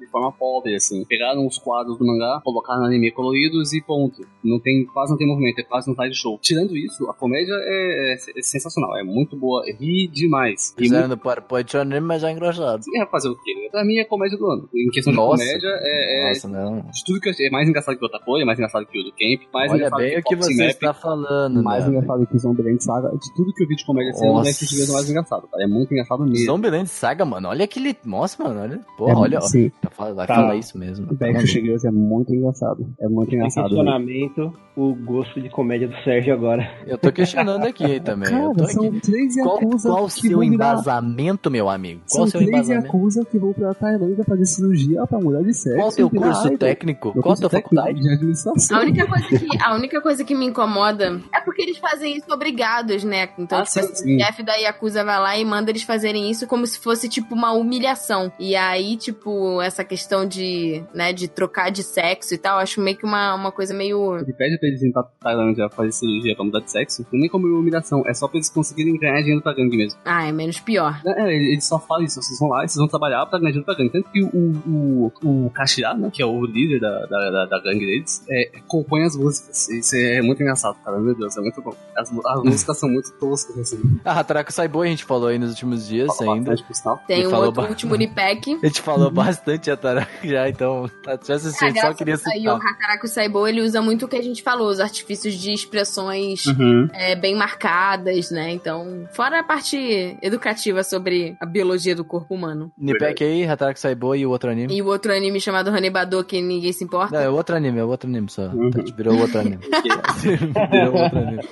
[0.00, 1.04] de forma pobre, assim.
[1.04, 4.22] Pegaram os quadros do mangá, colocaram no anime coloridos e ponto.
[4.44, 6.38] Não tem, quase não tem movimento, é quase um slide show.
[6.40, 10.74] Tirando isso, a comédia é, é- é sensacional, é muito boa, ri demais.
[10.76, 12.82] Fizeram no PowerPoint anime, mas é engraçado.
[12.86, 13.52] muito, é fazer o quê?
[13.70, 14.68] Pra mim é comédia do ano.
[14.74, 15.42] Em questão Nossa.
[15.42, 16.80] de comédia, é, é Nossa, não.
[16.82, 19.02] de tudo que eu é mais engraçado que o Otakoi, é mais engraçado que o
[19.02, 21.90] do Camp, mais Olha engraçado bem o que você Map, está falando, mais né?
[21.90, 23.08] engraçado que o Zombieland Saga.
[23.10, 25.64] De tudo que eu vi de comédia esse é o mais engraçado, cara.
[25.64, 26.44] É muito engraçado mesmo.
[26.46, 27.48] Zombieland Saga, mano.
[27.48, 27.96] Olha aquele.
[28.04, 28.60] Nossa, mano.
[28.60, 28.80] Olha.
[28.96, 29.40] Porra, É, olha.
[29.40, 29.71] sim.
[29.82, 30.34] Vai falar- Vai Tá.
[30.34, 31.06] falar isso mesmo.
[31.10, 32.86] O Backstreet Girls é muito engraçado.
[33.00, 33.64] É muito engraçado.
[33.64, 33.68] né?
[33.82, 36.66] questionamento o gosto de comédia do Sérgio agora.
[36.86, 38.32] Eu tô questionando aqui também.
[38.32, 38.72] eu tô Cara, aqui.
[38.72, 40.54] são três Qual, Yakuza qual o seu vão virar...
[40.54, 42.00] embasamento, meu amigo?
[42.00, 42.86] Qual São o seu três embasamento?
[42.86, 45.76] Yakuza que vão pra Tailândia fazer cirurgia pra mudar de sexo.
[45.76, 47.12] Qual o seu virar curso técnico?
[47.14, 48.00] Meu Qual a tua faculdade?
[48.00, 48.76] de administração.
[48.78, 52.32] A única, coisa que, a única coisa que me incomoda é porque eles fazem isso
[52.32, 53.28] obrigados, né?
[53.38, 54.16] Então, Ah, tipo, sim.
[54.16, 57.34] o chefe da Yakuza vai lá e manda eles fazerem isso como se fosse, tipo,
[57.34, 58.32] uma humilhação.
[58.38, 62.96] E aí, tipo, essa questão de, né, de trocar de sexo e tal, acho meio
[62.96, 64.16] que uma, uma coisa meio.
[64.18, 67.06] Ele pede pra eles irem pra Tailândia fazer cirurgia pra mudar de sexo.
[67.12, 69.98] Não é nem como humilhação, é só pra eles conseguirem ganhar dinheiro pra gangue mesmo.
[70.04, 71.00] Ah, é menos pior.
[71.06, 73.52] É, ele ele só fala isso, vocês vão lá e vocês vão trabalhar pra ganhar
[73.52, 73.90] dinheiro pra gangue.
[73.90, 75.12] Tanto que o, o,
[75.46, 79.04] o Kashira, né, que é o líder da, da, da, da gangue deles, é, compõe
[79.04, 79.68] as músicas.
[79.68, 80.98] Isso é muito engraçado, cara.
[80.98, 81.74] Meu Deus, é muito bom.
[81.96, 83.80] As, as músicas são muito toscas, assim.
[84.04, 86.50] Ah, Hataraku Saibou a gente falou aí nos últimos dias Fala ainda.
[86.50, 87.00] bastante, por sinal.
[87.06, 88.58] Tem um falou outro último Unipec.
[88.62, 90.90] A gente falou bastante Hataraku já, então.
[91.02, 92.56] tá, Já assisti, A só queria do Sayo citar.
[92.56, 96.88] Hakaraku Saibou, ele usa muito o que a gente falou, os artifícios de expressões Uhum.
[96.92, 98.50] é, bem marcadas, né?
[98.50, 102.72] Então, fora a parte educativa sobre a biologia do corpo humano.
[102.78, 104.74] Nipek aí, Hataraku Saibou e o outro anime.
[104.76, 107.14] E o outro anime chamado Hanebado, que ninguém se importa.
[107.16, 108.48] Não, é outro anime, é outro anime só.
[108.48, 108.70] Uhum.
[108.70, 109.58] Tá, Virou outro anime.
[110.70, 111.42] Virou outro anime.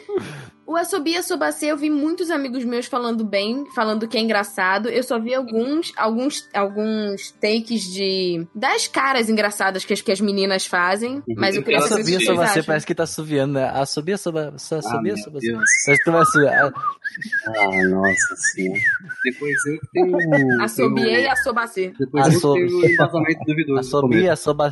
[0.71, 4.89] O Asobi Asobase, eu vi muitos amigos meus falando bem, falando que é engraçado.
[4.89, 10.21] Eu só vi alguns, alguns, alguns takes de das caras engraçadas que as, que as
[10.21, 11.25] meninas fazem.
[11.37, 12.65] Mas eu queria saber o que vocês acham.
[12.65, 13.69] parece que tá assoviando, né?
[15.03, 15.51] Meu só você.
[15.51, 15.65] Deus.
[15.87, 16.73] Parece que tu vai assobiar.
[17.49, 18.81] Ah, nossa senhora.
[19.25, 20.63] Depois eu tenho.
[20.63, 21.93] Assobiei e Asobase.
[21.99, 23.81] Depois eu Assobi- tenho um embasamento duvidoso.
[23.81, 24.71] Assobia, assoba.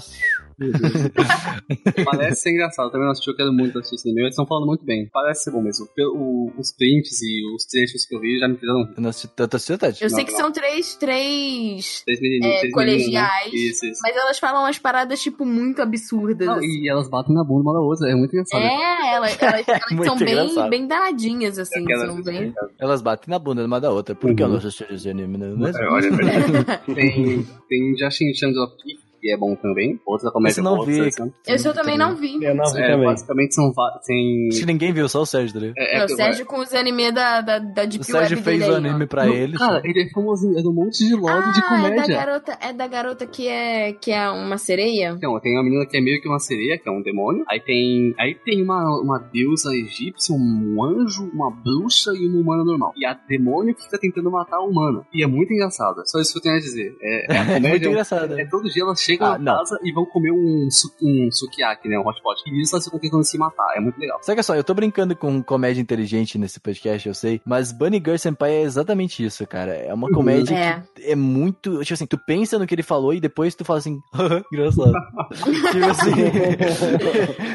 [2.04, 4.22] Parece ser engraçado, também não assisti, eu quero muito assistir esse anime.
[4.22, 5.09] Eles estão falando muito bem.
[5.12, 5.86] Parece ser bom mesmo.
[5.94, 8.80] Pelo- o- os prints e os trechos que eu vi já me fizeram.
[8.96, 10.02] Eu não assisti tanto Tati?
[10.02, 12.02] Eu sei que são três, três.
[12.04, 13.52] Três menininhos, É, três colegiais.
[13.52, 13.59] né?
[13.59, 14.00] Isso, isso.
[14.02, 16.46] Mas elas falam umas paradas, tipo, muito absurdas.
[16.46, 16.66] Não, assim.
[16.66, 18.62] e elas batem na bunda uma da outra, é muito engraçado.
[18.62, 21.82] É, elas, elas, elas Muito são bem, bem danadinhas, assim.
[21.84, 22.54] Aquelas- São bem...
[22.78, 24.14] Elas batem na bunda uma da outra.
[24.14, 24.52] Por que eu Uhum.
[24.52, 25.36] não assisti esse anime?
[25.38, 25.82] Não é mesmo?
[25.82, 26.09] É, olha,
[26.94, 28.62] tem, tem Jashin Chandra
[29.20, 30.00] que é bom também.
[30.06, 31.08] Outra comédia boa, vi.
[31.46, 32.42] Esse eu também não vi.
[32.42, 33.06] Eu não vi É, também.
[33.06, 35.74] basicamente são va- tem Acho que ninguém viu, só o Sérgio, tá ligado?
[35.78, 38.60] é, É, o Sérgio com os anime da, da, da Deep O Sérgio Web fez
[38.60, 39.56] dele o anime pra Não, ele.
[39.56, 42.16] Cara, ele é famosinho, é um monte de lore ah, de é da comédia.
[42.16, 45.14] garota, é da garota que é, que é uma sereia?
[45.16, 47.44] Então, tem uma menina que é meio que uma sereia, que é um demônio.
[47.48, 48.14] Aí tem.
[48.18, 52.92] Aí tem uma, uma deusa egípcia, um anjo, uma bruxa e uma humana normal.
[52.96, 55.02] E a demônio fica tentando matar a humana.
[55.12, 56.00] E é muito engraçado.
[56.00, 56.94] É só isso que eu tenho a dizer.
[57.00, 57.88] É, é a É muito comédia.
[57.88, 58.38] engraçado.
[58.38, 61.88] É todo dia elas chegam Ah, na casa e vão comer um, su um sukiyaki,
[61.88, 61.98] né?
[61.98, 62.40] Um hot pot.
[62.46, 63.74] E isso elas ficam tentando se matar.
[63.76, 64.18] É muito legal.
[64.22, 68.16] Saca só, eu tô brincando com comédia inteligente nesse podcast, eu sei, mas Bunny Girl
[68.16, 69.72] Senpai é exatamente isso, cara.
[69.74, 70.82] É uma comédia É.
[70.94, 71.80] que é muito.
[71.80, 74.00] Tipo assim, tu pensa no que ele falou e depois tu fala assim,
[74.52, 74.92] engraçado.
[75.72, 76.12] tipo assim.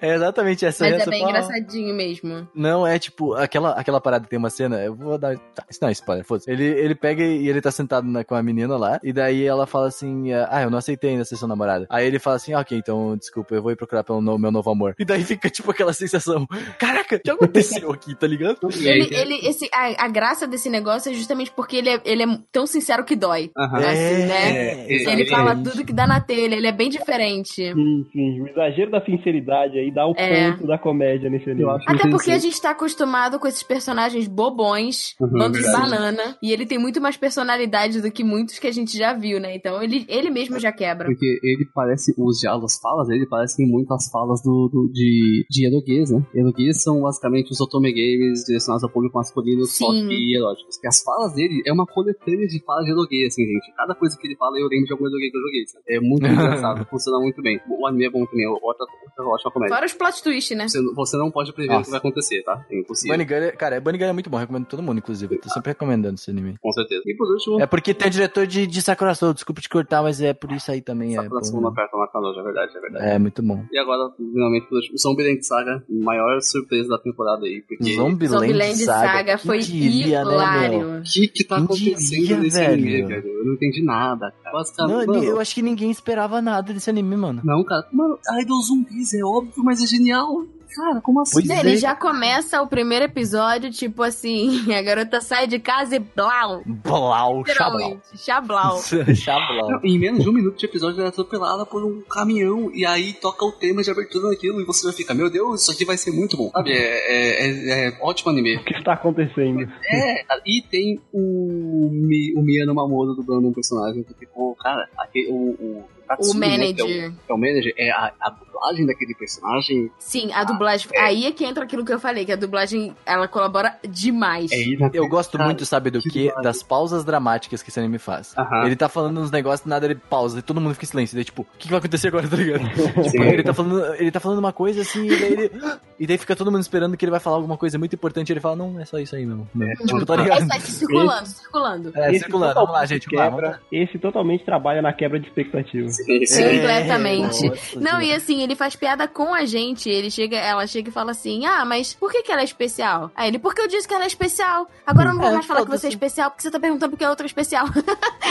[0.00, 2.48] é exatamente essa Mas é bem fala- engraçadinho mesmo.
[2.54, 5.36] Não, é tipo, aquela, aquela parada tem uma cena, eu vou dar.
[5.54, 6.50] Tá, isso não é spoiler, foda-se.
[6.50, 9.66] Ele, ele pega e ele tá sentado na- com a menina lá, e daí ela
[9.66, 11.86] fala assim: Ah, eu não aceitei ainda ser sua namorada.
[11.90, 14.50] Aí ele fala assim: ah, Ok, então desculpa, eu vou ir procurar pelo no- meu
[14.52, 14.94] novo amor.
[14.98, 16.46] E daí fica tipo aquela sensação:
[16.78, 18.58] Caraca, o que aconteceu aqui, tá ligado?
[18.80, 22.00] E aí, Ele, ele, esse, a, a graça desse negócio é justamente porque ele é,
[22.04, 23.50] ele é tão sincero que dói.
[23.56, 23.78] Aham.
[23.78, 24.86] Assim, né?
[24.86, 25.54] É, Ele é, fala é.
[25.56, 27.72] tudo que dá na telha, ele é bem diferente.
[27.72, 28.40] Sim, sim.
[28.42, 30.50] O exagero da sinceridade aí dá o É.
[30.52, 31.68] ponto da comédia nesse anime.
[31.70, 36.36] Acho Até porque a gente tá acostumado com esses personagens bobões, Uhum, bando de banana,
[36.42, 39.54] e ele tem muito mais personalidade do que muitos que a gente já viu, né?
[39.54, 41.06] Então ele, ele mesmo já quebra.
[41.06, 45.44] Porque ele parece, os diálogos, as falas dele parecem muito as falas do, do- de,
[45.50, 46.24] de eroguês, né?
[46.34, 50.08] Eroguês são basicamente os otome games direcionados ao público masculino, só Sim.
[50.08, 50.78] que eróticos.
[50.78, 53.72] Que as falas dele é uma coletânea de falas de eroguês, assim, gente.
[53.76, 55.84] Cada coisa que ele fala eu lembro de algum eroguês que eu joguei, sabe?
[55.88, 57.60] É muito engraçado, funciona muito bem.
[57.68, 59.74] O anime é bom também, outra, outra ótima comédia.
[59.76, 60.68] Fora os plot twist, né?
[60.68, 61.84] Você, você não pode prever o Nossa.
[61.84, 62.64] que vai acontecer, tá?
[62.70, 63.16] É impossível.
[63.16, 65.34] Bunny Girl, é- cara, Bunny Girl é muito bom, recomendo todo mundo, inclusive.
[65.36, 66.56] Eu tô sempre recomendando esse anime.
[66.60, 67.02] Com certeza.
[67.06, 70.02] E por último, É porque tem o diretor de, de Sakura Soul, desculpa te cortar,
[70.02, 71.16] mas é por isso aí também.
[71.16, 71.28] É.
[71.42, 73.04] Suma aperta na canoja, é verdade, é verdade.
[73.06, 73.64] é muito bom.
[73.70, 77.94] E agora, finalmente, último, Zombieland Saga, maior surpresa da temporada aí, porque...
[77.94, 80.98] Zombieland, Zombieland Saga, Saga foi diria, né, hilário.
[80.98, 82.72] O que que tá acontecendo diria, nesse velho?
[82.72, 83.28] anime, velho?
[83.28, 84.56] Eu não entendi nada, cara.
[84.56, 87.40] Basicamente, Não, mano, eu acho que ninguém esperava nada desse anime, mano.
[87.44, 87.86] Não, cara.
[87.92, 90.46] Mano, Idol Zumbis é óbvio, mas é genial.
[90.74, 91.32] Cara, como assim?
[91.46, 91.60] Pois é.
[91.60, 96.62] Ele já começa o primeiro episódio, tipo assim, a garota sai de casa e blau.
[96.66, 98.00] Blau, chablau.
[98.16, 98.80] Chablau.
[99.70, 102.84] Não, em menos de um minuto de episódio ela é atropelada por um caminhão e
[102.86, 105.84] aí toca o tema de abertura daquilo e você já fica, meu Deus, isso aqui
[105.84, 106.50] vai ser muito bom.
[106.50, 108.56] Sabe, é, é, é- é ótimo anime.
[108.56, 109.62] O que está acontecendo?
[109.84, 115.28] É, e tem o, Mi, o Miyano Mamoru dublando um personagem que ficou, cara, aquele,
[115.30, 117.10] o, o, O Tatsumi, né, que é manager.
[117.10, 120.88] o, que é o manager, é a, a dublagem daquele personagem Sim, a dublagem.
[120.98, 124.50] Aí é que entra aquilo que eu falei, que a dublagem ela colabora demais.
[124.52, 124.62] é.
[124.92, 126.32] Eu gosto muito, sabe do que.
[126.42, 128.34] Das pausas dramáticas que esse anime faz.
[128.36, 128.66] Aham.
[128.66, 131.14] Ele tá falando uns negócios, nada ele pausa, e todo mundo fica em silêncio.
[131.14, 132.64] Daí, tipo, o que, que vai acontecer agora, tá ligado?
[133.10, 135.50] tipo, ele tá, falando, ele tá falando uma coisa assim, e daí ele.
[135.98, 138.30] E daí fica todo mundo esperando que ele vai falar alguma coisa muito importante.
[138.30, 139.48] E ele fala, não, é só isso aí mesmo.
[139.54, 139.68] Não.
[139.86, 140.46] Tipo, tá É ligado?
[140.48, 141.92] sai circulando, circulando.
[141.94, 142.54] É, Esse circulando.
[142.54, 143.08] Vamos lá, gente.
[143.08, 143.58] Quebra, vamos lá.
[143.70, 145.88] Esse totalmente trabalha na quebra de expectativa.
[145.92, 146.42] Sim, sim.
[146.42, 147.48] É, Completamente.
[147.48, 148.08] nossa, Não, demais.
[148.08, 149.88] e assim, ele faz piada com a gente.
[149.88, 153.10] Ele chega, ela chega e fala assim: Ah, mas por que, que ela é especial?
[153.14, 154.70] Aí ele, porque eu disse que ela é especial.
[154.86, 155.94] Agora eu não vou É, mais falar que você é foda-se.
[155.96, 157.66] especial, porque você tá perguntando porque a outra é especial.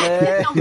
[0.03, 0.41] É.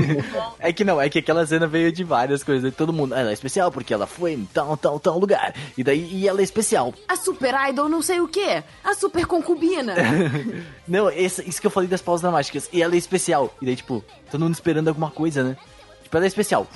[0.59, 2.70] É que não, é que aquela cena veio de várias coisas.
[2.70, 5.55] E todo mundo, ela é especial porque ela foi em tal, tal, tal lugar.
[5.77, 6.93] E daí, e ela é especial.
[7.09, 8.62] A super idol não sei o quê.
[8.85, 9.94] A super concubina.
[10.86, 12.68] Não, esse- isso que eu falei das pausas dramáticas.
[12.72, 13.55] E ela é especial.
[13.62, 15.56] E daí, tipo, todo mundo esperando alguma coisa, né?
[16.11, 16.66] Tipo, ela é especial.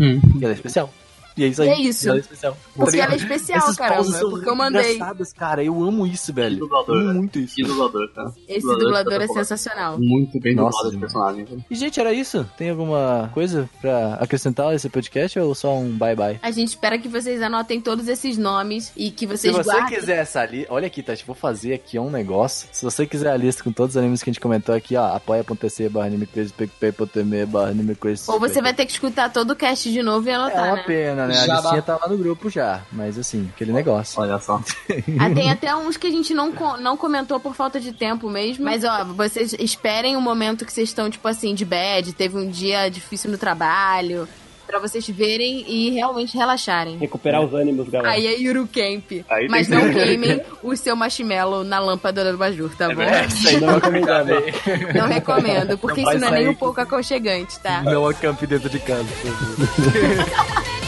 [0.00, 0.20] Hum.
[0.42, 0.90] Ela é especial.
[1.36, 1.68] E é isso aí.
[1.68, 2.08] E é isso.
[2.08, 2.56] Ela é especial.
[2.74, 3.94] Porque ela é especial, Essas caramba.
[3.96, 4.98] pausas são Porque eu mandei.
[5.36, 5.62] cara.
[5.64, 6.58] Eu amo isso, velho.
[6.58, 7.12] dublador, amo né?
[7.14, 7.54] muito isso.
[7.56, 8.32] Que dublador, cara.
[8.48, 9.98] Esse dublador é sensacional.
[9.98, 11.64] Muito bem Nossa, dublado esse personagem.
[11.70, 12.48] E, gente, era isso?
[12.56, 16.38] Tem alguma coisa pra acrescentar nesse podcast ou só um bye-bye?
[16.42, 19.98] A gente espera que vocês anotem todos esses nomes e que Se vocês você guardem.
[19.98, 22.68] quiser essa lista, olha aqui, Tati, vou fazer aqui um negócio.
[22.72, 25.14] Se você quiser a lista com todos os animes que a gente comentou aqui, ó,
[25.16, 28.24] apoia.se barra animecrazy, picpay.me barra animecrazy.
[28.28, 30.76] Ou você vai ter que escutar todo o cast de novo e É anotar, uma
[30.76, 30.82] né?
[30.86, 31.34] pena, né?
[31.34, 31.82] A Já listinha dá.
[31.82, 34.20] tá lá no grupo já, mas assim, aquele negócio.
[34.20, 34.60] Olha só.
[35.18, 38.64] Ah, tem até uns que a gente não, não comentou por falta de tempo mesmo.
[38.64, 42.48] Mas, ó, vocês esperem o momento que vocês estão, tipo assim, de bad, teve um
[42.48, 44.28] dia difícil no trabalho,
[44.66, 46.96] pra vocês verem e realmente relaxarem.
[46.96, 48.14] Recuperar os ânimos, galera.
[48.14, 49.24] Aí é Yuru Camp.
[49.28, 53.02] Aí Mas não queimem o seu marshmallow na lâmpada do Bajur, tá bom?
[53.28, 54.30] Isso aí Não recomendado.
[54.94, 57.82] Não recomendo, porque Não isso não é nem um pouco aconchegante, tá?
[57.82, 60.81] Não acampe dentro de casa, por favor.